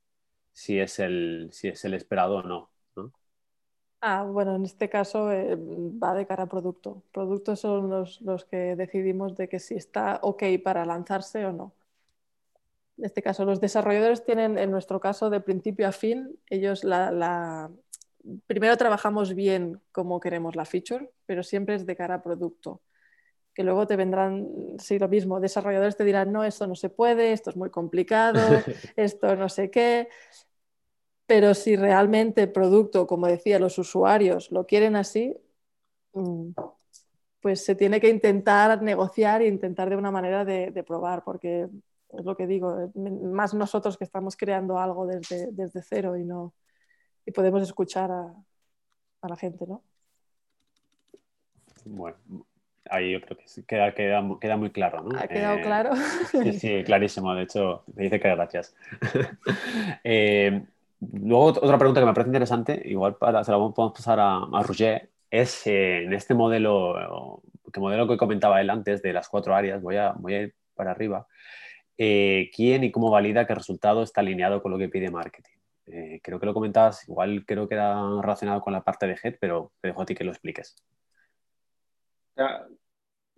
si 0.52 0.78
es 0.80 0.98
el, 1.00 1.48
si 1.52 1.68
es 1.68 1.84
el 1.84 1.94
esperado 1.94 2.36
o 2.36 2.42
no. 2.42 2.70
Ah, 4.00 4.22
bueno, 4.24 4.54
en 4.54 4.64
este 4.64 4.88
caso 4.88 5.32
eh, 5.32 5.56
va 5.56 6.14
de 6.14 6.26
cara 6.26 6.44
a 6.44 6.48
producto. 6.48 7.02
Productos 7.12 7.60
son 7.60 7.90
los, 7.90 8.20
los 8.22 8.44
que 8.44 8.76
decidimos 8.76 9.36
de 9.36 9.48
que 9.48 9.58
si 9.58 9.74
está 9.74 10.20
ok 10.22 10.44
para 10.62 10.84
lanzarse 10.84 11.44
o 11.46 11.52
no 11.52 11.74
en 12.98 13.04
este 13.04 13.22
caso, 13.22 13.44
los 13.44 13.60
desarrolladores 13.60 14.24
tienen, 14.24 14.56
en 14.58 14.70
nuestro 14.70 15.00
caso, 15.00 15.28
de 15.28 15.40
principio 15.40 15.86
a 15.86 15.92
fin, 15.92 16.38
ellos 16.48 16.82
la, 16.82 17.70
primero 18.46 18.76
trabajamos 18.76 19.34
bien 19.34 19.80
como 19.92 20.18
queremos 20.18 20.56
la 20.56 20.64
feature, 20.64 21.10
pero 21.26 21.42
siempre 21.42 21.74
es 21.74 21.84
de 21.84 21.94
cara 21.94 22.16
a 22.16 22.22
producto. 22.22 22.80
Que 23.52 23.64
luego 23.64 23.86
te 23.86 23.96
vendrán, 23.96 24.46
sí, 24.78 24.98
lo 24.98 25.08
mismo, 25.08 25.40
desarrolladores 25.40 25.96
te 25.96 26.04
dirán, 26.04 26.32
no, 26.32 26.44
esto 26.44 26.66
no 26.66 26.74
se 26.74 26.88
puede, 26.88 27.32
esto 27.32 27.50
es 27.50 27.56
muy 27.56 27.70
complicado, 27.70 28.40
esto 28.96 29.36
no 29.36 29.48
sé 29.48 29.70
qué. 29.70 30.08
Pero 31.26 31.54
si 31.54 31.76
realmente 31.76 32.42
el 32.42 32.52
producto, 32.52 33.06
como 33.06 33.26
decía, 33.26 33.58
los 33.58 33.78
usuarios 33.78 34.50
lo 34.52 34.66
quieren 34.66 34.96
así, 34.96 35.36
mm, 36.12 36.50
pues 37.40 37.64
se 37.64 37.74
tiene 37.74 38.00
que 38.00 38.08
intentar 38.08 38.82
negociar 38.82 39.42
e 39.42 39.48
intentar 39.48 39.90
de 39.90 39.96
una 39.96 40.10
manera 40.10 40.44
de, 40.44 40.70
de 40.70 40.82
probar, 40.84 41.24
porque 41.24 41.68
es 42.10 42.24
lo 42.24 42.36
que 42.36 42.46
digo, 42.46 42.80
eh, 42.80 42.90
más 42.94 43.54
nosotros 43.54 43.96
que 43.96 44.04
estamos 44.04 44.36
creando 44.36 44.78
algo 44.78 45.06
desde, 45.06 45.50
desde 45.52 45.82
cero 45.82 46.16
y 46.16 46.24
no 46.24 46.54
y 47.26 47.32
podemos 47.32 47.60
escuchar 47.62 48.10
a, 48.10 48.32
a 49.22 49.28
la 49.28 49.36
gente, 49.36 49.66
¿no? 49.66 49.82
Bueno, 51.84 52.16
ahí 52.88 53.12
yo 53.12 53.20
creo 53.20 53.36
que 53.36 53.44
queda, 53.64 53.94
queda, 53.94 54.22
queda 54.40 54.56
muy 54.56 54.70
claro, 54.70 55.02
¿no? 55.02 55.18
¿Ha 55.18 55.26
quedado 55.26 55.58
eh, 55.58 55.62
claro? 55.62 55.90
Sí, 56.30 56.52
sí, 56.52 56.84
clarísimo. 56.84 57.34
De 57.34 57.42
hecho, 57.42 57.84
me 57.94 58.04
dice 58.04 58.20
que 58.20 58.28
gracias. 58.28 58.74
eh, 60.04 60.64
luego, 61.00 61.46
otra 61.46 61.78
pregunta 61.78 62.00
que 62.00 62.06
me 62.06 62.14
parece 62.14 62.30
interesante, 62.30 62.82
igual 62.84 63.16
para, 63.16 63.44
se 63.44 63.52
la 63.52 63.58
podemos 63.58 63.92
pasar 63.92 64.20
a, 64.20 64.36
a 64.36 64.62
Roger, 64.62 65.10
es 65.30 65.66
eh, 65.66 66.04
en 66.04 66.12
este 66.12 66.34
modelo, 66.34 67.42
que 67.72 67.80
modelo 67.80 68.06
que 68.08 68.16
comentaba 68.16 68.60
él 68.60 68.70
antes 68.70 69.02
de 69.02 69.12
las 69.12 69.28
cuatro 69.28 69.54
áreas, 69.54 69.82
voy 69.82 69.96
a, 69.96 70.12
voy 70.12 70.34
a 70.34 70.42
ir 70.42 70.54
para 70.74 70.92
arriba. 70.92 71.26
Eh, 71.98 72.50
quién 72.54 72.84
y 72.84 72.92
cómo 72.92 73.10
valida 73.10 73.46
que 73.46 73.52
el 73.52 73.58
resultado 73.58 74.02
está 74.02 74.20
alineado 74.20 74.62
con 74.62 74.70
lo 74.70 74.78
que 74.78 74.88
pide 74.88 75.10
marketing. 75.10 75.56
Eh, 75.86 76.20
creo 76.22 76.38
que 76.38 76.46
lo 76.46 76.54
comentabas, 76.54 77.08
igual 77.08 77.44
creo 77.46 77.68
que 77.68 77.74
era 77.74 77.94
relacionado 78.20 78.60
con 78.60 78.72
la 78.72 78.82
parte 78.82 79.06
de 79.06 79.16
head, 79.22 79.36
pero 79.40 79.72
te 79.80 79.88
dejo 79.88 80.02
a 80.02 80.06
ti 80.06 80.14
que 80.14 80.24
lo 80.24 80.32
expliques. 80.32 80.76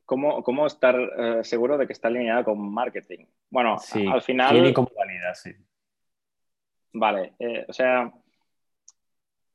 ¿Cómo, 0.04 0.42
cómo 0.42 0.66
estar 0.66 0.96
seguro 1.44 1.78
de 1.78 1.86
que 1.86 1.92
está 1.92 2.08
alineado 2.08 2.44
con 2.44 2.58
marketing? 2.72 3.26
Bueno, 3.50 3.76
al 4.10 4.22
final... 4.22 4.52
¿Quién 4.52 4.66
y 4.66 4.72
cómo 4.72 4.90
valida? 4.96 5.34
Sí. 5.34 5.52
Vale, 6.92 7.34
o 7.68 7.72
sea, 7.72 8.12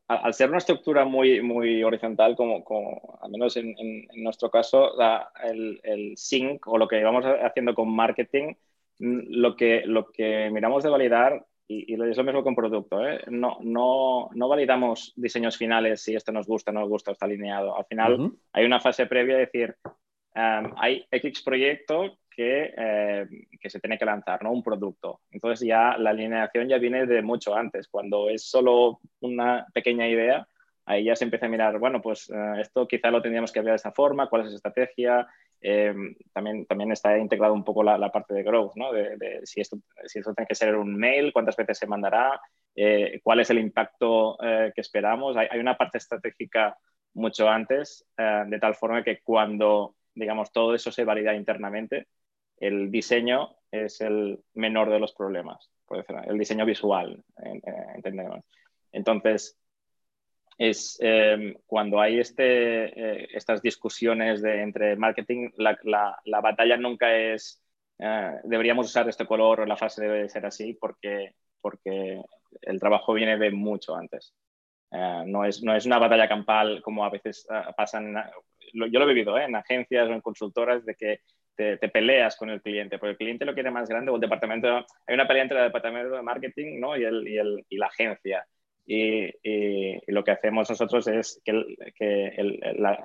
al 0.08 0.34
ser 0.34 0.50
una 0.50 0.58
estructura 0.58 1.06
muy, 1.06 1.42
muy 1.42 1.84
horizontal, 1.84 2.36
como, 2.36 2.64
como 2.64 3.18
al 3.22 3.32
menos 3.32 3.56
en, 3.58 3.76
nuestro 4.16 4.50
caso, 4.50 4.92
el, 5.44 5.80
el, 5.84 6.18
sync 6.18 6.68
o 6.68 6.78
lo 6.78 6.88
que 6.88 7.04
vamos 7.04 7.26
haciendo 7.26 7.74
con 7.74 7.94
marketing, 7.94 8.54
mm, 9.00 9.20
lo 9.30 9.56
que, 9.56 9.84
lo 9.86 10.12
que 10.12 10.50
miramos 10.52 10.84
de 10.84 10.90
validar, 10.90 11.46
y, 11.68 11.94
y 11.94 12.10
es 12.10 12.18
lo 12.18 12.24
mismo 12.24 12.44
con 12.44 12.56
producto, 12.56 13.08
¿eh? 13.08 13.22
no, 13.30 13.58
no, 13.62 14.30
no, 14.34 14.48
validamos 14.50 15.14
diseños 15.16 15.58
finales 15.58 16.02
si 16.02 16.14
esto 16.14 16.32
nos 16.32 16.46
gusta, 16.46 16.72
no 16.72 16.82
nos 16.82 16.90
gusta, 16.90 17.12
está 17.12 17.26
alineado. 17.26 17.78
Al 17.78 17.86
final 17.86 18.34
hay 18.52 18.66
una 18.66 18.82
fase 18.82 19.06
previa 19.06 19.36
de 19.36 19.46
decir, 19.46 19.76
um, 20.36 20.74
hay 20.76 21.06
X 21.10 21.42
proyecto 21.42 22.18
que, 22.36 22.74
eh, 22.76 23.28
que, 23.60 23.70
se 23.70 23.80
tiene 23.80 23.98
que 23.98 24.06
lanzar, 24.06 24.44
¿no? 24.44 24.52
Un 24.52 24.64
producto. 24.64 25.22
Entonces 25.32 25.68
ya 25.68 25.98
la 25.98 26.12
alineación 26.12 26.68
ya 26.68 26.78
viene 26.78 27.06
de 27.06 27.22
mucho 27.22 27.56
antes. 27.56 27.88
Cuando 27.88 28.30
es 28.30 28.44
solo 28.44 29.00
una 29.22 29.66
pequeña 29.74 30.08
idea, 30.08 30.48
ahí 30.86 31.06
ya 31.06 31.16
se 31.16 31.24
empieza 31.24 31.46
a 31.46 31.50
mirar, 31.50 31.80
bueno, 31.80 32.02
pues 32.02 32.30
eh, 32.30 32.62
esto 32.62 32.88
quizá 32.88 33.12
lo 33.12 33.22
tendríamos 33.22 33.52
que 33.52 33.62
ver 33.62 33.72
de 33.72 33.76
esta 33.76 33.92
forma, 33.92 34.28
cuál 34.28 34.44
es 34.44 34.50
la 34.50 34.56
estrategia. 34.56 35.28
Eh, 35.62 35.94
también, 36.34 36.66
también 36.66 36.92
está 36.92 37.18
integrado 37.18 37.54
un 37.54 37.64
poco 37.64 37.84
la, 37.84 38.12
parte 38.12 38.34
de 38.34 38.44
growth, 38.44 38.76
¿no? 38.76 38.92
De, 38.92 39.42
si, 39.46 39.62
esto, 39.62 39.78
si 40.06 40.20
esto 40.20 40.34
tiene 40.34 40.48
que 40.48 40.56
ser 40.56 40.76
un 40.76 40.96
mail, 40.96 41.32
cuántas 41.32 41.56
veces 41.56 41.78
se 41.78 41.88
mandará, 41.88 42.42
cuál 43.24 43.40
es 43.40 43.50
el 43.50 43.60
impacto 43.60 44.38
que 44.40 44.82
esperamos. 44.82 45.38
Hay, 45.38 45.48
hay, 45.50 45.60
una 45.62 45.78
parte 45.78 46.00
estratégica 46.00 46.78
mucho 47.14 47.48
antes, 47.48 48.06
de 48.18 48.60
tal 48.60 48.76
forma 48.76 49.04
que 49.04 49.22
cuando, 49.22 49.96
digamos, 50.14 50.52
todo 50.52 50.76
eso 50.76 50.92
se 50.92 51.06
valida 51.06 51.34
internamente, 51.34 52.08
el 52.64 52.92
diseño 52.92 53.56
es 53.72 54.02
el 54.02 54.40
menor 54.54 54.90
de 54.90 55.00
los 55.00 55.14
problemas, 55.14 55.70
el 56.26 56.38
diseño 56.38 56.66
visual, 56.66 57.24
entendemos. 57.96 58.44
Entonces, 58.92 59.58
es 60.58 60.98
em, 61.02 61.56
cuando 61.66 62.00
hay 62.00 62.20
este, 62.20 62.44
eh, 62.44 63.28
estas 63.34 63.62
discusiones 63.62 64.42
de, 64.42 64.62
entre 64.62 64.96
marketing, 64.96 65.50
la, 65.58 65.78
la, 65.84 66.42
batalla 66.42 66.78
nunca 66.78 67.16
es 67.16 67.62
eh, 68.00 68.40
deberíamos 68.44 68.88
usar 68.88 69.08
este 69.10 69.26
color 69.26 69.62
o 69.62 69.66
la 69.66 69.78
fase 69.78 70.04
debe 70.04 70.30
ser 70.30 70.46
así 70.46 70.74
porque, 70.74 71.36
porque 71.62 72.22
el 72.62 72.80
trabajo 72.80 73.14
viene 73.14 73.38
de 73.38 73.52
mucho 73.52 73.96
antes. 73.96 74.34
Eh, 74.92 75.24
no, 75.26 75.44
es, 75.44 75.64
no 75.64 75.76
es 75.76 75.86
una 75.86 76.00
batalla 76.00 76.28
campal 76.28 76.82
como 76.84 77.04
a 77.04 77.10
veces 77.10 77.48
pasan, 77.76 78.16
yo 78.74 79.00
lo 79.00 79.06
he 79.06 79.14
vivido 79.14 79.38
en 79.40 79.56
agencias 79.56 80.08
o 80.08 80.14
en 80.14 80.22
consultoras, 80.22 80.86
de 80.86 80.96
que 80.96 81.20
te, 81.56 81.78
peleas 81.90 82.36
con 82.36 82.50
el 82.50 82.62
cliente, 82.62 82.98
porque 82.98 83.12
el 83.12 83.18
cliente 83.18 83.46
lo 83.46 83.54
quiere 83.54 83.72
más 83.72 83.90
grande 83.90 84.12
o 84.12 84.16
el 84.16 84.22
departamento, 84.22 84.86
hay 85.08 85.14
una 85.14 85.28
pelea 85.28 85.44
entre 85.44 85.58
el 85.60 85.66
departamento 85.66 86.16
de 86.16 86.22
marketing 86.22 86.80
¿no? 86.80 86.98
y, 86.98 87.04
el, 87.04 87.28
y, 87.28 87.38
el, 87.38 87.66
y 87.70 87.78
la 87.78 87.88
agencia. 87.88 88.46
Y, 88.86 89.32
y, 89.44 90.02
lo 90.08 90.24
que 90.24 90.32
hacemos 90.32 90.70
nosotros 90.70 91.08
es 91.08 91.42
que, 91.46 91.54
que 91.96 92.28
el, 92.28 92.60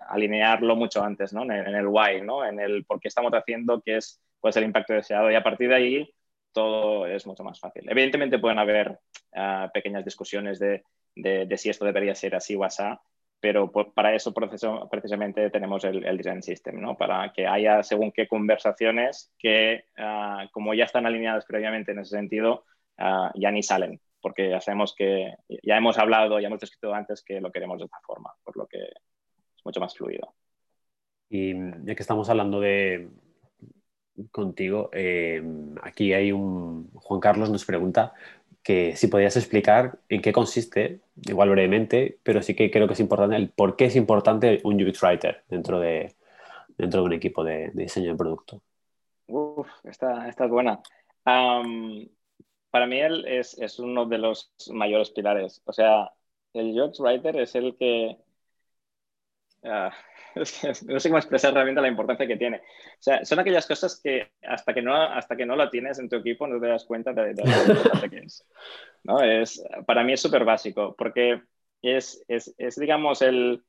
alinearlo 0.09 0.74
mucho 0.74 1.05
antes, 1.05 1.32
¿no? 1.32 1.44
En 1.44 1.53
en 1.53 1.74
el, 1.76 1.86
why, 1.86 2.20
¿no? 2.20 2.44
En 2.44 2.59
el 2.59 2.84
por 2.84 2.99
qué 2.99 3.07
estamos 3.07 3.32
haciendo, 3.32 3.80
qué 3.80 3.99
es 3.99 4.20
pues, 4.40 4.57
el 4.57 4.64
impacto 4.64 4.94
deseado. 4.94 5.30
Y 5.30 5.36
a 5.36 5.42
partir 5.42 5.68
de 5.68 5.74
ahí 5.76 6.14
todo 6.53 7.07
es 7.07 7.24
mucho 7.26 7.44
más 7.44 7.61
fácil. 7.61 7.84
Evidentemente 7.88 8.40
pueden 8.40 8.59
haber 8.59 8.99
uh, 9.36 9.70
pequeñas 9.72 10.05
discusiones 10.05 10.59
de, 10.59 10.82
de, 11.14 11.46
de, 11.46 11.59
si 11.59 11.70
esto 11.70 11.84
debería 11.84 12.16
ser 12.16 12.34
así 12.34 12.57
o 12.57 12.64
así, 12.64 12.82
pero 13.41 13.70
para 13.70 14.14
eso 14.14 14.34
precisamente 14.34 15.51
tenemos 15.51 15.84
el, 15.84 16.16
design 16.16 16.43
system, 16.43 16.80
¿no? 16.80 16.97
Para 16.97 17.32
que 17.32 17.47
haya 17.47 17.82
según 17.82 18.11
qué 18.11 18.26
conversaciones 18.26 19.32
que, 19.39 19.84
uh, 19.99 20.51
como 20.51 20.74
ya 20.74 20.84
están 20.84 21.07
alineadas 21.07 21.45
previamente 21.47 21.93
en 21.93 22.01
ese 22.01 22.16
sentido, 22.16 22.64
uh, 22.99 23.30
ya 23.34 23.51
ni 23.51 23.62
salen, 23.62 24.01
porque 24.20 24.51
ya 24.51 24.61
sabemos 24.61 24.95
que 24.97 25.34
ya 25.62 25.76
hemos 25.76 25.99
hablado, 25.99 26.41
ya 26.41 26.49
hemos 26.49 26.61
descrito 26.61 26.93
antes 26.93 27.22
que 27.22 27.41
lo 27.41 27.53
queremos 27.53 27.78
de 27.78 27.84
esta 27.84 28.01
forma, 28.05 28.32
por 28.43 28.57
lo 28.57 28.66
que 28.66 28.78
es 28.78 29.64
mucho 29.64 29.80
más 29.80 29.97
fluido. 29.97 30.34
Y 31.30 31.55
ya 31.84 31.95
que 31.95 32.03
estamos 32.03 32.28
hablando 32.30 32.61
de 32.61 33.09
contigo, 34.32 34.91
eh, 34.93 35.43
aquí 35.82 36.12
hay 36.12 36.32
un 36.32 36.91
Juan 36.95 37.20
Carlos 37.20 37.51
nos 37.51 37.64
pregunta 37.64 38.14
que 38.68 38.96
si 38.96 39.06
podías 39.06 39.34
explicar 39.34 39.98
en 40.10 40.20
qué 40.20 40.30
consiste, 40.30 41.00
igual 41.26 41.48
brevemente, 41.48 42.18
pero 42.22 42.42
sí 42.42 42.54
que 42.54 42.70
creo 42.70 42.86
que 42.86 42.92
es 42.92 43.00
importante 43.00 43.34
el 43.34 43.48
por 43.48 43.76
qué 43.76 43.86
es 43.86 43.96
importante 43.96 44.60
un 44.62 44.74
UX 44.74 45.02
Writer 45.02 45.42
dentro 45.48 45.80
de, 45.80 46.14
dentro 46.76 47.00
de 47.00 47.06
un 47.06 47.12
equipo 47.14 47.42
de, 47.42 47.70
diseño 47.72 48.10
de 48.10 48.18
producto. 48.18 48.60
Uf, 49.26 49.66
esta, 49.84 50.28
esta 50.28 50.44
es 50.44 50.50
buena. 50.50 50.82
para 51.24 52.86
mí 52.86 53.00
él 53.00 53.24
es, 53.26 53.58
es, 53.58 53.78
uno 53.78 54.04
de 54.04 54.18
los 54.18 54.52
mayores 54.70 55.08
pilares. 55.12 55.62
O 55.64 55.72
sea, 55.72 56.12
el 56.52 56.78
UX 56.78 57.00
Writer 57.00 57.36
es 57.36 57.54
el 57.54 57.74
que... 57.74 58.18
Ah, 59.64 59.92
no 60.34 60.44
sé 60.44 61.09
cómo 61.09 61.18
expresar 61.18 61.52
realmente 61.52 61.80
la 61.80 61.88
importancia 61.88 62.26
que 62.26 62.36
tiene. 62.36 62.59
O 62.59 63.00
sea, 63.00 63.24
son 63.24 63.38
aquellas 63.38 63.66
cosas 63.66 64.00
que 64.02 64.30
hasta 64.42 64.72
que 64.72 64.82
no, 64.82 64.94
hasta 64.94 65.36
que 65.36 65.46
no 65.46 65.56
la 65.56 65.70
tienes 65.70 65.98
en 65.98 66.09
tu 66.09 66.16
equipo 66.16 66.46
no 66.46 66.61
te 66.61 66.68
das 66.68 66.84
cuenta 66.84 67.12
de, 67.12 67.34
lo 67.34 67.44
importante 67.72 68.11
que 68.11 68.18
es. 68.18 68.46
¿no? 69.04 69.20
es. 69.20 69.62
Para 69.86 70.04
mí 70.04 70.12
es 70.12 70.20
súper 70.20 70.44
básico 70.44 70.94
porque 70.96 71.42
es, 71.82 72.24
es, 72.28 72.54
es, 72.59 72.76
digamos, 72.76 73.22
el 73.22 73.64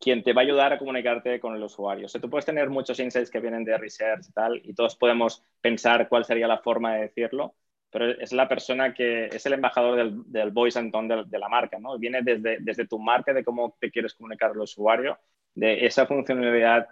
quien 0.00 0.22
te 0.22 0.32
va 0.32 0.40
a 0.40 0.44
ayudar 0.44 0.72
a 0.72 0.78
comunicarte 0.78 1.38
con 1.40 1.54
el 1.54 1.62
usuario. 1.62 2.06
O 2.06 2.08
sea, 2.08 2.20
tú 2.20 2.30
puedes 2.30 2.46
tener 2.46 2.70
muchos 2.70 2.98
insights 2.98 3.30
que 3.30 3.40
vienen 3.40 3.64
de 3.64 3.76
research 3.76 4.28
y 4.28 4.32
tal, 4.32 4.60
y 4.64 4.74
todos 4.74 4.96
podemos 4.96 5.44
pensar 5.60 6.08
cuál 6.08 6.24
sería 6.24 6.48
la 6.48 6.58
forma 6.58 6.94
de 6.94 7.02
decirlo, 7.02 7.54
pero 7.90 8.10
es 8.10 8.32
la 8.32 8.48
persona 8.48 8.94
que 8.94 9.26
es 9.26 9.44
el 9.46 9.54
embajador 9.54 9.96
del, 9.96 10.22
del 10.26 10.50
voice 10.50 10.78
and 10.78 10.92
tone 10.92 11.24
de, 11.26 11.38
la 11.38 11.48
marca, 11.48 11.78
¿no? 11.78 11.98
Viene 11.98 12.22
desde, 12.22 12.58
desde 12.60 12.86
tu 12.86 12.98
marca, 12.98 13.32
de 13.32 13.44
cómo 13.44 13.76
te 13.80 13.90
quieres 13.90 14.14
comunicar 14.14 14.52
al 14.52 14.60
usuario, 14.60 15.18
de 15.54 15.84
esa 15.84 16.06
funcionalidad, 16.06 16.86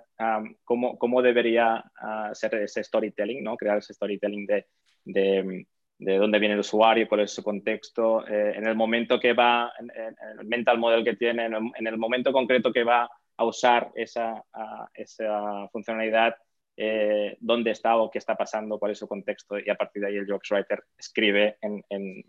cómo, 0.64 0.99
cómo, 0.99 1.22
debería 1.22 1.84
uh, 2.03 2.34
ser 2.34 2.55
ese 2.57 2.82
storytelling, 2.82 3.42
¿no? 3.44 3.57
Crear 3.57 3.78
ese 3.78 3.94
storytelling 3.94 4.46
de, 4.46 4.66
de, 5.05 5.66
de, 5.99 6.16
dónde 6.16 6.40
viene 6.40 6.55
el 6.55 6.61
usuario, 6.61 7.09
cuál 7.09 7.20
es 7.20 7.30
su 7.32 7.44
contexto, 7.44 8.26
eh, 8.26 8.55
en 8.57 8.66
el 8.66 8.74
momento 8.74 9.20
que 9.20 9.32
va, 9.32 9.72
en, 9.78 9.90
el 10.40 10.46
mental 10.46 10.78
model 10.78 11.05
que 11.05 11.14
tiene, 11.14 11.46
en 11.46 11.86
el, 11.86 11.96
momento 11.96 12.32
concreto 12.32 12.72
que 12.72 12.82
va 12.82 13.09
a 13.36 13.44
usar 13.44 13.92
esa, 13.94 14.42
esa 14.94 15.68
funcionalidad, 15.68 16.34
eh, 16.81 17.37
dónde 17.41 17.72
está 17.72 17.97
o 17.97 18.09
qué 18.09 18.18
está 18.18 18.37
pasando, 18.37 18.79
cuál 18.79 18.93
es 18.93 18.99
su 18.99 19.09
contexto 19.09 19.59
y 19.59 19.68
a 19.68 19.74
partir 19.74 20.01
de 20.01 20.09
ahí 20.09 20.16
el 20.16 20.33
UX 20.33 20.53
Writer 20.53 20.85
escribe 20.97 21.57
en, 21.61 21.85
en, 21.91 22.24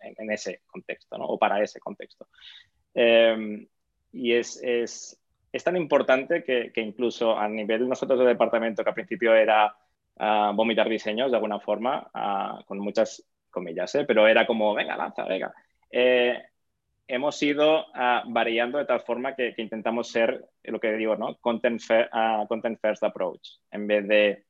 en 0.00 0.30
ese 0.30 0.60
contexto 0.66 1.18
¿no? 1.18 1.26
o 1.26 1.36
para 1.36 1.60
ese 1.60 1.80
contexto. 1.80 2.28
Eh, 2.94 3.66
y 4.12 4.32
es, 4.32 4.62
es, 4.62 5.20
es 5.52 5.64
tan 5.64 5.76
importante 5.76 6.44
que, 6.44 6.70
que, 6.72 6.80
incluso 6.80 7.36
a 7.36 7.48
nivel 7.48 7.88
nosotros 7.88 8.18
del 8.20 8.28
departamento, 8.28 8.84
que 8.84 8.90
al 8.90 8.94
principio 8.94 9.34
era 9.34 9.76
uh, 10.20 10.54
vomitar 10.54 10.88
diseños 10.88 11.30
de 11.30 11.36
alguna 11.36 11.58
forma, 11.58 12.08
uh, 12.14 12.64
con 12.64 12.78
muchas 12.78 13.26
comillas, 13.50 13.94
¿eh? 13.96 14.04
pero 14.06 14.28
era 14.28 14.46
como, 14.46 14.74
venga, 14.74 14.96
lanza, 14.96 15.24
venga. 15.24 15.52
Eh, 15.90 16.40
hemos 17.08 17.42
ido 17.42 17.86
uh, 17.86 18.22
variando 18.26 18.78
de 18.78 18.84
tal 18.84 19.00
forma 19.00 19.34
que, 19.34 19.54
que, 19.54 19.62
intentamos 19.62 20.08
ser 20.08 20.44
lo 20.64 20.80
que 20.80 20.92
digo, 20.92 21.16
¿no? 21.16 21.36
Content, 21.38 21.80
content 22.48 22.78
first 22.80 23.02
approach, 23.04 23.48
en 23.70 23.86
vez 23.86 24.08
de 24.08 24.44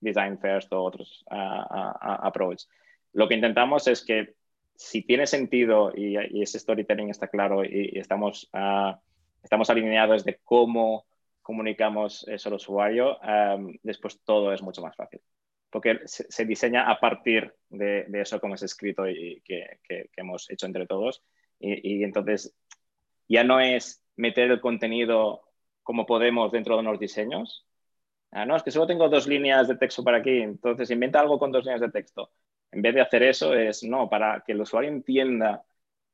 design 0.00 0.38
first 0.38 0.72
o 0.72 0.82
otros 0.82 1.24
approach. 1.28 2.64
Lo 3.12 3.28
que 3.28 3.34
intentamos 3.34 3.86
es 3.86 4.04
que 4.04 4.34
si 4.74 5.02
tiene 5.02 5.26
sentido 5.26 5.92
y, 5.94 6.16
y 6.18 6.42
ese 6.42 6.58
storytelling 6.58 7.10
está 7.10 7.28
claro 7.28 7.64
y, 7.64 7.90
y 7.92 7.98
estamos 7.98 8.50
estamos 9.42 9.70
alineados 9.70 10.24
de 10.24 10.38
cómo 10.44 11.06
comunicamos 11.42 12.26
eso 12.28 12.48
al 12.48 12.54
usuario, 12.54 13.18
um, 13.18 13.76
después 13.82 14.20
todo 14.24 14.52
es 14.52 14.62
mucho 14.62 14.80
más 14.80 14.94
fácil. 14.96 15.20
Porque 15.70 16.00
se, 16.04 16.30
se 16.30 16.44
diseña 16.44 16.88
a 16.88 17.00
partir 17.00 17.52
de, 17.68 18.04
de, 18.06 18.20
eso 18.20 18.40
como 18.40 18.54
es 18.54 18.62
escrito 18.62 19.08
y 19.08 19.40
que, 19.44 19.80
que, 19.82 20.08
que 20.12 20.20
hemos 20.20 20.48
hecho 20.50 20.66
entre 20.66 20.86
todos. 20.86 21.24
Y, 21.62 22.00
y, 22.00 22.04
entonces 22.04 22.54
ya 23.28 23.44
no 23.44 23.60
es 23.60 24.04
meter 24.16 24.50
el 24.50 24.60
contenido 24.60 25.42
como 25.82 26.06
podemos 26.06 26.50
dentro 26.52 26.74
de 26.74 26.80
unos 26.80 26.98
diseños. 26.98 27.66
Ah, 28.32 28.44
no, 28.44 28.56
es 28.56 28.62
que 28.62 28.70
solo 28.70 28.86
tengo 28.86 29.08
dos 29.08 29.26
líneas 29.26 29.68
de 29.68 29.76
texto 29.76 30.02
para 30.02 30.18
aquí, 30.18 30.40
entonces 30.40 30.90
inventa 30.90 31.20
algo 31.20 31.38
con 31.38 31.52
dos 31.52 31.64
líneas 31.64 31.80
de 31.80 31.90
texto. 31.90 32.30
En 32.70 32.82
vez 32.82 32.94
de 32.94 33.02
hacer 33.02 33.22
eso 33.22 33.54
es, 33.54 33.84
no, 33.84 34.08
para 34.08 34.42
que 34.44 34.52
el 34.52 34.60
usuario 34.60 34.90
entienda 34.90 35.62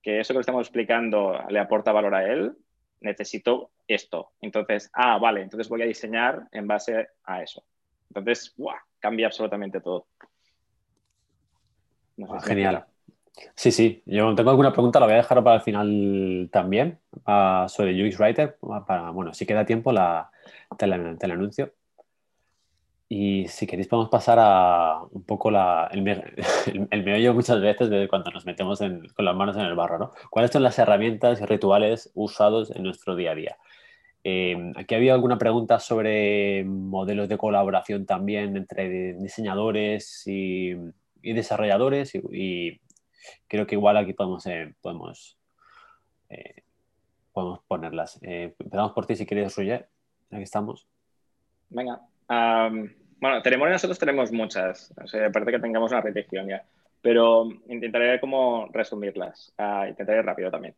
que 0.02 0.20
eso 0.20 0.32
que 0.32 0.38
le 0.38 0.40
estamos 0.40 0.66
explicando 0.66 1.38
le 1.48 1.60
aporta 1.60 1.92
valor 1.92 2.14
a 2.14 2.26
él, 2.30 2.56
necesito 3.00 3.70
esto. 3.86 4.32
Entonces, 4.40 4.90
ah, 4.92 5.18
vale, 5.18 5.42
entonces 5.42 5.68
voy 5.68 5.82
a 5.82 5.86
diseñar 5.86 6.48
en 6.52 6.66
base 6.66 7.08
a 7.24 7.42
eso. 7.42 7.64
Entonces, 8.08 8.52
¡guau! 8.56 8.76
cambia 8.98 9.26
absolutamente 9.26 9.80
todo. 9.80 10.06
No 12.16 12.40
sé 12.40 12.48
Genial. 12.48 12.84
Sí, 13.54 13.72
sí, 13.72 14.02
yo 14.06 14.34
tengo 14.34 14.50
alguna 14.50 14.72
pregunta, 14.72 15.00
la 15.00 15.06
voy 15.06 15.14
a 15.14 15.18
dejar 15.18 15.42
para 15.42 15.56
el 15.56 15.62
final 15.62 16.48
también, 16.52 16.98
uh, 17.26 17.68
sobre 17.68 18.06
UX 18.06 18.18
Writer, 18.18 18.56
para, 18.86 19.10
bueno, 19.10 19.34
si 19.34 19.46
queda 19.46 19.66
tiempo 19.66 19.92
la, 19.92 20.30
te, 20.76 20.86
la, 20.86 21.16
te 21.16 21.28
la 21.28 21.34
anuncio. 21.34 21.72
Y 23.10 23.48
si 23.48 23.66
queréis 23.66 23.88
podemos 23.88 24.10
pasar 24.10 24.38
a 24.38 25.00
un 25.10 25.22
poco 25.24 25.50
la, 25.50 25.88
el, 25.92 26.06
el, 26.90 27.04
meollo 27.04 27.32
muchas 27.32 27.60
veces 27.60 27.88
de 27.88 28.06
cuando 28.06 28.30
nos 28.30 28.44
metemos 28.44 28.80
con 28.80 29.24
las 29.24 29.34
manos 29.34 29.56
en 29.56 29.62
el 29.62 29.74
barro, 29.74 29.98
¿no? 29.98 30.10
¿Cuáles 30.30 30.50
son 30.50 30.62
las 30.62 30.78
herramientas 30.78 31.40
y 31.40 31.46
rituales 31.46 32.10
usados 32.14 32.70
en 32.70 32.82
nuestro 32.82 33.16
día 33.16 33.32
a 33.32 33.34
día? 33.34 33.58
Eh, 34.24 34.72
aquí 34.76 34.94
había 34.94 35.14
alguna 35.14 35.38
pregunta 35.38 35.80
sobre 35.80 36.64
modelos 36.64 37.30
de 37.30 37.38
colaboración 37.38 38.04
también 38.04 38.56
entre 38.56 39.14
diseñadores 39.14 40.26
y, 40.26 40.74
desarrolladores 41.22 42.14
y, 42.14 42.80
creo 43.46 43.66
que 43.66 43.74
igual 43.74 43.96
aquí 43.96 44.12
podemos, 44.12 44.46
eh, 44.46 44.74
podemos, 44.80 45.38
eh, 46.28 46.62
podemos 47.32 47.60
ponerlas. 47.66 48.18
empezamos 48.22 48.92
por 48.92 49.06
ti 49.06 49.16
si 49.16 49.26
quieres, 49.26 49.56
Roger, 49.56 49.88
aquí 50.30 50.42
estamos. 50.42 50.86
Venga. 51.70 52.00
bueno, 52.28 53.42
tenemos 53.42 53.68
nosotros 53.68 53.98
tenemos 53.98 54.32
muchas. 54.32 54.92
O 54.96 55.24
aparte 55.24 55.52
que 55.52 55.58
tengamos 55.58 55.92
una 55.92 56.00
repetición 56.00 56.48
ya. 56.48 56.64
Pero 57.00 57.48
intentaré 57.68 58.18
como 58.20 58.68
resumirlas. 58.72 59.54
Uh, 59.58 59.86
intentaré 59.86 60.22
rápido 60.22 60.50
también. 60.50 60.74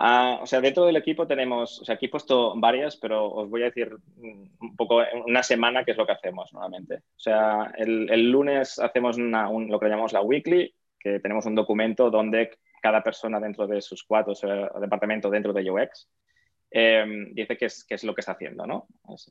Ah, 0.00 0.38
o 0.40 0.46
sea, 0.46 0.60
dentro 0.60 0.86
del 0.86 0.94
equipo 0.94 1.26
tenemos, 1.26 1.80
o 1.80 1.84
sea, 1.84 1.96
aquí 1.96 2.06
he 2.06 2.08
puesto 2.08 2.54
varias, 2.54 2.96
pero 2.96 3.28
os 3.32 3.50
voy 3.50 3.62
a 3.62 3.64
decir 3.64 3.96
un 4.16 4.76
poco 4.76 5.02
una 5.26 5.42
semana 5.42 5.84
qué 5.84 5.90
es 5.90 5.96
lo 5.96 6.06
que 6.06 6.12
hacemos 6.12 6.52
normalmente. 6.52 6.98
O 7.16 7.18
sea, 7.18 7.72
el, 7.76 8.30
lunes 8.30 8.78
hacemos 8.78 9.18
lo 9.18 9.80
que 9.80 9.88
llamamos 9.88 10.12
la 10.12 10.22
weekly, 10.22 10.72
que 10.98 11.20
tenemos 11.20 11.46
un 11.46 11.54
documento 11.54 12.10
donde 12.10 12.58
cada 12.82 13.02
persona 13.02 13.40
dentro 13.40 13.66
de 13.66 13.80
sus 13.80 14.04
cuatro 14.04 14.34
o 14.34 14.80
departamento 14.80 15.30
dentro 15.30 15.52
de 15.52 15.70
UX 15.70 16.08
em, 16.70 17.32
dice 17.34 17.56
qué 17.56 17.66
es, 17.66 17.84
qué 17.84 17.94
es, 17.94 18.04
lo 18.04 18.14
que 18.14 18.20
está 18.20 18.32
haciendo, 18.32 18.66
¿no? 18.66 18.86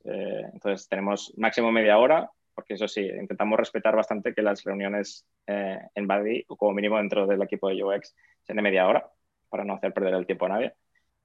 Eh, 0.06 0.44
entonces 0.54 0.88
tenemos 0.90 1.34
máximo 1.38 1.72
media 1.72 1.98
hora, 1.98 2.30
porque 2.56 2.74
eso 2.74 2.88
sí, 2.88 3.02
intentamos 3.02 3.60
respetar 3.60 3.96
bastante 3.96 4.34
que 4.34 4.42
las 4.42 4.64
reuniones 4.64 5.28
eh, 5.46 5.80
en 5.94 6.08
Buddy, 6.08 6.46
o 6.48 6.58
como 6.58 6.74
mínimo 6.74 6.98
dentro 6.98 7.28
del 7.28 7.42
equipo 7.42 7.70
de 7.70 7.84
UX, 7.84 8.16
sean 8.42 8.58
de 8.58 8.64
media 8.64 8.88
hora 8.88 9.08
para 9.50 9.64
no 9.64 9.76
hacer 9.76 9.94
perder 9.94 10.16
el 10.16 10.26
tiempo 10.26 10.46
a 10.46 10.50
nadie. 10.50 10.74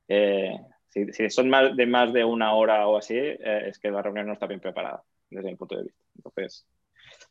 Eh, 0.08 0.54
si, 0.88 1.30
son 1.30 1.48
más 1.48 1.74
de 1.74 1.86
más 1.86 2.12
de 2.12 2.24
una 2.24 2.54
hora 2.54 2.86
o 2.86 2.98
así, 2.98 3.16
eh, 3.16 3.64
es 3.66 3.78
que 3.78 3.90
la 3.90 4.02
reunión 4.02 4.26
no 4.26 4.34
está 4.34 4.46
bien 4.46 4.60
preparada 4.60 5.02
desde 5.30 5.50
mi 5.50 5.56
punto 5.56 5.76
de 5.76 5.84
vista. 5.84 6.02
Entonces, 6.16 6.66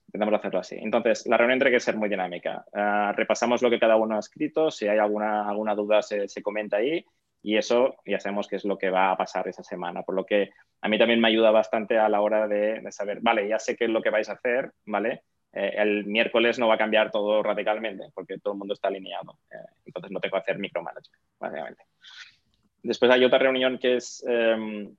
intentamos 0.07 0.39
hacerlo 0.39 0.59
así. 0.59 0.75
Entonces, 0.79 1.25
la 1.27 1.37
reunión 1.37 1.59
tiene 1.59 1.71
que 1.71 1.79
ser 1.79 1.95
muy 1.95 2.09
dinámica. 2.09 2.65
Eh, 2.73 3.11
repasamos 3.15 3.61
lo 3.61 3.69
que 3.69 3.79
cada 3.79 3.95
uno 3.95 4.15
ha 4.15 4.19
escrito, 4.19 4.69
si 4.69 4.87
hay 4.87 4.97
alguna, 4.97 5.47
alguna 5.47 5.73
duda 5.75 6.01
se, 6.01 6.27
se, 6.27 6.41
comenta 6.41 6.77
ahí 6.77 7.05
y 7.43 7.57
eso 7.57 7.95
ya 8.05 8.19
sabemos 8.19 8.47
qué 8.47 8.57
es 8.57 8.65
lo 8.65 8.77
que 8.77 8.89
va 8.89 9.11
a 9.11 9.17
pasar 9.17 9.47
esa 9.47 9.63
semana. 9.63 10.03
Por 10.03 10.15
lo 10.15 10.25
que 10.25 10.51
a 10.81 10.89
mí 10.89 10.97
también 10.97 11.19
me 11.19 11.27
ayuda 11.27 11.51
bastante 11.51 11.97
a 11.97 12.09
la 12.09 12.21
hora 12.21 12.47
de, 12.47 12.83
saber, 12.91 13.19
vale, 13.21 13.47
ya 13.47 13.59
sé 13.59 13.75
qué 13.75 13.85
es 13.85 13.89
lo 13.89 14.01
que 14.01 14.09
vais 14.09 14.29
a 14.29 14.33
hacer, 14.33 14.71
¿vale? 14.85 15.23
Eh, 15.53 15.73
el 15.77 16.05
miércoles 16.05 16.59
no 16.59 16.67
va 16.67 16.75
a 16.75 16.77
cambiar 16.77 17.11
todo 17.11 17.43
radicalmente 17.43 18.05
porque 18.13 18.39
todo 18.39 18.53
el 18.53 18.59
mundo 18.59 18.73
está 18.73 18.87
alineado. 18.87 19.39
Eh, 19.51 19.55
entonces 19.85 20.11
no 20.11 20.19
tengo 20.19 20.33
que 20.33 20.39
hacer 20.39 20.59
micromanagement, 20.59 21.21
básicamente. 21.39 21.83
Después 22.83 23.11
hay 23.11 23.23
otra 23.25 23.39
reunión 23.39 23.77
que 23.77 23.95
es 23.95 24.25
um, 24.27 24.95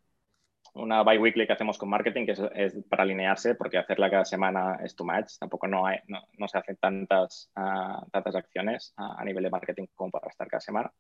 una 0.75 1.03
bi-weekly 1.03 1.47
que 1.47 1.53
hacemos 1.53 1.79
con 1.79 1.91
marketing, 1.91 2.27
que 2.27 2.33
es, 2.33 2.75
para 2.89 3.03
alinearse, 3.03 3.55
porque 3.55 3.79
hacerla 3.79 4.11
cada 4.11 4.25
semana 4.25 4.79
es 4.83 4.95
too 4.97 5.05
much. 5.05 5.39
Tampoco 5.39 5.67
no, 5.67 5.87
hay, 5.87 5.99
no, 6.09 6.49
se 6.49 6.59
hacen 6.59 6.77
tantas, 6.77 7.51
uh, 7.57 8.09
tantas 8.11 8.35
acciones 8.35 8.95
a 8.97 9.25
nivel 9.25 9.45
de 9.45 9.51
marketing 9.51 9.87
como 9.95 10.11
para 10.11 10.29
estar 10.29 10.49
cada 10.49 10.61
semana. 10.61 10.93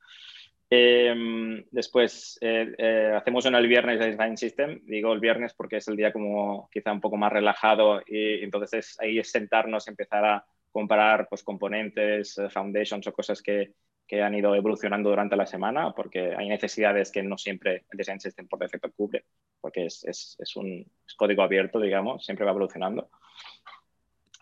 Em, 0.75 1.62
después 1.70 2.39
eh, 2.41 2.75
eh, 2.79 3.12
hacemos 3.14 3.45
una 3.45 3.59
el 3.59 3.68
viernes 3.68 3.99
de 3.99 4.12
Design 4.12 4.39
System. 4.39 4.81
Digo 4.85 5.12
el 5.12 5.20
viernes 5.20 5.53
porque 5.53 5.77
es 5.77 5.89
el 5.89 5.97
día 5.97 6.14
como 6.14 6.70
quizá 6.73 6.93
un 6.93 7.01
poco 7.03 7.18
más 7.18 7.31
relajado 7.31 8.01
y 8.07 8.43
entonces 8.43 8.97
ahí 8.99 9.18
es 9.18 9.31
sentarnos, 9.31 9.87
empezar 9.87 10.25
a 10.25 10.47
comparar 10.70 11.29
pues, 11.29 11.43
componentes, 11.43 12.39
eh, 12.39 12.49
foundations 12.49 13.07
o 13.07 13.12
cosas 13.12 13.43
que, 13.43 13.75
que, 14.13 14.23
han 14.23 14.35
ido 14.35 14.55
evolucionando 14.55 15.11
durante 15.11 15.37
la 15.37 15.47
semana 15.47 15.93
porque 15.93 16.35
hay 16.37 16.49
necesidades 16.49 17.11
que 17.11 17.23
no 17.23 17.39
siempre 17.39 17.85
el 17.91 17.99
Design 17.99 18.21
System 18.21 18.47
por 18.49 18.59
defecto 18.59 18.91
cubre 18.93 19.25
porque 19.61 19.87
es, 19.87 20.05
es, 20.05 20.37
es 20.39 20.57
un 20.57 20.85
código 21.17 21.43
abierto, 21.43 21.81
digamos, 21.81 22.25
siempre 22.25 22.45
va 22.45 22.51
evolucionando. 22.51 23.09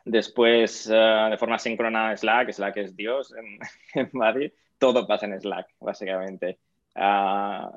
Después, 0.05 0.89
de 0.89 1.37
forma 1.39 1.59
síncrona, 1.59 2.16
Slack. 2.16 2.51
Slack 2.53 2.77
es 2.79 2.97
Dios 2.97 3.35
en, 3.35 3.59
en 4.01 4.11
Madrid 4.12 4.51
todo 4.81 5.07
pasa 5.07 5.27
en 5.27 5.41
Slack, 5.41 5.68
básicamente. 5.79 6.59
Ah, 6.97 7.71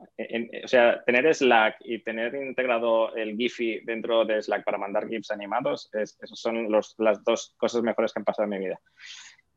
o 0.63 0.67
sea, 0.67 1.03
tener 1.03 1.31
Slack 1.35 1.75
y 1.81 1.99
tener 1.99 2.33
integrado 2.33 3.13
el 3.15 3.37
Giphy 3.37 3.81
dentro 3.81 4.25
de 4.25 4.41
Slack 4.41 4.63
para 4.63 4.79
mandar 4.79 5.07
GIFs 5.07 5.29
animados, 5.29 5.89
es, 5.93 6.17
esos 6.19 6.39
son 6.39 6.71
las 6.71 7.23
dos 7.23 7.53
cosas 7.57 7.83
mejores 7.83 8.11
que 8.11 8.19
han 8.19 8.25
pasado 8.25 8.45
en 8.45 8.49
mi 8.49 8.65
vida. 8.65 8.79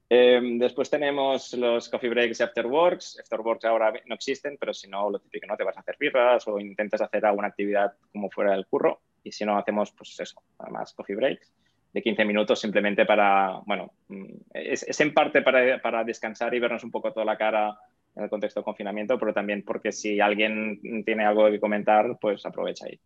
Em, 0.08 0.58
después 0.58 0.88
tenemos 0.88 1.52
los 1.54 1.88
coffee 1.88 2.10
breaks 2.10 2.40
y 2.40 2.42
afterworks. 2.42 3.18
Afterworks 3.20 3.64
ahora 3.64 3.92
no 4.06 4.14
existen, 4.14 4.56
pero 4.58 4.72
si 4.72 4.88
no, 4.88 5.10
lo 5.10 5.18
típico, 5.18 5.46
¿no? 5.46 5.56
Te 5.56 5.64
vas 5.64 5.76
a 5.76 5.80
hacer 5.80 5.96
birras 5.98 6.46
o 6.46 6.60
intentas 6.60 7.00
hacer 7.00 7.26
alguna 7.26 7.48
actividad 7.48 7.94
como 8.12 8.30
fuera 8.30 8.52
del 8.52 8.66
curro. 8.66 9.00
Y 9.24 9.32
si 9.32 9.44
no, 9.44 9.58
hacemos, 9.58 9.92
pues 9.92 10.18
eso, 10.20 10.42
además 10.58 10.92
coffee 10.94 11.16
breaks 11.16 11.52
de 11.92 12.02
15 12.02 12.26
minutos 12.26 12.60
simplemente 12.60 13.06
para, 13.06 13.60
bueno, 13.64 13.90
mm, 14.08 14.24
es, 14.52 15.00
en 15.00 15.14
parte 15.14 15.40
para, 15.40 15.80
para, 15.80 16.04
descansar 16.04 16.54
y 16.54 16.60
vernos 16.60 16.84
un 16.84 16.90
poco 16.90 17.10
toda 17.10 17.24
la 17.24 17.38
cara 17.38 17.74
en 18.14 18.24
el 18.24 18.28
contexto 18.28 18.60
de 18.60 18.64
confinamiento, 18.64 19.18
pero 19.18 19.32
también 19.32 19.62
porque 19.62 19.92
si 19.92 20.20
alguien 20.20 20.78
tiene 21.06 21.24
algo 21.24 21.50
que 21.50 21.58
comentar, 21.58 22.18
pues 22.20 22.44
aprovecha 22.44 22.84
ahí. 22.86 23.00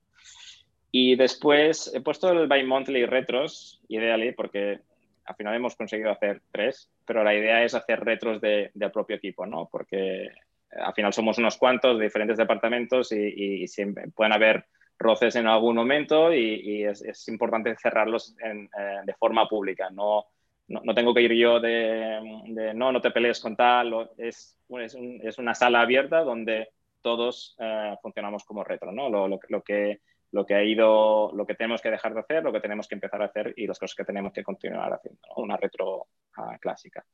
Y 0.91 1.15
después 1.15 1.93
he 1.95 2.01
puesto 2.01 2.33
el 2.33 2.49
bi-monthly 2.49 3.07
retros, 3.07 3.81
ideally, 3.87 4.33
porque 4.33 4.81
al 5.25 5.37
final 5.37 5.55
hemos 5.55 5.77
conseguido 5.77 6.11
hacer 6.11 6.43
tres, 6.51 6.91
pero 7.07 7.23
la 7.23 7.35
idea 7.35 7.63
es 7.65 7.75
hacer 7.75 8.01
retros 8.01 8.41
de, 8.41 8.71
del 8.75 8.91
propio 8.91 9.17
equipo, 9.17 9.47
¿no? 9.47 9.69
Porque 9.71 10.29
al 10.71 10.95
final 10.95 11.13
somos 11.13 11.39
unos 11.39 11.57
cuantos 11.57 11.99
de 11.99 12.05
diferentes 12.05 12.39
departamentos 12.39 13.13
y, 13.13 13.67
pueden 14.15 14.33
haber 14.33 14.65
roces 14.99 15.35
en 15.37 15.47
algún 15.47 15.77
momento 15.77 16.33
y, 16.33 16.85
es, 16.85 17.29
importante 17.29 17.77
cerrarlos 17.77 18.37
eh, 18.45 18.69
de 19.05 19.15
forma 19.15 19.49
pública. 19.49 19.91
No, 19.91 20.27
no, 20.69 20.95
tengo 20.95 21.13
que 21.13 21.23
ir 21.23 21.33
yo 21.33 21.59
de, 21.59 22.73
no, 22.75 22.93
no 22.93 23.01
te 23.01 23.11
pelees 23.11 23.41
con 23.41 23.57
tal. 23.57 24.11
Es, 24.17 24.57
es, 24.79 25.39
una 25.39 25.55
sala 25.55 25.81
abierta 25.81 26.23
donde 26.23 26.69
todos 27.03 27.57
eh, 27.59 27.97
funcionamos 28.01 28.45
como 28.45 28.63
retro, 28.63 28.93
¿no? 28.93 29.09
Lo, 29.09 29.27
lo, 29.27 29.63
que, 29.63 30.01
lo 30.33 30.47
que 30.47 30.55
ha 30.55 30.63
ido, 30.63 31.33
lo 31.33 31.47
que 31.47 31.55
tenemos 31.55 31.81
que 31.81 31.91
dejar 31.91 32.15
de 32.15 32.21
hacer, 32.21 32.43
lo 32.43 32.53
que 32.53 32.61
tenemos 32.61 32.87
que 32.87 32.95
empezar 32.95 33.21
a 33.23 33.27
hacer 33.27 33.53
y 33.57 33.67
las 33.67 33.79
cosas 33.79 33.97
que 33.97 34.05
tenemos 34.05 34.33
que 34.33 34.45
continuar 34.45 34.93
haciendo, 34.93 35.21
una 35.37 35.57
retro 35.57 36.07
ah, 36.37 36.57
clásica. 36.61 37.05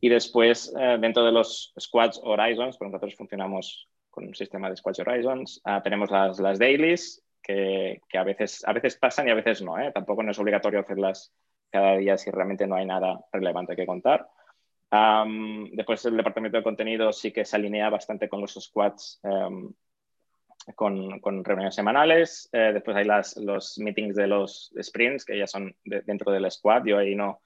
Y 0.00 0.08
después, 0.08 0.74
eh, 0.78 0.98
dentro 1.00 1.24
de 1.24 1.32
los 1.32 1.72
squads 1.78 2.20
Horizons, 2.22 2.76
pues 2.76 2.90
nosotros 2.90 3.14
funcionamos 3.14 3.88
con 4.10 4.26
un 4.26 4.34
sistema 4.34 4.68
de 4.68 4.76
Squash 4.76 5.00
Horizons. 5.00 5.60
Ah, 5.64 5.80
tenemos 5.82 6.10
las, 6.10 6.38
las 6.38 6.58
dailies, 6.58 7.24
que, 7.42 8.02
que, 8.08 8.18
a, 8.18 8.24
veces, 8.24 8.62
a 8.66 8.72
veces 8.72 8.96
pasan 8.96 9.26
y 9.26 9.30
a 9.30 9.34
veces 9.34 9.62
no. 9.62 9.78
¿eh? 9.78 9.90
Tampoco 9.92 10.22
no 10.22 10.30
es 10.30 10.38
obligatorio 10.38 10.80
hacerlas 10.80 11.32
cada 11.70 11.96
día 11.96 12.16
si 12.18 12.30
realmente 12.30 12.66
no 12.66 12.76
hay 12.76 12.84
nada 12.86 13.24
relevante 13.32 13.74
que 13.74 13.86
contar. 13.86 14.28
después 15.72 16.04
el 16.04 16.16
departamento 16.16 16.58
de 16.58 16.62
contenido 16.62 17.12
sí 17.12 17.32
que 17.32 17.44
se 17.44 17.56
alinea 17.56 17.88
bastante 17.88 18.28
con 18.28 18.42
los 18.42 18.52
squads 18.52 19.20
em, 19.22 19.72
con, 20.74 21.20
con, 21.20 21.44
reuniones 21.44 21.74
semanales. 21.74 22.48
Eh, 22.52 22.70
después 22.72 22.96
hay 22.96 23.04
las, 23.04 23.36
los 23.36 23.78
meetings 23.78 24.16
de 24.16 24.26
los 24.26 24.72
sprints 24.80 25.24
que 25.24 25.38
ya 25.38 25.46
son 25.46 25.74
dentro 25.84 26.32
del 26.32 26.50
squad. 26.50 26.84
Yo 26.84 26.98
ahí 26.98 27.14
no, 27.14 27.40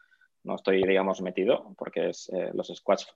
no 0.45 0.57
estoy, 0.57 0.83
digamos, 0.83 1.21
metido 1.23 1.75
porque 1.77 2.11
es, 2.11 2.31
eh, 2.35 2.51
los 2.53 2.69
squads 2.69 3.15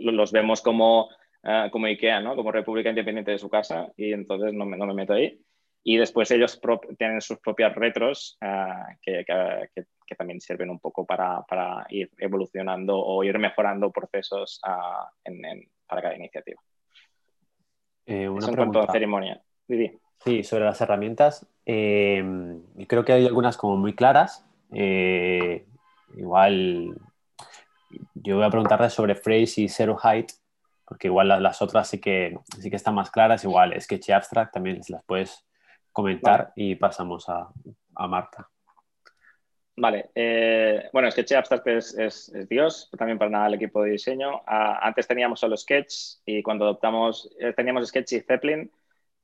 los 0.00 0.32
vemos 0.32 0.62
como 0.62 1.10
Ah, 1.42 1.68
como 1.72 1.86
IKEA, 1.86 2.20
¿no? 2.20 2.36
Como 2.36 2.52
República 2.52 2.90
Independiente 2.90 3.30
de 3.30 3.38
su 3.38 3.48
casa 3.48 3.90
y 3.96 4.12
entonces 4.12 4.52
no 4.52 4.66
me, 4.66 4.76
no 4.76 4.86
me 4.86 4.94
meto 4.94 5.14
ahí. 5.14 5.40
Y 5.82 5.96
después 5.96 6.30
ellos 6.30 6.60
tienen 6.98 7.22
sus 7.22 7.38
propias 7.38 7.74
retros 7.74 8.36
uh, 8.42 8.94
que, 9.00 9.24
que, 9.24 9.84
que, 10.06 10.14
también 10.14 10.38
sirven 10.38 10.68
un 10.68 10.78
poco 10.78 11.06
para, 11.06 11.42
para, 11.48 11.86
ir 11.88 12.10
evolucionando 12.18 12.98
o 12.98 13.24
ir 13.24 13.38
mejorando 13.38 13.90
procesos 13.90 14.60
uh, 14.66 15.08
en, 15.24 15.42
en, 15.42 15.70
para 15.86 16.02
cada 16.02 16.16
iniciativa. 16.16 16.60
Eh, 18.10 18.28
una 18.28 18.40
Eso 18.40 18.50
en 18.50 18.56
cuanto 18.56 18.80
a 18.80 18.92
ceremonia. 18.92 19.40
Sí, 20.24 20.42
sobre 20.42 20.64
las 20.64 20.80
herramientas. 20.80 21.46
Eh, 21.64 22.24
creo 22.88 23.04
que 23.04 23.12
hay 23.12 23.24
algunas 23.24 23.56
como 23.56 23.76
muy 23.76 23.94
claras. 23.94 24.44
Eh, 24.72 25.64
igual 26.16 26.98
yo 28.14 28.36
voy 28.36 28.44
a 28.44 28.50
preguntarles 28.50 28.92
sobre 28.92 29.14
Phrase 29.14 29.62
y 29.62 29.68
Zero 29.68 29.96
Height, 29.96 30.32
porque 30.84 31.06
igual 31.06 31.28
las, 31.28 31.62
otras 31.62 31.88
sí 31.88 32.00
que, 32.00 32.36
sí 32.58 32.68
que 32.68 32.76
están 32.76 32.96
más 32.96 33.12
claras, 33.12 33.44
igual 33.44 33.80
Sketch 33.80 34.08
y 34.08 34.12
Abstract 34.12 34.54
también 34.54 34.80
las 34.88 35.04
puedes 35.04 35.46
comentar 35.92 36.52
y 36.56 36.74
pasamos 36.74 37.28
a, 37.28 37.48
a, 37.94 38.08
Marta. 38.08 38.48
Vale, 39.80 40.10
eh, 40.14 40.90
bueno, 40.92 41.10
Sketch 41.10 41.32
Abstract 41.32 41.66
es, 41.68 41.94
es, 41.98 42.48
Dios, 42.50 42.90
también 42.98 43.16
para 43.16 43.30
nada 43.30 43.46
el 43.46 43.54
equipo 43.54 43.82
de 43.82 43.92
diseño. 43.92 44.42
Ah, 44.46 44.78
antes 44.82 45.08
teníamos 45.08 45.40
solo 45.40 45.56
Sketch 45.56 46.18
y 46.26 46.42
cuando 46.42 46.66
adoptamos, 46.66 47.34
eh, 47.40 47.54
teníamos 47.54 47.88
Sketch 47.88 48.12
y 48.12 48.20
Zeppelin, 48.20 48.70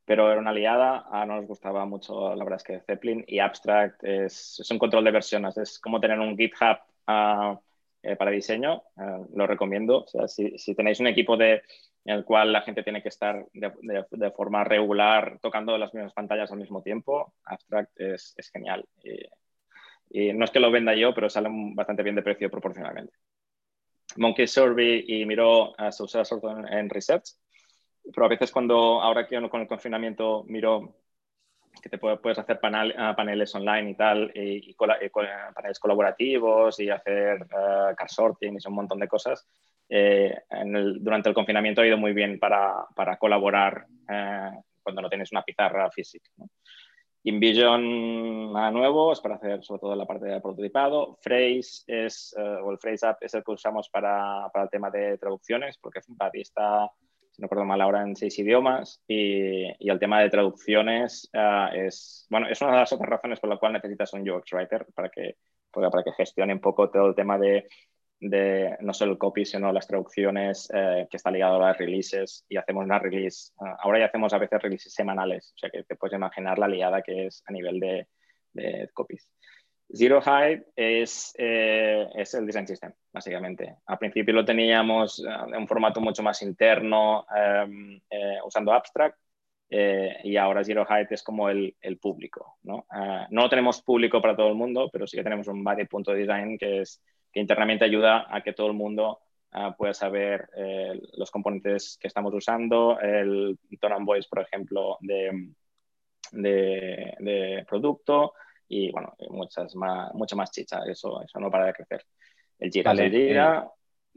pero 0.06 0.30
era 0.30 0.40
una 0.40 0.50
aliada, 0.50 1.04
a 1.10 1.26
nos 1.26 1.46
gustaba 1.46 1.84
mucho, 1.84 2.34
la 2.34 2.42
verdad 2.42 2.56
es 2.56 2.64
que 2.64 2.80
Zeppelin 2.80 3.22
y 3.26 3.38
Abstract 3.38 4.02
es, 4.02 4.66
un 4.70 4.78
control 4.78 5.04
de 5.04 5.10
versiones, 5.10 5.58
es 5.58 5.78
como 5.78 6.00
tener 6.00 6.18
un 6.18 6.38
GitHub 6.38 6.78
ah, 7.06 7.60
eh, 8.02 8.16
para 8.16 8.30
diseño, 8.30 8.82
ah, 8.96 9.26
lo 9.34 9.46
recomiendo. 9.46 10.04
O 10.04 10.06
sea, 10.06 10.26
si, 10.26 10.74
tenéis 10.74 11.00
un 11.00 11.08
equipo 11.08 11.36
de, 11.36 11.62
en 12.06 12.16
el 12.16 12.24
cual 12.24 12.50
la 12.50 12.62
gente 12.62 12.82
tiene 12.82 13.02
que 13.02 13.10
estar 13.10 13.44
de, 13.52 14.30
forma 14.30 14.64
regular 14.64 15.38
tocando 15.42 15.76
las 15.76 15.92
mismas 15.92 16.14
pantallas 16.14 16.50
al 16.50 16.58
mismo 16.58 16.82
tiempo, 16.82 17.34
Abstract 17.44 18.00
es, 18.00 18.32
es 18.38 18.50
genial. 18.50 18.86
No 20.10 20.44
es 20.44 20.50
que 20.50 20.60
lo 20.60 20.70
venda 20.70 20.94
yo, 20.94 21.14
pero 21.14 21.28
sale 21.28 21.48
bastante 21.74 22.02
bien 22.02 22.16
de 22.16 22.22
precio 22.22 22.50
proporcionalmente. 22.50 23.12
Monkey 24.16 24.46
Survey 24.46 25.04
y 25.06 25.26
Miro 25.26 25.72
uh, 25.72 25.90
se 25.90 26.02
usa 26.02 26.24
sobre 26.24 26.40
todo 26.42 26.66
en 26.66 26.88
research 26.88 27.34
pero 28.12 28.26
a 28.26 28.28
veces 28.28 28.50
cuando, 28.52 29.00
ahora 29.02 29.26
que 29.26 29.48
con 29.48 29.60
el 29.60 29.68
confinamiento 29.68 30.44
miro 30.44 30.96
que 31.82 31.90
te 31.90 31.98
puedes 31.98 32.38
hacer 32.38 32.58
ah, 32.96 33.14
paneles 33.14 33.54
online 33.54 33.90
y 33.90 33.94
tal, 33.94 34.32
y, 34.34 34.74
paneles 34.74 35.78
colaborativos 35.78 36.80
y 36.80 36.88
hacer 36.88 37.42
uh, 37.42 37.94
car 37.94 38.10
sorting 38.10 38.54
y 38.54 38.68
un 38.68 38.74
montón 38.74 38.98
de 38.98 39.08
cosas. 39.08 39.46
Eh, 39.88 40.34
durante 41.00 41.28
el 41.28 41.34
confinamiento 41.34 41.82
ha 41.82 41.86
ido 41.86 41.98
muy 41.98 42.12
bien 42.12 42.38
para, 42.38 42.86
para 42.94 43.18
colaborar 43.18 43.86
eh, 44.08 44.50
cuando 44.82 45.02
no 45.02 45.08
tienes 45.08 45.30
una 45.32 45.42
pizarra 45.42 45.90
física. 45.90 46.30
InVision 47.26 48.56
a 48.56 48.70
nuevo 48.70 49.12
es 49.12 49.20
para 49.20 49.34
hacer 49.34 49.62
sobre 49.64 49.80
todo 49.80 49.96
la 49.96 50.06
parte 50.06 50.26
de 50.26 50.40
prototipado. 50.40 51.18
Phrase 51.20 51.82
es, 51.88 52.34
eh, 52.38 52.58
o 52.62 52.70
el 52.70 52.78
Phrase 52.78 53.04
App 53.04 53.22
es 53.22 53.34
el 53.34 53.42
que 53.42 53.50
usamos 53.50 53.88
para, 53.90 54.48
para 54.52 54.64
el 54.64 54.70
tema 54.70 54.90
de 54.90 55.18
traducciones, 55.18 55.76
porque 55.78 56.00
FunPad 56.02 56.30
está 56.34 56.88
si 57.32 57.42
no 57.42 57.46
recuerdo 57.46 57.66
mal 57.66 57.80
ahora, 57.82 58.02
en 58.02 58.16
seis 58.16 58.38
idiomas 58.38 59.02
y, 59.06 59.66
y 59.84 59.90
el 59.90 59.98
tema 59.98 60.20
de 60.20 60.30
traducciones 60.30 61.28
uh, 61.34 61.74
es, 61.74 62.26
bueno, 62.30 62.48
es 62.48 62.62
una 62.62 62.70
de 62.72 62.78
las 62.78 62.92
otras 62.94 63.10
razones 63.10 63.40
por 63.40 63.50
la 63.50 63.58
cual 63.58 63.74
necesitas 63.74 64.14
un 64.14 64.28
UX 64.28 64.52
Writer 64.54 64.86
para 64.94 65.10
que, 65.10 65.36
para 65.70 66.02
que 66.02 66.12
gestione 66.12 66.54
un 66.54 66.60
poco 66.60 66.88
todo 66.88 67.08
el 67.08 67.14
tema 67.14 67.38
de, 67.38 67.66
de 68.20 68.76
no 68.80 68.94
solo 68.94 69.12
el 69.12 69.18
copy, 69.18 69.44
sino 69.44 69.72
las 69.72 69.86
traducciones 69.86 70.68
eh, 70.72 71.06
que 71.10 71.16
está 71.16 71.30
ligado 71.30 71.56
a 71.56 71.68
las 71.68 71.78
releases 71.78 72.44
y 72.48 72.56
hacemos 72.56 72.84
una 72.84 72.98
release, 72.98 73.52
uh, 73.58 73.76
ahora 73.80 73.98
ya 73.98 74.06
hacemos 74.06 74.32
a 74.32 74.38
veces 74.38 74.62
releases 74.62 74.94
semanales, 74.94 75.52
o 75.54 75.58
sea 75.58 75.70
que 75.70 75.82
te 75.84 75.96
puedes 75.96 76.16
imaginar 76.16 76.58
la 76.58 76.68
liada 76.68 77.02
que 77.02 77.26
es 77.26 77.42
a 77.46 77.52
nivel 77.52 77.78
de, 77.78 78.08
de 78.52 78.90
copies. 78.94 79.28
Zero 79.94 80.20
Height 80.20 80.64
es, 80.74 81.34
eh, 81.38 82.08
es, 82.14 82.34
el 82.34 82.46
design 82.46 82.66
system, 82.66 82.92
básicamente. 83.12 83.76
Al 83.86 83.98
principio 83.98 84.34
lo 84.34 84.44
teníamos 84.44 85.20
en 85.24 85.56
un 85.56 85.68
formato 85.68 86.00
mucho 86.00 86.22
más 86.22 86.42
interno, 86.42 87.24
eh, 87.34 88.38
usando 88.44 88.72
Abstract, 88.72 89.16
eh, 89.68 90.16
y 90.24 90.36
ahora 90.36 90.64
Zero 90.64 90.84
Height 90.84 91.10
es 91.12 91.22
como 91.22 91.48
el, 91.48 91.76
el 91.80 91.98
público. 91.98 92.58
¿no? 92.64 92.86
no 93.30 93.48
tenemos 93.48 93.82
público 93.82 94.20
para 94.20 94.36
todo 94.36 94.48
el 94.48 94.54
mundo, 94.56 94.90
pero 94.92 95.06
sí 95.06 95.16
que 95.16 95.22
tenemos 95.24 95.46
un 95.48 95.62
body.design 95.62 96.58
que, 96.58 96.80
es, 96.80 97.00
que 97.36 97.40
internamente 97.40 97.84
ayuda 97.84 98.34
a 98.34 98.40
que 98.40 98.54
todo 98.54 98.68
el 98.68 98.72
mundo 98.72 99.20
pueda 99.76 99.92
saber 99.92 100.48
los 101.18 101.30
componentes 101.30 101.98
que 102.00 102.08
estamos 102.08 102.32
usando, 102.32 102.98
el 102.98 103.58
tone 103.78 103.94
and 103.94 104.06
voice, 104.06 104.26
por 104.26 104.40
ejemplo, 104.40 104.96
de, 105.02 105.50
de, 106.32 107.14
de 107.18 107.66
producto, 107.68 108.32
y 108.68 108.90
bueno, 108.90 109.14
muchas 109.28 109.76
más, 109.76 110.14
mucha 110.14 110.34
más 110.34 110.50
chicha, 110.50 110.80
eso, 110.90 111.20
eso 111.20 111.38
no 111.38 111.50
para 111.50 111.66
de 111.66 111.74
crecer. 111.74 112.06
El 112.58 112.70
Gira... 112.72 113.68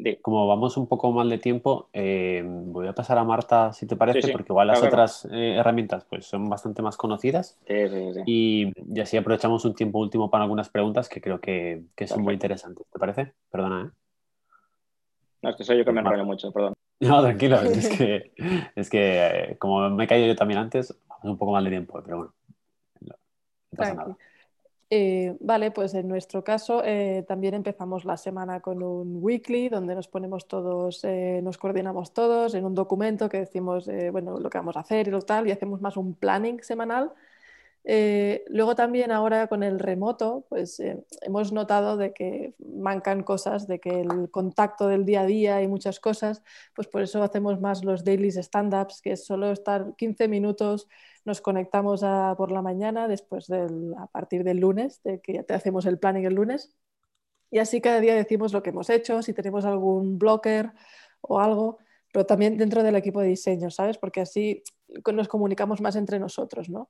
Eh, 0.02 0.20
como 0.22 0.48
vamos 0.48 0.78
un 0.78 0.88
poco 0.88 1.12
mal 1.12 1.30
de 1.30 1.38
tiempo, 1.40 1.90
eh, 1.92 2.42
voy 2.46 2.88
a 2.88 2.94
pasar 2.94 3.18
a 3.18 3.26
Marta, 3.26 3.74
si 3.74 3.86
te 3.86 3.98
parece, 3.98 4.32
porque 4.32 4.54
igual 4.54 4.68
las 4.68 4.82
otras 4.82 5.28
eh, 5.30 5.56
herramientas 5.58 6.06
pues, 6.10 6.26
son 6.26 6.48
bastante 6.50 6.82
más 6.82 6.96
conocidas. 6.96 7.60
Y, 8.26 8.72
y, 8.96 9.00
así 9.02 9.18
aprovechamos 9.18 9.66
un 9.66 9.76
tiempo 9.76 10.00
último 10.00 10.30
para 10.30 10.46
algunas 10.46 10.70
preguntas 10.70 11.10
que 11.10 11.20
creo 11.20 11.42
que, 11.42 11.84
que 11.96 12.08
son 12.08 12.24
muy 12.24 12.34
interesantes. 12.34 12.88
¿Te 12.90 12.98
parece? 12.98 13.34
Perdona, 13.52 13.88
¿eh? 13.88 14.00
No, 15.42 15.50
es 15.50 15.56
que 15.58 15.64
soy 15.64 15.78
yo 15.78 15.86
que 15.86 15.92
me 15.92 16.00
enrollo 16.00 16.26
mucho, 16.26 16.52
perdón. 16.52 16.74
No, 17.02 17.22
tranquilo, 17.22 17.62
es 17.62 17.90
que, 17.98 18.32
es 18.76 18.90
que 18.90 19.58
como 19.60 19.90
me 19.90 20.06
he 20.06 20.08
caído 20.08 20.28
yo 20.28 20.36
también 20.36 20.60
antes, 20.60 20.98
vamos 21.08 21.26
un 21.26 21.38
poco 21.38 21.52
mal 21.52 21.64
de 21.64 21.70
tiempo, 21.72 22.02
pero 22.04 22.18
bueno, 22.18 22.34
no 23.02 23.16
pasa 23.76 23.94
nada. 23.94 24.18
Eh, 24.92 25.38
vale, 25.40 25.70
pues 25.70 25.94
en 25.94 26.08
nuestro 26.08 26.44
caso 26.44 26.82
eh, 26.84 27.24
también 27.28 27.54
empezamos 27.54 28.06
la 28.06 28.18
semana 28.18 28.60
con 28.60 28.82
un 28.82 29.18
weekly 29.22 29.70
donde 29.70 29.94
nos 29.94 30.08
ponemos 30.08 30.48
todos, 30.48 31.04
eh, 31.04 31.42
nos 31.44 31.60
coordinamos 31.60 32.12
todos 32.12 32.56
en 32.56 32.66
un 32.66 32.74
documento 32.74 33.30
que 33.30 33.38
decimos, 33.38 33.88
bueno, 34.12 34.40
lo 34.40 34.50
que 34.50 34.58
vamos 34.58 34.78
a 34.78 34.80
hacer 34.80 35.08
y 35.08 35.12
lo 35.12 35.22
tal, 35.22 35.48
y 35.48 35.52
hacemos 35.52 35.80
más 35.82 35.96
un 35.96 36.16
planning 36.16 36.64
semanal. 36.64 37.14
Luego 37.84 38.76
también 38.76 39.12
ahora 39.12 39.48
con 39.48 39.64
el 39.64 39.80
remoto, 39.80 40.46
pues 40.50 40.82
hemos 41.22 41.52
notado 41.52 41.98
de 41.98 42.14
que 42.14 42.54
mancan 42.60 43.24
cosas, 43.24 43.68
de 43.68 43.80
que 43.80 44.02
el 44.02 44.30
contacto 44.32 44.88
del 44.88 45.06
día 45.06 45.22
a 45.22 45.26
día 45.26 45.62
y 45.62 45.68
muchas 45.68 46.00
cosas, 46.00 46.44
pues 46.76 46.88
por 46.88 47.02
eso 47.02 47.24
hacemos 47.24 47.60
más 47.60 47.84
los 47.84 48.04
dailies 48.04 48.38
stand-ups, 48.38 49.02
que 49.02 49.14
es 49.14 49.26
solo 49.26 49.52
estar 49.52 49.96
15 49.98 50.28
minutos 50.28 50.88
nos 51.26 51.42
conectamos 51.42 52.02
por 52.38 52.52
la 52.52 52.62
mañana, 52.62 53.08
después 53.08 53.48
del, 53.48 53.94
a 53.98 54.08
partir 54.08 54.44
del 54.44 54.58
lunes, 54.58 55.02
de 55.04 55.22
que 55.22 55.34
ya 55.34 55.44
te 55.44 55.54
hacemos 55.54 55.86
el 55.86 56.00
planning 56.00 56.26
el 56.26 56.34
lunes. 56.36 56.74
Y 57.52 57.60
así 57.60 57.82
cada 57.82 58.00
día 58.00 58.16
decimos 58.16 58.54
lo 58.54 58.64
que 58.64 58.70
hemos 58.72 58.90
hecho, 58.90 59.22
si 59.22 59.34
tenemos 59.34 59.66
algún 59.66 60.20
blocker 60.20 60.72
o 61.22 61.40
algo, 61.40 61.78
pero 62.12 62.26
también 62.26 62.58
dentro 62.58 62.84
del 62.84 62.96
equipo 62.96 63.22
de 63.22 63.28
diseño, 63.30 63.72
¿sabes? 63.72 63.98
Porque 63.98 64.22
así 64.22 64.64
nos 65.12 65.28
comunicamos 65.28 65.82
más 65.82 65.96
entre 65.96 66.20
nosotros, 66.20 66.70
¿no? 66.70 66.90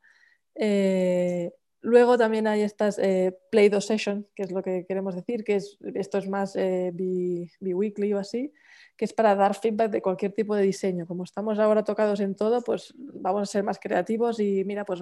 Eh, 0.62 1.54
luego 1.82 2.18
también 2.18 2.46
hay 2.46 2.62
estas 2.62 3.00
eh, 3.00 3.36
Play 3.50 3.70
Do 3.70 3.80
Session, 3.80 4.28
que 4.36 4.44
es 4.44 4.52
lo 4.52 4.62
que 4.62 4.86
queremos 4.86 5.16
decir, 5.16 5.44
que 5.44 5.56
es, 5.56 5.78
esto 5.96 6.18
es 6.18 6.28
más 6.28 6.56
eh, 6.58 6.92
bi-weekly 6.94 8.14
o 8.14 8.20
así, 8.20 8.52
que 8.98 9.06
es 9.06 9.14
para 9.14 9.34
dar 9.36 9.56
feedback 9.56 9.90
de 9.90 10.02
cualquier 10.02 10.34
tipo 10.34 10.56
de 10.56 10.64
diseño. 10.64 11.08
Como 11.08 11.24
estamos 11.24 11.58
ahora 11.58 11.84
tocados 11.84 12.20
en 12.20 12.36
todo, 12.36 12.62
pues 12.62 12.94
vamos 12.98 13.44
a 13.44 13.46
ser 13.46 13.64
más 13.64 13.80
creativos 13.80 14.40
y 14.42 14.66
mira, 14.66 14.84
pues 14.84 15.02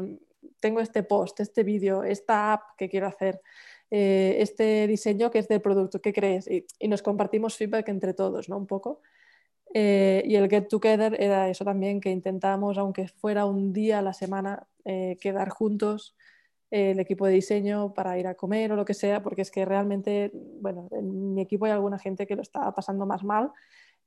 tengo 0.60 0.80
este 0.80 1.02
post, 1.04 1.40
este 1.40 1.64
vídeo, 1.64 2.04
esta 2.04 2.54
app 2.54 2.62
que 2.78 2.88
quiero 2.88 3.08
hacer, 3.08 3.42
eh, 3.90 4.38
este 4.40 4.86
diseño 4.88 5.32
que 5.32 5.40
es 5.40 5.48
del 5.48 5.62
producto, 5.62 6.02
¿qué 6.02 6.14
crees? 6.14 6.48
Y, 6.50 6.66
nos 6.88 7.02
compartimos 7.02 7.56
feedback 7.56 7.88
entre 7.90 8.14
todos, 8.14 8.50
¿no? 8.50 8.58
Un 8.58 8.68
poco. 8.68 9.02
Eh, 9.74 10.24
y 10.26 10.36
el 10.36 10.50
Get 10.50 10.68
Together 10.70 11.16
era 11.22 11.50
eso 11.50 11.66
también, 11.66 12.00
que 12.02 12.10
intentamos, 12.10 12.78
aunque 12.78 13.08
fuera 13.08 13.46
un 13.46 13.74
día 13.74 14.00
a 14.00 14.02
la 14.02 14.14
semana, 14.14 14.68
eh, 14.86 15.18
quedar 15.22 15.50
juntos 15.50 16.16
el 16.70 17.00
equipo 17.00 17.26
de 17.26 17.34
diseño 17.34 17.94
para 17.94 18.20
ir 18.20 18.28
a 18.28 18.36
comer 18.36 18.72
o 18.72 18.76
lo 18.76 18.86
que 18.86 18.94
sea, 18.94 19.24
porque 19.24 19.42
es 19.42 19.52
que 19.52 19.66
realmente, 19.66 20.32
bueno, 20.62 20.90
en 20.92 21.34
mi 21.34 21.42
equipo 21.42 21.66
hay 21.66 21.72
alguna 21.72 22.00
gente 22.00 22.28
que 22.28 22.36
lo 22.36 22.42
está 22.42 22.74
pasando 22.74 23.06
más 23.06 23.24
mal 23.24 23.52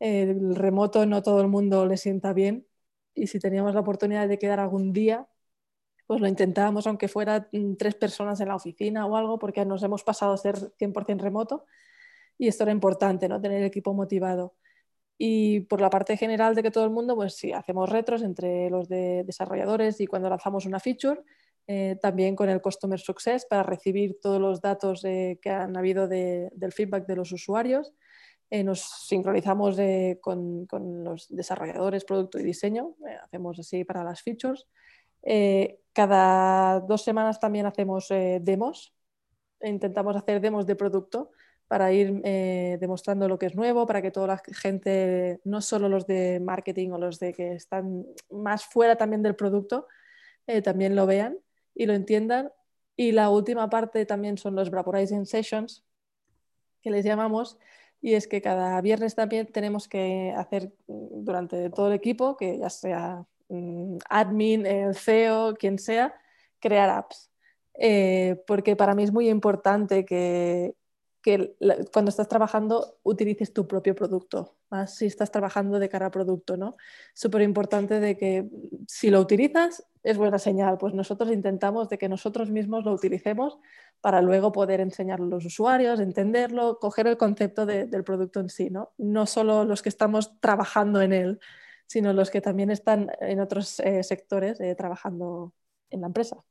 el 0.01 0.57
remoto 0.57 1.07
no 1.07 1.23
todo 1.23 1.41
el 1.43 1.49
mundo 1.49 1.87
le 1.87 1.97
sienta 1.97 2.33
bien 2.33 2.67
y 3.15 3.27
si 3.29 3.39
teníamos 3.39 3.75
la 3.75 3.81
oportunidad 3.81 4.29
de 4.29 4.39
quedar 4.39 4.61
algún 4.61 4.93
día, 4.93 5.29
pues 6.07 6.21
lo 6.21 6.29
intentábamos 6.29 6.87
aunque 6.87 7.09
fuera 7.09 7.49
mm, 7.53 7.75
tres 7.77 7.95
personas 7.97 8.41
en 8.41 8.49
la 8.49 8.57
oficina 8.57 9.07
o 9.07 9.17
algo, 9.17 9.39
porque 9.39 9.65
nos 9.65 9.83
hemos 9.83 10.05
pasado 10.05 10.33
a 10.35 10.39
ser 10.39 10.57
100% 10.79 11.21
remoto 11.25 11.67
y 12.39 12.49
esto 12.49 12.65
era 12.65 12.73
importante, 12.73 13.29
¿no? 13.29 13.41
Tener 13.41 13.59
el 13.61 13.67
equipo 13.67 13.95
motivado. 13.95 14.55
Y 15.23 15.61
por 15.61 15.83
la 15.83 15.91
parte 15.91 16.17
general 16.17 16.55
de 16.55 16.63
que 16.63 16.71
todo 16.71 16.85
el 16.85 16.91
mundo, 16.91 17.15
pues 17.15 17.35
sí, 17.37 17.53
hacemos 17.53 17.91
retros 17.91 18.23
entre 18.23 18.71
los 18.71 18.89
de 18.89 19.23
desarrolladores 19.25 20.01
y 20.01 20.07
cuando 20.07 20.31
lanzamos 20.31 20.65
una 20.65 20.81
feature, 20.81 21.21
eh, 21.67 21.99
también 22.01 22.35
con 22.35 22.49
el 22.49 22.63
Customer 22.63 22.99
Success 22.99 23.45
para 23.45 23.63
recibir 23.63 24.19
todos 24.23 24.41
los 24.41 24.63
datos 24.63 25.05
eh, 25.05 25.39
que 25.43 25.51
han 25.51 25.77
habido 25.77 26.09
del 26.09 26.73
feedback 26.73 27.07
de 27.07 27.17
los 27.17 27.33
usuarios 27.33 27.93
eh, 28.53 28.65
nos 28.65 28.81
sincronizamos 28.81 29.79
eh, 29.79 30.19
con, 30.21 30.67
los 31.05 31.29
desarrolladores, 31.29 32.05
producto 32.05 32.41
y 32.41 32.43
diseño, 32.43 32.97
eh, 33.09 33.17
hacemos 33.23 33.61
así 33.61 33.85
para 33.85 34.03
las 34.03 34.23
features. 34.23 34.67
cada 35.93 36.81
dos 36.81 37.03
semanas 37.03 37.39
también 37.39 37.67
hacemos 37.67 38.09
demos, 38.41 38.93
intentamos 39.63 40.17
hacer 40.17 40.41
demos 40.41 40.67
de 40.67 40.75
producto 40.75 41.31
para 41.71 41.93
ir 41.93 42.21
demostrando 42.81 43.29
lo 43.29 43.39
que 43.39 43.47
es 43.47 43.55
nuevo, 43.55 43.87
para 43.87 44.03
que 44.03 44.11
toda 44.11 44.27
la 44.27 44.43
gente, 44.53 45.41
no 45.45 45.61
solo 45.61 45.89
los 45.89 46.05
de 46.05 46.41
marketing 46.41 46.91
o 46.91 46.99
los 46.99 47.21
de 47.21 47.33
que 47.33 47.53
están 47.53 48.07
más 48.29 48.65
fuera 48.65 48.97
también 48.97 49.23
del 49.23 49.37
producto, 49.37 49.87
también 50.65 50.97
lo 50.97 51.07
vean 51.07 51.39
y 51.73 51.87
lo 51.87 51.93
entiendan. 51.93 52.51
Y 52.97 53.13
la 53.13 53.31
última 53.31 53.71
parte 53.71 54.05
también 54.05 54.37
son 54.37 54.57
los 54.57 54.71
Vaporizing 54.73 55.27
Sessions, 55.27 55.85
que 56.83 56.91
les 56.91 57.05
llamamos, 57.05 57.57
y 58.01 58.15
es 58.15 58.27
que 58.27 58.41
cada 58.41 58.81
viernes 58.81 59.15
también 59.15 59.47
tenemos 59.47 59.89
que 59.89 60.33
hacer 60.37 60.73
mm, 60.87 61.25
durante 61.25 61.71
todo 61.71 61.89
el 61.89 61.95
equipo, 61.95 62.37
que 62.37 62.59
ya 62.59 62.71
sea 62.71 63.25
mm, 63.49 63.99
admin, 64.09 64.67
el 64.67 64.95
CEO, 64.95 65.55
quien 65.55 65.79
sea, 65.79 66.15
crear 66.59 66.91
apps. 66.91 67.31
Eh, 67.75 68.43
porque 68.47 68.77
para 68.77 68.95
mí 68.95 69.03
es 69.05 69.13
muy 69.13 69.29
importante 69.29 70.05
que, 70.05 70.75
que 71.23 71.57
cuando 71.93 72.09
estás 72.09 72.29
trabajando 72.29 72.99
utilices 73.03 73.53
tu 73.53 73.67
propio 73.67 73.95
producto, 73.95 74.57
más 74.71 74.95
si 74.95 75.07
estás 75.07 75.31
trabajando 75.31 75.79
de 75.79 75.89
cara 75.89 76.07
a 76.07 76.11
producto, 76.11 76.57
¿no? 76.57 76.77
Súper 77.15 77.43
importante 77.43 78.01
de 78.01 78.17
que 78.17 78.49
si 78.87 79.11
lo 79.11 79.21
utilizas 79.21 79.87
es 80.03 80.17
buena 80.17 80.39
señal, 80.39 80.79
pues 80.79 80.95
nosotros 80.95 81.31
intentamos 81.31 81.89
de 81.89 81.99
que 81.99 82.09
nosotros 82.09 82.51
mismos 82.51 82.85
lo 82.85 82.93
utilicemos 82.93 83.59
para 84.01 84.23
luego 84.23 84.51
poder 84.53 84.81
enseñarlo 84.81 85.27
a 85.27 85.29
los 85.31 85.45
usuarios, 85.45 86.01
entenderlo, 86.01 86.79
coger 86.79 87.07
el 87.07 87.19
concepto 87.19 87.67
del 87.67 88.05
producto 88.05 88.41
en 88.41 88.49
sí, 88.49 88.71
¿no? 88.71 88.93
No 88.97 89.27
solo 89.27 89.65
los 89.65 89.83
que 89.83 89.91
estamos 89.91 90.41
trabajando 90.41 91.03
en 91.03 91.13
él, 91.13 91.41
sino 91.87 92.13
los 92.13 92.31
que 92.31 92.41
también 92.41 92.71
están 92.71 93.11
en 93.21 93.41
otros 93.41 93.81
eh, 93.81 94.03
sectores 94.05 94.61
eh, 94.61 94.75
trabajando 94.75 95.53
en 95.91 96.01
la 96.01 96.07
empresa. 96.07 96.43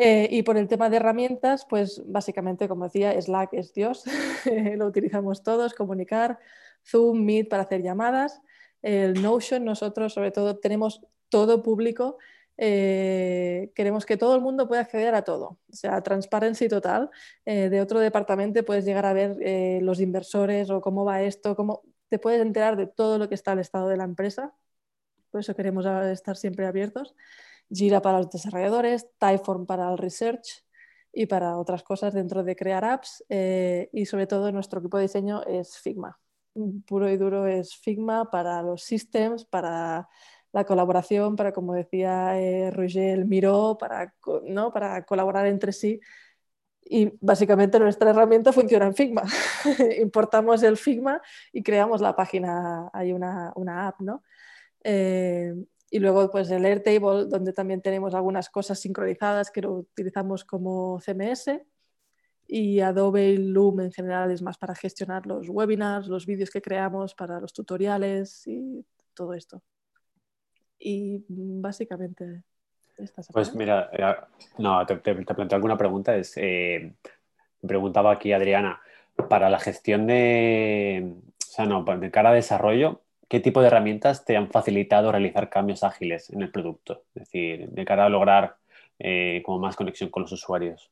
Eh, 0.00 0.28
y 0.30 0.42
por 0.44 0.56
el 0.56 0.68
tema 0.68 0.88
de 0.88 0.96
herramientas, 0.98 1.66
pues 1.68 2.00
básicamente, 2.06 2.68
como 2.68 2.84
decía, 2.84 3.20
Slack 3.20 3.52
es 3.54 3.74
Dios, 3.74 4.04
lo 4.76 4.86
utilizamos 4.86 5.42
todos, 5.42 5.74
comunicar, 5.74 6.38
Zoom, 6.86 7.24
Meet 7.24 7.48
para 7.48 7.64
hacer 7.64 7.82
llamadas, 7.82 8.40
el 8.80 9.20
Notion, 9.20 9.64
nosotros 9.64 10.14
sobre 10.14 10.30
todo 10.30 10.58
tenemos 10.60 11.02
todo 11.28 11.64
público, 11.64 12.16
eh, 12.56 13.72
queremos 13.74 14.06
que 14.06 14.16
todo 14.16 14.36
el 14.36 14.40
mundo 14.40 14.68
pueda 14.68 14.82
acceder 14.82 15.16
a 15.16 15.22
todo, 15.22 15.58
o 15.68 15.72
sea, 15.72 16.00
transparencia 16.00 16.68
total. 16.68 17.10
Eh, 17.44 17.68
de 17.68 17.80
otro 17.80 17.98
departamento 17.98 18.64
puedes 18.64 18.84
llegar 18.84 19.04
a 19.04 19.12
ver 19.12 19.36
los 19.82 20.00
inversores 20.00 20.70
o 20.70 20.80
cómo 20.80 21.04
va 21.04 21.22
esto, 21.22 21.56
cómo 21.56 21.82
te 22.08 22.20
puedes 22.20 22.40
enterar 22.40 22.76
de 22.76 22.86
todo 22.86 23.18
lo 23.18 23.28
que 23.28 23.34
está 23.34 23.50
al 23.50 23.58
estado 23.58 23.88
de 23.88 23.96
la 23.96 24.04
empresa. 24.04 24.54
Por 25.32 25.40
eso 25.40 25.56
queremos 25.56 25.84
estar 25.86 26.36
siempre 26.36 26.66
abiertos. 26.66 27.14
Jira 27.70 28.00
para 28.00 28.18
los 28.18 28.30
desarrolladores, 28.30 29.08
Typeform 29.18 29.66
para 29.66 29.90
el 29.90 29.98
research 29.98 30.64
y 31.12 31.26
para 31.26 31.58
otras 31.58 31.82
cosas 31.82 32.14
dentro 32.14 32.44
de 32.44 32.56
crear 32.56 32.84
apps. 32.84 33.24
Eh, 33.28 33.88
y 33.92 34.06
sobre 34.06 34.26
todo 34.26 34.50
nuestro 34.52 34.80
equipo 34.80 34.96
de 34.96 35.04
diseño 35.04 35.42
es 35.44 35.78
Figma. 35.78 36.18
Puro 36.86 37.10
y 37.10 37.16
duro 37.16 37.46
es 37.46 37.76
Figma 37.76 38.30
para 38.30 38.62
los 38.62 38.82
systems, 38.82 39.44
para 39.44 40.08
la 40.52 40.64
colaboración, 40.64 41.36
para, 41.36 41.52
como 41.52 41.74
decía 41.74 42.40
eh, 42.40 42.70
Roger, 42.70 43.18
el 43.18 43.26
Miro, 43.26 43.76
para, 43.78 44.14
¿no? 44.44 44.72
para 44.72 45.04
colaborar 45.04 45.46
entre 45.46 45.72
sí. 45.72 46.00
Y 46.90 47.12
básicamente 47.20 47.78
nuestra 47.78 48.10
herramienta 48.10 48.52
funciona 48.52 48.86
en 48.86 48.94
Figma. 48.94 49.22
Importamos 50.00 50.62
el 50.62 50.76
Figma 50.76 51.20
y 51.52 51.62
creamos 51.62 52.00
la 52.00 52.16
página, 52.16 52.88
hay 52.92 53.12
una, 53.12 53.52
una 53.56 53.88
app, 53.88 54.00
¿no? 54.00 54.22
Eh, 54.82 55.54
y 55.90 55.98
luego 56.00 56.30
pues 56.30 56.50
el 56.50 56.64
Airtable, 56.64 57.26
donde 57.26 57.52
también 57.52 57.80
tenemos 57.80 58.14
algunas 58.14 58.50
cosas 58.50 58.78
sincronizadas 58.78 59.50
que 59.50 59.62
lo 59.62 59.72
utilizamos 59.72 60.44
como 60.44 61.00
CMS. 61.00 61.62
Y 62.46 62.80
Adobe 62.80 63.36
Loom 63.38 63.80
en 63.80 63.92
general 63.92 64.30
es 64.30 64.40
más 64.40 64.56
para 64.56 64.74
gestionar 64.74 65.26
los 65.26 65.48
webinars, 65.48 66.08
los 66.08 66.24
vídeos 66.24 66.50
que 66.50 66.62
creamos, 66.62 67.14
para 67.14 67.40
los 67.40 67.52
tutoriales 67.52 68.46
y 68.46 68.84
todo 69.14 69.34
esto. 69.34 69.62
Y 70.78 71.24
básicamente... 71.28 72.44
Pues 73.32 73.54
mira, 73.54 73.90
eh, 73.92 74.14
no, 74.58 74.84
te, 74.84 74.96
te, 74.96 75.14
planteo 75.14 75.56
alguna 75.56 75.76
pregunta. 75.76 76.16
Es, 76.16 76.32
eh, 76.36 76.94
me 77.62 77.68
preguntaba 77.68 78.12
aquí 78.12 78.32
Adriana, 78.32 78.80
para 79.28 79.50
la 79.50 79.60
gestión 79.60 80.06
de, 80.06 81.14
o 81.14 81.46
sea, 81.46 81.66
no, 81.66 81.84
de 81.84 82.10
cara 82.10 82.30
a 82.30 82.34
desarrollo, 82.34 83.02
¿qué 83.28 83.40
tipo 83.40 83.60
de 83.60 83.68
herramientas 83.68 84.24
te 84.24 84.36
han 84.36 84.50
facilitado 84.50 85.12
realizar 85.12 85.50
cambios 85.50 85.84
ágiles 85.84 86.30
en 86.30 86.42
el 86.42 86.50
producto? 86.50 87.04
Es 87.14 87.24
decir, 87.24 87.68
de 87.68 87.84
cara 87.84 88.06
a 88.06 88.08
lograr 88.08 88.56
eh, 88.98 89.42
como 89.44 89.58
más 89.60 89.76
conexión 89.76 90.10
con 90.10 90.22
los 90.22 90.32
usuarios. 90.32 90.90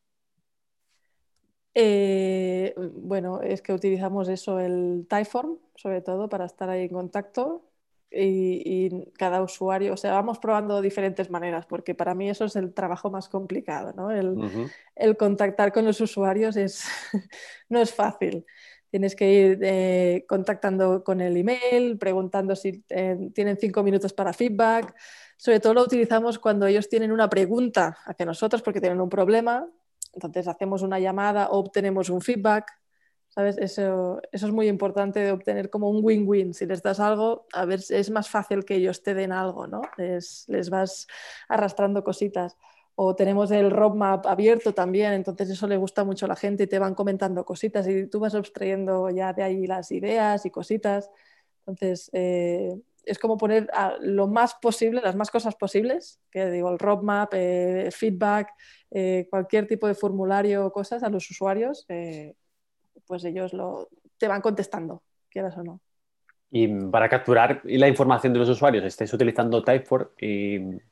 Eh, 1.75 2.75
bueno, 2.95 3.43
es 3.43 3.61
que 3.61 3.73
utilizamos 3.73 4.29
eso, 4.29 4.61
el 4.61 5.07
Typeform, 5.09 5.59
sobre 5.75 6.01
todo, 6.01 6.29
para 6.29 6.47
estar 6.47 6.71
ahí 6.71 6.83
en 6.85 6.89
contacto. 6.89 7.65
Y, 8.11 9.11
cada 9.19 9.43
usuario, 9.43 9.93
o 9.93 9.97
sea, 9.97 10.13
vamos 10.13 10.39
probando 10.39 10.81
diferentes 10.81 11.29
maneras, 11.29 11.67
porque 11.67 11.95
para 11.95 12.15
mí 12.15 12.31
eso 12.31 12.47
es 12.47 12.57
el 12.57 12.73
trabajo 12.73 13.11
más 13.11 13.29
complicado, 13.29 13.93
¿no? 13.95 14.11
El, 14.11 14.71
el 14.95 15.17
contactar 15.19 15.73
con 15.73 15.85
los 15.85 16.01
usuarios 16.01 16.57
es, 16.57 16.87
no 17.69 17.81
es 17.81 17.93
fácil. 17.93 18.47
Tienes 18.91 19.17
que 19.17 19.33
ir 19.33 19.59
eh, 19.63 20.25
contactando 20.29 21.03
con 21.03 21.21
el 21.21 21.37
email, 21.37 21.99
preguntando 21.99 22.55
si 22.55 22.85
eh, 22.89 23.31
tienen 23.35 23.57
cinco 23.59 23.83
minutos 23.83 24.13
para 24.13 24.33
feedback. 24.33 24.95
Sobre 25.37 25.61
todo 25.61 25.75
lo 25.75 25.83
utilizamos 25.83 26.39
cuando 26.39 26.67
ellos 26.67 26.89
tienen 26.89 27.13
una 27.13 27.29
pregunta 27.29 27.99
hacia 28.07 28.27
nosotros 28.27 28.63
porque 28.63 28.81
tienen 28.81 29.01
un 29.01 29.09
problema. 29.09 29.69
Entonces 30.15 30.49
hacemos 30.49 30.83
una 30.83 30.99
llamada 30.99 31.49
o 31.49 31.59
obtenemos 31.59 32.09
un 32.11 32.21
feedback. 32.21 32.71
¿Sabes? 33.29 33.59
Eso, 33.59 34.23
eso 34.33 34.47
es 34.47 34.53
muy 34.53 34.67
importante 34.67 35.21
de 35.21 35.31
obtener 35.31 35.69
como 35.69 35.91
un 35.91 35.99
win-win. 36.03 36.55
Si 36.55 36.65
les 36.65 36.83
das 36.83 37.01
algo, 37.01 37.47
a 37.53 37.67
ver, 37.67 37.81
es 37.91 38.11
más 38.11 38.31
fácil 38.31 38.65
que 38.65 38.77
ellos 38.77 39.03
te 39.03 39.13
den 39.13 39.31
algo, 39.31 39.67
¿no? 39.67 39.83
Les, 39.99 40.45
les 40.49 40.71
vas 40.71 41.07
arrastrando 41.47 42.03
cositas 42.03 42.57
o 42.97 43.15
tenemos 43.15 43.51
el 43.51 43.71
roadmap 43.71 44.27
abierto 44.27 44.73
también, 44.73 45.13
entonces 45.13 45.51
eso 45.51 45.67
le 45.67 45.77
gusta 45.77 46.03
mucho 46.03 46.25
a 46.25 46.29
la 46.29 46.37
gente 46.37 46.65
y 46.65 46.67
te 46.67 46.79
van 46.79 46.95
comentando 46.95 47.45
cositas 47.45 47.87
y 47.87 48.07
tú 48.07 48.21
vas 48.21 48.35
abstrayendo 48.35 49.11
ya 49.11 49.35
de 49.35 49.43
ahí 49.43 49.67
las 49.67 49.93
ideas 49.93 50.47
y 50.47 50.51
cositas. 50.51 51.11
Entonces, 51.67 52.09
eh, 52.15 52.75
es 53.05 53.19
como 53.19 53.37
poner 53.37 53.69
lo 54.01 54.29
más 54.29 54.55
posible, 54.55 55.03
las 55.03 55.15
más 55.15 55.31
cosas 55.31 55.55
posibles, 55.57 56.21
que 56.31 56.51
digo, 56.51 56.71
el 56.71 56.79
roadmap, 56.79 57.35
eh, 57.35 57.91
feedback, 57.93 58.55
eh, 58.91 59.27
cualquier 59.29 59.67
tipo 59.67 59.87
de 59.87 59.95
formulario 59.95 60.67
o 60.67 60.73
cosas 60.73 61.03
a 61.03 61.11
los 61.11 61.31
usuarios, 61.31 61.87
pues 63.07 63.25
ellos 63.25 63.53
lo, 63.53 63.89
te 64.17 64.27
van 64.27 64.41
contestando, 64.41 65.03
quieras 65.29 65.57
o 65.59 65.63
no. 65.63 65.81
Y 66.57 66.69
para 66.91 67.11
capturar 67.11 67.61
la 67.65 67.87
información 67.87 68.33
de 68.33 68.39
los 68.39 68.49
usuarios 68.49 68.83
estáis 68.83 69.13
utilizando 69.13 69.63
Typeform, 69.63 70.09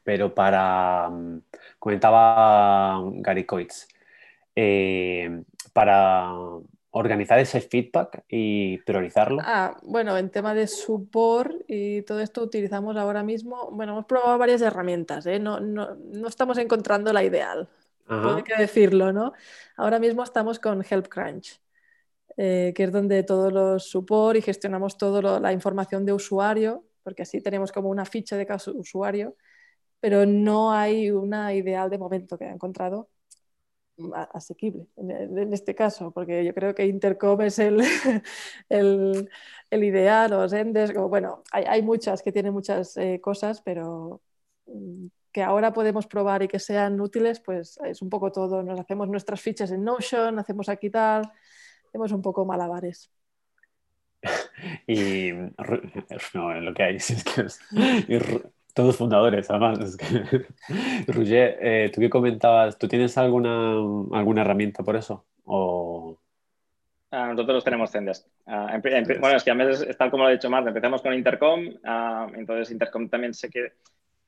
pero 0.05 0.35
para, 0.35 1.09
mm, 1.09 1.41
comentaba 1.79 3.01
Gary 3.15 3.47
Coitz, 3.47 3.89
eh, 4.55 5.43
para 5.73 6.35
organizar 6.91 7.39
ese 7.39 7.63
feedback 7.63 8.25
y 8.29 8.77
priorizarlo. 8.79 9.39
Ah, 9.43 9.75
bueno, 9.85 10.19
en 10.19 10.29
tema 10.29 10.53
de 10.53 10.67
support 10.67 11.55
y 11.67 12.03
todo 12.03 12.21
esto 12.21 12.43
utilizamos 12.43 12.99
ahora 12.99 13.23
mismo, 13.23 13.71
bueno, 13.73 13.93
hemos 13.93 14.05
probado 14.05 14.37
varias 14.37 14.61
herramientas, 14.61 15.25
¿eh? 15.25 15.39
no, 15.39 15.61
no, 15.61 15.95
no, 15.95 16.29
estamos 16.29 16.59
encontrando 16.59 17.11
la 17.11 17.25
ideal, 17.25 17.71
hay 18.07 18.43
que 18.43 18.55
decirlo, 18.57 19.15
¿no? 19.15 19.33
Ahora 19.79 19.99
mismo 19.99 20.25
estamos 20.25 20.59
con 20.59 20.85
Help 20.89 21.09
Crunch. 21.09 21.64
Eh, 22.37 22.73
que 22.75 22.85
es 22.85 22.93
donde 22.93 23.23
todos 23.23 23.53
los 23.53 23.89
support 23.89 24.37
y 24.37 24.43
gestionamos 24.43 24.99
toda 24.99 25.39
la 25.41 25.53
información 25.53 26.05
de 26.05 26.13
usuario, 26.13 26.85
porque 27.05 27.23
así 27.23 27.41
tenemos 27.41 27.71
como 27.71 27.91
una 27.91 28.05
ficha 28.05 28.37
de 28.37 28.47
caso 28.47 28.73
usuario, 28.75 29.37
pero 30.01 30.27
no 30.27 30.73
hay 30.73 31.11
una 31.11 31.55
ideal 31.55 31.91
de 31.91 31.99
momento 31.99 32.37
que 32.39 32.45
he 32.47 32.51
encontrado 32.51 33.09
asequible 34.33 34.89
en, 34.97 35.53
este 35.53 35.75
caso, 35.75 36.11
porque 36.11 36.45
yo 36.45 36.53
creo 36.53 36.75
que 36.75 36.87
Intercom 36.87 37.41
es 37.43 37.59
el, 37.61 37.81
el, 38.69 39.31
el 39.71 39.85
ideal, 39.85 40.33
o 40.33 40.49
Zendesk, 40.49 40.97
bueno, 40.97 41.45
hay, 41.53 41.65
hay, 41.65 41.83
muchas 41.83 42.23
que 42.23 42.33
tienen 42.33 42.53
muchas 42.53 42.97
eh, 42.97 43.21
cosas, 43.21 43.63
pero 43.63 44.21
mm, 44.67 45.07
que 45.33 45.43
ahora 45.43 45.73
podemos 45.73 46.07
probar 46.07 46.43
y 46.43 46.49
que 46.49 46.59
sean 46.59 47.01
útiles, 47.01 47.41
pues 47.41 47.79
es 47.85 48.03
un 48.03 48.09
poco 48.09 48.31
todo. 48.33 48.63
Nos 48.63 48.79
hacemos 48.79 49.09
nuestras 49.09 49.41
fichas 49.41 49.71
en 49.73 49.85
Notion, 49.85 50.39
hacemos 50.39 50.69
aquí 50.69 50.91
tal, 50.91 51.31
hacemos 51.95 52.11
un 52.11 52.23
poco 52.23 52.45
malabares. 52.45 53.09
y 54.89 55.31
no, 56.35 56.61
lo 56.61 56.75
que 56.75 56.83
hay 56.83 56.97
es 56.97 57.25
que 57.25 58.43
todos 58.75 58.97
fundadores, 58.97 59.49
además. 59.49 59.79
Es 59.79 59.97
que, 59.97 60.47
Roger, 61.13 61.57
eh, 61.61 61.93
¿tú 61.95 62.01
qué 62.01 62.11
comentabas? 62.11 62.77
¿Tú 62.77 62.89
tienes 62.89 63.17
alguna, 63.17 63.75
alguna 64.13 64.41
herramienta 64.41 64.83
por 64.83 64.97
eso? 64.97 65.25
¿O... 65.45 66.19
Ah, 67.13 67.29
nosotros 67.29 67.63
tenemos 67.63 67.93
Zendesk. 67.93 68.27
Ah, 68.45 68.77
bueno, 69.21 69.37
es 69.37 69.45
que 69.45 69.53
a 69.53 69.55
veces, 69.55 69.97
tal 69.97 70.11
como 70.11 70.25
lo 70.25 70.31
he 70.31 70.33
dicho 70.33 70.51
Marta, 70.51 70.71
empezamos 70.71 71.01
con 71.01 71.15
Intercom, 71.15 71.61
ah, 71.85 72.27
entonces 72.35 72.73
Intercom 72.73 73.09
también 73.09 73.35
sé 73.35 73.49
que 73.51 73.75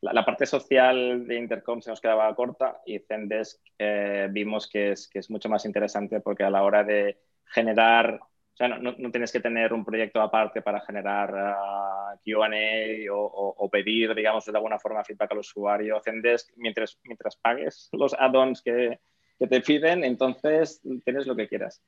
la, 0.02 0.24
parte 0.24 0.46
social 0.46 1.26
de 1.26 1.36
Intercom 1.36 1.82
se 1.82 1.90
nos 1.90 2.00
quedaba 2.00 2.32
corta 2.36 2.80
y 2.86 3.00
Zendesk 3.00 3.60
eh, 3.76 4.28
vimos 4.30 4.68
que 4.68 4.92
es, 4.92 5.08
que 5.08 5.18
es 5.18 5.28
mucho 5.30 5.48
más 5.48 5.64
interesante 5.64 6.20
porque 6.20 6.44
a 6.44 6.50
la 6.50 6.62
hora 6.62 6.84
de 6.84 7.18
generar, 7.46 8.20
o 8.20 8.56
sea, 8.56 8.68
no, 8.68 8.94
no, 8.96 9.10
tienes 9.10 9.32
que 9.32 9.40
tener 9.40 9.72
un 9.72 9.84
proyecto 9.84 10.20
aparte 10.20 10.62
para 10.62 10.80
generar 10.80 11.30
uh, 11.32 12.18
QA 12.24 13.12
o, 13.12 13.68
pedir, 13.70 14.14
digamos, 14.14 14.44
de 14.44 14.52
alguna 14.52 14.78
forma 14.78 15.04
feedback 15.04 15.32
al 15.32 15.38
usuario. 15.38 16.00
Zendesk, 16.02 16.50
mientras, 16.56 16.98
mientras 17.04 17.36
pagues 17.36 17.88
los 17.92 18.14
add-ons 18.14 18.62
que, 18.62 19.00
que, 19.38 19.46
te 19.46 19.60
piden, 19.60 20.04
entonces 20.04 20.80
tienes 21.04 21.26
lo 21.26 21.36
que 21.36 21.48
quieras. 21.48 21.82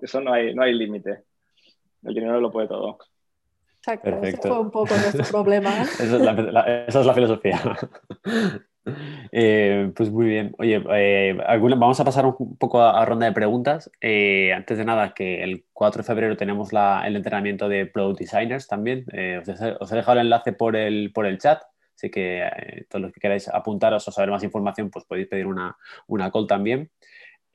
Eso 0.00 0.20
no 0.20 0.32
hay, 0.32 0.54
no 0.54 0.62
hay 0.62 0.74
límite. 0.74 1.24
El 2.02 2.14
dinero 2.14 2.40
lo 2.40 2.50
puede 2.50 2.68
todo. 2.68 2.98
Exacto, 3.78 4.22
ese 4.22 4.36
fue 4.36 4.58
un 4.58 4.70
poco 4.70 4.94
nuestro 4.94 5.24
problema. 5.24 5.82
esa, 5.82 6.04
es 6.04 6.12
la, 6.20 6.84
esa 6.86 7.00
es 7.00 7.06
la 7.06 7.14
filosofía. 7.14 7.60
Eh, 9.32 9.92
pues 9.94 10.10
muy 10.10 10.26
bien. 10.26 10.54
Oye, 10.58 10.82
eh, 10.92 11.36
vamos 11.36 12.00
a 12.00 12.04
pasar 12.04 12.26
un 12.26 12.56
poco 12.56 12.82
a, 12.82 13.04
ronda 13.04 13.26
de 13.26 13.32
preguntas. 13.32 13.90
Eh, 14.00 14.52
antes 14.52 14.78
de 14.78 14.84
nada, 14.84 15.14
que 15.14 15.42
el 15.42 15.64
4 15.72 16.02
de 16.02 16.06
febrero 16.06 16.36
tenemos 16.36 16.70
el 16.72 17.16
entrenamiento 17.16 17.68
de 17.68 17.86
Product 17.86 18.20
Designers 18.20 18.66
también. 18.66 19.04
Os 19.80 19.92
he, 19.92 19.96
dejado 19.96 20.20
el 20.20 20.26
enlace 20.26 20.52
por 20.52 20.76
el, 20.76 21.12
por 21.12 21.26
el 21.26 21.38
chat. 21.38 21.62
Así 21.94 22.10
que 22.10 22.86
todos 22.88 23.02
los 23.02 23.12
que 23.12 23.20
queráis 23.20 23.48
apuntaros 23.48 24.06
o 24.06 24.12
saber 24.12 24.30
más 24.30 24.44
información, 24.44 24.88
pues 24.88 25.04
podéis 25.04 25.26
pedir 25.26 25.46
una, 25.46 25.76
una 26.06 26.30
call 26.30 26.46
también. 26.46 26.90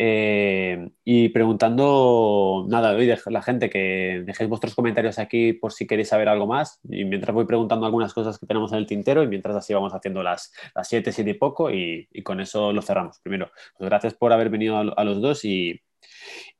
Eh, 0.05 0.89
y 1.05 1.29
preguntando, 1.29 2.65
nada, 2.67 2.91
hoy 2.91 3.07
la 3.27 3.41
gente 3.41 3.69
que 3.69 4.21
dejéis 4.25 4.49
vuestros 4.49 4.75
comentarios 4.75 5.17
aquí 5.17 5.53
por 5.53 5.71
si 5.71 5.87
queréis 5.87 6.09
saber 6.09 6.27
algo 6.27 6.45
más. 6.45 6.81
Y 6.89 7.05
mientras 7.05 7.33
voy 7.33 7.45
preguntando 7.45 7.85
algunas 7.85 8.13
cosas 8.13 8.37
que 8.37 8.45
tenemos 8.45 8.73
en 8.73 8.79
el 8.79 8.85
tintero 8.85 9.23
y 9.23 9.27
mientras 9.27 9.55
así 9.55 9.73
vamos 9.73 9.93
haciendo 9.93 10.21
las, 10.21 10.51
las 10.75 10.89
7, 10.89 11.09
7 11.13 11.29
y 11.29 11.33
poco 11.35 11.71
y, 11.71 12.09
con 12.21 12.41
eso 12.41 12.73
lo 12.73 12.81
cerramos. 12.81 13.21
Primero, 13.21 13.49
pues 13.77 13.89
gracias 13.89 14.13
por 14.13 14.33
haber 14.33 14.49
venido 14.49 14.77
a, 14.77 15.03
los 15.05 15.21
dos 15.21 15.45
y, 15.45 15.79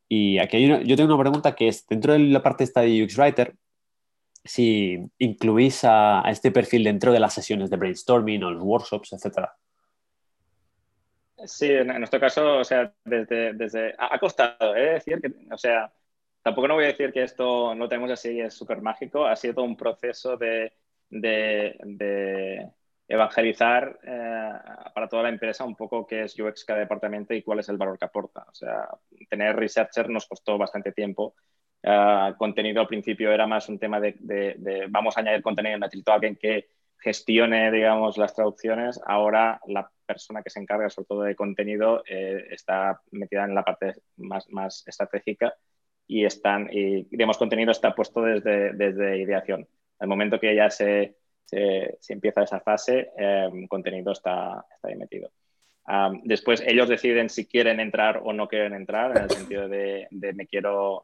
y 0.07 0.37
aquí 0.37 0.55
hay 0.55 0.87
yo 0.87 0.95
tengo 0.95 1.13
una 1.13 1.21
pregunta 1.21 1.53
que 1.53 1.67
es, 1.67 1.85
dentro 1.87 2.13
de 2.13 2.19
la 2.19 2.41
parte 2.41 2.63
esta 2.63 2.79
de 2.79 3.03
UX 3.03 3.17
Writer, 3.17 3.55
si 4.45 4.99
incluís 5.17 5.83
a, 5.83 6.25
a 6.25 6.31
este 6.31 6.49
perfil 6.51 6.85
dentro 6.85 7.11
de 7.11 7.19
las 7.19 7.33
sesiones 7.33 7.69
de 7.69 7.75
brainstorming 7.75 8.43
o 8.43 8.51
los 8.51 8.63
workshops, 8.63 9.11
etcétera. 9.11 9.53
Sí, 11.45 11.71
en, 11.71 11.87
nuestro 11.87 12.19
caso, 12.19 12.57
o 12.59 12.63
sea, 12.63 12.93
desde, 13.03 13.53
desde 13.53 13.93
ha, 13.97 14.17
costado, 14.19 14.75
¿eh? 14.75 14.93
decir 14.93 15.21
que, 15.21 15.31
o 15.51 15.57
sea, 15.57 15.91
tampoco 16.41 16.67
no 16.67 16.75
voy 16.75 16.85
a 16.85 16.87
decir 16.87 17.11
que 17.11 17.23
esto 17.23 17.75
no 17.75 17.87
tenemos 17.89 18.11
así, 18.11 18.39
es 18.39 18.53
súper 18.53 18.81
mágico, 18.81 19.25
ha 19.25 19.35
sido 19.35 19.55
todo 19.55 19.65
un 19.65 19.77
proceso 19.77 20.37
de, 20.37 20.73
de, 21.09 22.69
evangelizar 23.07 23.99
eh, 24.03 24.51
para 24.93 25.07
toda 25.07 25.23
la 25.23 25.29
empresa 25.29 25.65
un 25.65 25.75
poco 25.75 26.07
qué 26.07 26.23
es 26.23 26.39
UX 26.39 26.65
cada 26.65 26.79
departamento 26.79 27.33
y 27.33 27.43
cuál 27.43 27.59
es 27.59 27.69
el 27.69 27.77
valor 27.77 27.97
que 27.97 28.05
aporta. 28.05 28.45
O 28.49 28.53
sea, 28.55 28.87
tener 29.29 29.55
researcher 29.55 30.09
nos 30.09 30.27
costó 30.27 30.57
bastante 30.57 30.91
tiempo. 30.91 31.35
Uh, 31.83 32.33
contenido 32.37 32.79
al 32.79 32.87
principio 32.87 33.31
era 33.31 33.45
más 33.45 33.67
un 33.67 33.77
tema 33.77 33.99
de, 33.99 34.15
de, 34.17 34.85
vamos 34.89 35.17
a 35.17 35.19
añadir 35.19 35.41
contenido, 35.41 35.77
necesito 35.77 36.13
alguien 36.13 36.37
que 36.37 36.67
gestione, 37.03 37.69
digamos, 37.71 38.17
las 38.17 38.33
traducciones. 38.33 38.99
Ahora 39.05 39.59
la 39.67 39.89
persona 40.05 40.41
que 40.41 40.49
se 40.49 40.59
encarga 40.59 40.89
sobre 40.89 41.07
todo 41.07 41.21
de 41.23 41.35
contenido 41.35 42.03
eh, 42.07 42.45
está 42.49 43.01
metida 43.11 43.43
en 43.43 43.53
la 43.53 43.63
parte 43.63 43.93
más, 44.17 44.49
más 44.49 44.83
estratégica 44.87 45.53
y, 46.07 46.25
están, 46.25 46.69
y 46.71 47.03
digamos, 47.03 47.37
contenido 47.37 47.71
está 47.71 47.93
puesto 47.93 48.21
desde, 48.21 48.73
desde 48.73 49.17
ideación. 49.17 49.67
Al 49.99 50.07
momento 50.07 50.39
que 50.39 50.55
ya 50.55 50.69
se, 50.69 51.17
se, 51.45 51.97
empieza 52.09 52.43
esa 52.43 52.61
fase, 52.61 53.11
eh, 53.17 53.49
contenido 53.69 54.13
está, 54.13 54.65
está 54.73 54.87
ahí 54.87 54.95
metido. 54.95 55.29
después 56.23 56.63
ellos 56.65 56.87
deciden 56.87 57.29
si 57.29 57.45
quieren 57.45 57.79
entrar 57.81 58.21
o 58.23 58.31
no 58.31 58.47
quieren 58.47 58.73
entrar, 58.73 59.17
en 59.17 59.23
el 59.23 59.29
sentido 59.29 59.67
de, 59.67 60.07
me 60.11 60.47
quiero... 60.47 61.03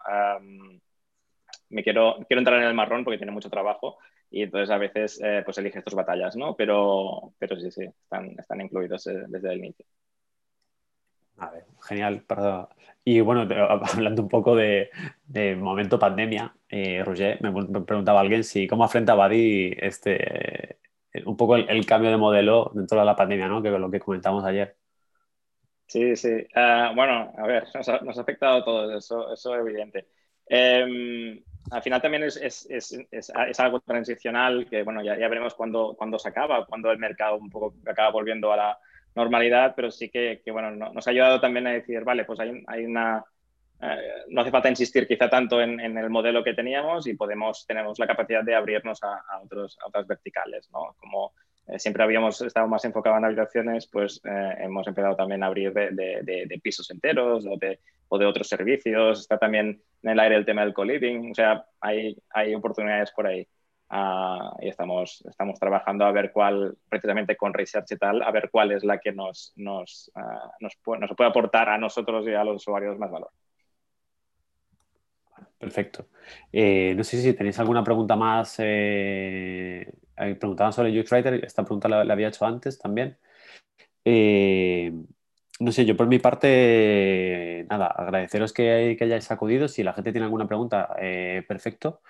me 1.70 1.84
quiero, 1.84 2.18
quiero 2.28 2.40
entrar 2.40 2.60
en 2.62 2.68
el 2.68 2.74
marrón 2.74 3.04
porque 3.04 3.18
tiene 3.18 3.34
mucho 3.34 3.50
trabajo 3.50 3.98
y 4.32 4.44
entonces 4.44 4.70
a 4.70 4.78
veces 4.78 5.20
eh, 5.24 5.42
pues 5.44 5.58
eliges 5.58 5.84
tus 5.84 5.96
batallas, 5.96 6.36
¿no? 6.36 6.56
Pero, 6.56 7.34
pero 7.40 7.60
sí, 7.60 7.72
sí, 7.72 7.84
están, 7.84 8.36
están 8.38 8.62
incluidos 8.62 9.08
eh, 9.08 9.24
desde 9.28 9.54
el 9.54 9.60
inicio. 9.60 9.86
A 11.38 11.50
ver, 11.52 11.66
genial. 11.82 12.24
Perdón. 12.28 12.68
Y 13.04 13.22
bueno, 13.22 13.48
hablando 13.94 14.22
un 14.22 14.30
poco 14.30 14.56
de, 14.56 14.90
de 15.26 15.56
momento 15.56 15.98
pandemia, 15.98 16.54
eh, 16.68 17.04
Roger, 17.04 17.42
me, 17.42 17.82
preguntaba 17.84 18.20
alguien 18.20 18.44
si 18.44 18.68
cómo 18.68 18.84
afronta 18.84 19.16
Badi 19.16 19.74
este, 19.80 20.78
un 21.26 21.36
poco 21.36 21.56
el, 21.56 21.86
cambio 21.86 22.12
de 22.12 22.18
modelo 22.18 22.72
dentro 22.74 23.00
de 23.00 23.06
la 23.06 23.16
pandemia, 23.16 23.48
¿no? 23.48 23.62
Que 23.64 23.70
lo 23.70 23.90
que 23.90 24.00
comentamos 24.00 24.44
ayer. 24.44 24.76
Sí, 25.88 26.16
sí. 26.16 26.46
Ah, 26.54 26.92
bueno, 26.96 27.34
a 27.36 27.48
ver, 27.48 27.64
nos 27.74 27.90
ha, 27.90 28.00
nos 28.02 28.18
ha 28.18 28.22
afectado 28.22 28.64
todo 28.64 28.96
eso, 28.96 29.34
eso 29.34 29.56
es 29.56 29.62
evidente. 29.62 30.08
Eh, 30.50 31.44
al 31.72 31.84
final 31.84 32.02
también 32.02 32.24
es, 32.24 32.38
es, 32.38 32.68
es, 32.70 32.98
es, 33.12 33.60
algo 33.60 33.80
transicional 33.82 34.68
que, 34.68 34.82
bueno, 34.84 35.04
ya, 35.04 35.18
ya 35.18 35.28
veremos 35.28 35.54
cuándo, 35.54 35.96
cuándo 35.96 36.18
se 36.18 36.30
acaba, 36.30 36.66
cuándo 36.66 36.92
el 36.92 36.98
mercado 36.98 37.38
un 37.38 37.50
poco 37.50 37.76
acaba 37.86 38.10
volviendo 38.10 38.52
a 38.52 38.58
la 38.58 38.80
normalidad, 39.16 39.74
pero 39.76 39.92
sí 39.92 40.10
que, 40.10 40.42
que 40.44 40.52
bueno, 40.52 40.72
nos 40.72 41.08
ha 41.08 41.12
ayudado 41.12 41.40
también 41.40 41.68
a 41.68 41.72
decir, 41.74 42.04
vale, 42.04 42.26
pues 42.26 42.40
hay, 42.40 42.64
hay 42.68 42.86
una... 42.86 43.24
Eh, 43.82 44.26
no 44.30 44.42
hace 44.42 44.52
falta 44.52 44.70
insistir 44.70 45.08
quizá 45.08 45.30
tanto 45.30 45.62
en, 45.62 45.80
en, 45.80 45.98
el 45.98 46.10
modelo 46.10 46.44
que 46.44 46.54
teníamos 46.54 47.08
y 47.08 47.14
podemos, 47.14 47.66
tenemos 47.66 47.98
la 47.98 48.08
capacidad 48.08 48.44
de 48.44 48.56
abrirnos 48.56 49.02
a, 49.04 49.24
a 49.30 49.40
otros, 49.42 49.78
a 49.82 49.88
otras 49.88 50.06
verticales, 50.06 50.70
¿no? 50.72 50.96
Como 51.00 51.34
siempre 51.78 52.04
habíamos 52.04 52.42
estado 52.42 52.68
más 52.68 52.84
enfocados 52.86 53.20
en 53.20 53.26
habitaciones, 53.26 53.88
pues 53.88 54.22
eh, 54.24 54.56
hemos 54.60 54.88
empezado 54.88 55.16
también 55.16 55.44
a 55.44 55.48
abrir 55.48 55.74
de, 55.74 56.60
pisos 56.64 56.90
enteros 56.90 57.46
o 57.46 57.58
de, 57.58 57.80
otros 58.10 58.48
servicios. 58.48 59.22
Está 59.22 59.38
también 59.38 59.82
en 60.04 60.10
el 60.10 60.20
aire 60.20 60.36
el 60.36 60.46
tema 60.46 60.64
del 60.64 60.74
co-living, 60.74 61.32
o 61.32 61.36
sea, 61.36 61.66
hay, 61.82 62.16
oportunidades 62.56 63.12
por 63.12 63.28
ahí. 63.28 63.48
Uh, 63.92 64.54
y 64.62 64.70
estamos, 64.70 65.24
trabajando 65.60 66.06
a 66.06 66.12
ver 66.12 66.32
cuál, 66.32 66.78
precisamente 66.88 67.36
con 67.36 67.54
Research 67.54 67.92
y 67.92 67.98
tal, 67.98 68.22
a 68.22 68.30
ver 68.30 68.50
cuál 68.52 68.72
es 68.72 68.84
la 68.84 69.00
que 69.00 69.12
nos, 69.12 69.52
nos, 69.56 70.12
uh, 70.16 70.52
nos, 70.60 70.76
puede, 70.76 71.02
nos 71.02 71.16
puede 71.16 71.32
aportar 71.32 71.70
a 71.70 71.78
nosotros 71.80 72.28
y 72.28 72.34
a 72.36 72.44
los 72.44 72.58
usuarios 72.58 73.00
más 73.00 73.10
valor. 73.10 73.32
Perfecto. 75.60 76.08
Eh, 76.54 76.94
no 76.96 77.04
sé 77.04 77.22
si 77.22 77.34
tenéis 77.34 77.60
alguna 77.60 77.84
pregunta 77.84 78.16
más. 78.16 78.56
Eh, 78.60 79.92
preguntaban 80.40 80.74
sobre 80.74 81.00
UX 81.00 81.12
Writer, 81.12 81.46
esta 81.46 81.64
pregunta 81.64 81.88
la, 81.90 82.02
había 82.02 82.30
hecho 82.30 82.46
antes 82.46 82.78
también. 82.80 83.18
Eh, 84.06 84.94
no 85.60 85.72
sé, 85.72 85.86
yo 85.86 85.98
por 85.98 86.08
mi 86.08 86.20
parte, 86.20 87.66
nada, 87.70 87.88
agradeceros 87.88 88.54
que, 88.54 88.96
que 88.98 89.04
hayáis 89.06 89.30
acudido. 89.32 89.68
Si 89.68 89.84
la 89.84 89.94
gente 89.94 90.12
tiene 90.12 90.26
alguna 90.26 90.48
pregunta, 90.48 90.90
perfecto 91.48 92.02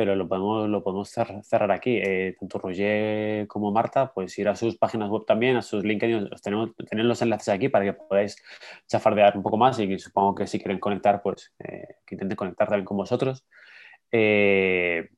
pero 0.00 0.16
lo 0.16 0.26
podemos, 0.26 0.66
lo 0.70 0.82
podemos 0.82 1.10
cerrar 1.10 1.70
aquí. 1.72 1.98
Eh, 2.02 2.34
tanto 2.40 2.58
Roger 2.58 3.46
como 3.46 3.70
Marta, 3.70 4.10
pues 4.14 4.38
ir 4.38 4.48
a 4.48 4.56
sus 4.56 4.78
páginas 4.78 5.10
web 5.10 5.26
también, 5.26 5.56
a 5.58 5.62
sus 5.62 5.84
LinkedIn, 5.84 6.30
tenemos, 6.42 6.74
tener 6.88 7.04
los 7.04 7.20
enlaces 7.20 7.50
aquí 7.50 7.68
para 7.68 7.84
que 7.84 7.92
podáis 7.92 8.42
chafardear 8.86 9.36
un 9.36 9.42
poco 9.42 9.58
más 9.58 9.78
y 9.78 9.98
supongo 9.98 10.36
que 10.36 10.46
si 10.46 10.58
quieren 10.58 10.78
conectar, 10.80 11.20
pues 11.22 11.52
eh, 11.58 11.96
que 12.06 12.14
intenten 12.14 12.34
conectar 12.36 12.68
también 12.68 12.86
con 12.86 12.96
vosotros. 12.96 13.44
Eh, 14.10 15.10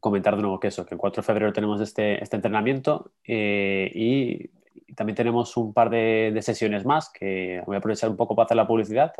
comentar 0.00 0.36
de 0.36 0.42
nuevo 0.42 0.60
que 0.60 0.68
eso, 0.68 0.86
que 0.86 0.94
el 0.94 0.98
4 0.98 1.22
de 1.22 1.26
febrero 1.26 1.52
tenemos 1.52 1.80
este, 1.80 2.22
este 2.22 2.36
entrenamiento 2.36 3.12
y 3.24 4.50
también 4.94 5.16
tenemos 5.16 5.56
un 5.56 5.72
par 5.72 5.90
de, 5.90 6.38
sesiones 6.42 6.84
más 6.84 7.10
que 7.10 7.62
voy 7.66 7.76
a 7.76 7.78
aprovechar 7.78 8.10
un 8.10 8.16
poco 8.16 8.34
para 8.34 8.46
hacer 8.46 8.56
la 8.56 8.66
publicidad, 8.66 9.12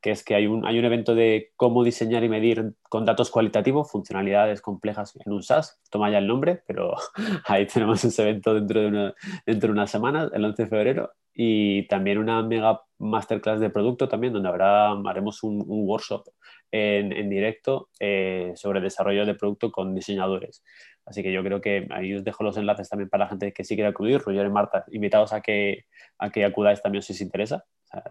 que 0.00 0.10
es 0.10 0.24
que 0.24 0.34
hay 0.34 0.46
un, 0.46 0.66
hay 0.66 0.78
un 0.78 0.84
evento 0.84 1.14
de 1.14 1.52
cómo 1.56 1.84
diseñar 1.84 2.24
y 2.24 2.28
medir 2.28 2.74
con 2.88 3.04
datos 3.04 3.30
cualitativos 3.30 3.90
funcionalidades 3.90 4.60
complejas 4.60 5.16
en 5.24 5.32
un 5.32 5.42
SaaS. 5.42 5.80
Toma 5.90 6.10
ya 6.10 6.18
el 6.18 6.26
nombre, 6.26 6.62
pero 6.66 6.94
ahí 7.46 7.66
tenemos 7.66 8.04
ese 8.04 8.22
evento 8.22 8.54
dentro 8.54 8.80
de, 8.80 8.86
una, 8.86 9.14
dentro 9.46 9.68
de 9.68 9.72
unas 9.72 9.90
semanas, 9.90 10.30
el 10.32 10.44
11 10.44 10.62
de 10.62 10.68
febrero, 10.68 11.12
y 11.34 11.86
también 11.88 12.18
una 12.18 12.42
mega 12.42 12.82
masterclass 13.00 13.60
de 13.60 13.70
producto 13.70 14.08
también, 14.08 14.32
donde 14.32 14.48
habrá, 14.48 14.92
haremos 14.92 15.42
un, 15.42 15.64
workshop 15.66 16.28
en, 16.70 17.12
en 17.12 17.28
directo 17.28 17.88
eh, 17.98 18.52
sobre 18.54 18.80
desarrollo 18.80 19.26
de 19.26 19.34
producto 19.34 19.72
con 19.72 19.94
diseñadores. 19.94 20.62
Así 21.04 21.22
que 21.22 21.32
yo 21.32 21.42
creo 21.42 21.60
que 21.60 21.88
ahí 21.90 22.14
os 22.14 22.22
dejo 22.22 22.44
los 22.44 22.56
enlaces 22.56 22.88
también 22.88 23.08
para 23.08 23.24
la 23.24 23.30
gente 23.30 23.52
que 23.52 23.64
sí 23.64 23.74
quiere 23.74 23.90
acudir. 23.90 24.20
Roger 24.20 24.46
y 24.46 24.50
Marta, 24.50 24.84
invitados 24.92 25.32
a 25.32 25.40
que, 25.40 25.86
a 26.18 26.30
que 26.30 26.44
acudáis 26.44 26.80
también 26.82 27.02
si 27.02 27.12
os 27.12 27.20
interesa. 27.20 27.64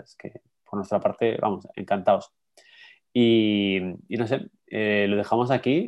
es 0.03 0.15
que 0.17 0.41
por 0.69 0.77
nuestra 0.77 0.99
parte, 0.99 1.37
vamos, 1.41 1.67
encantados. 1.75 2.31
Y, 3.13 3.79
no 4.09 4.27
sé, 4.27 4.47
eh, 4.67 5.07
lo 5.09 5.15
dejamos 5.15 5.49
aquí. 5.49 5.77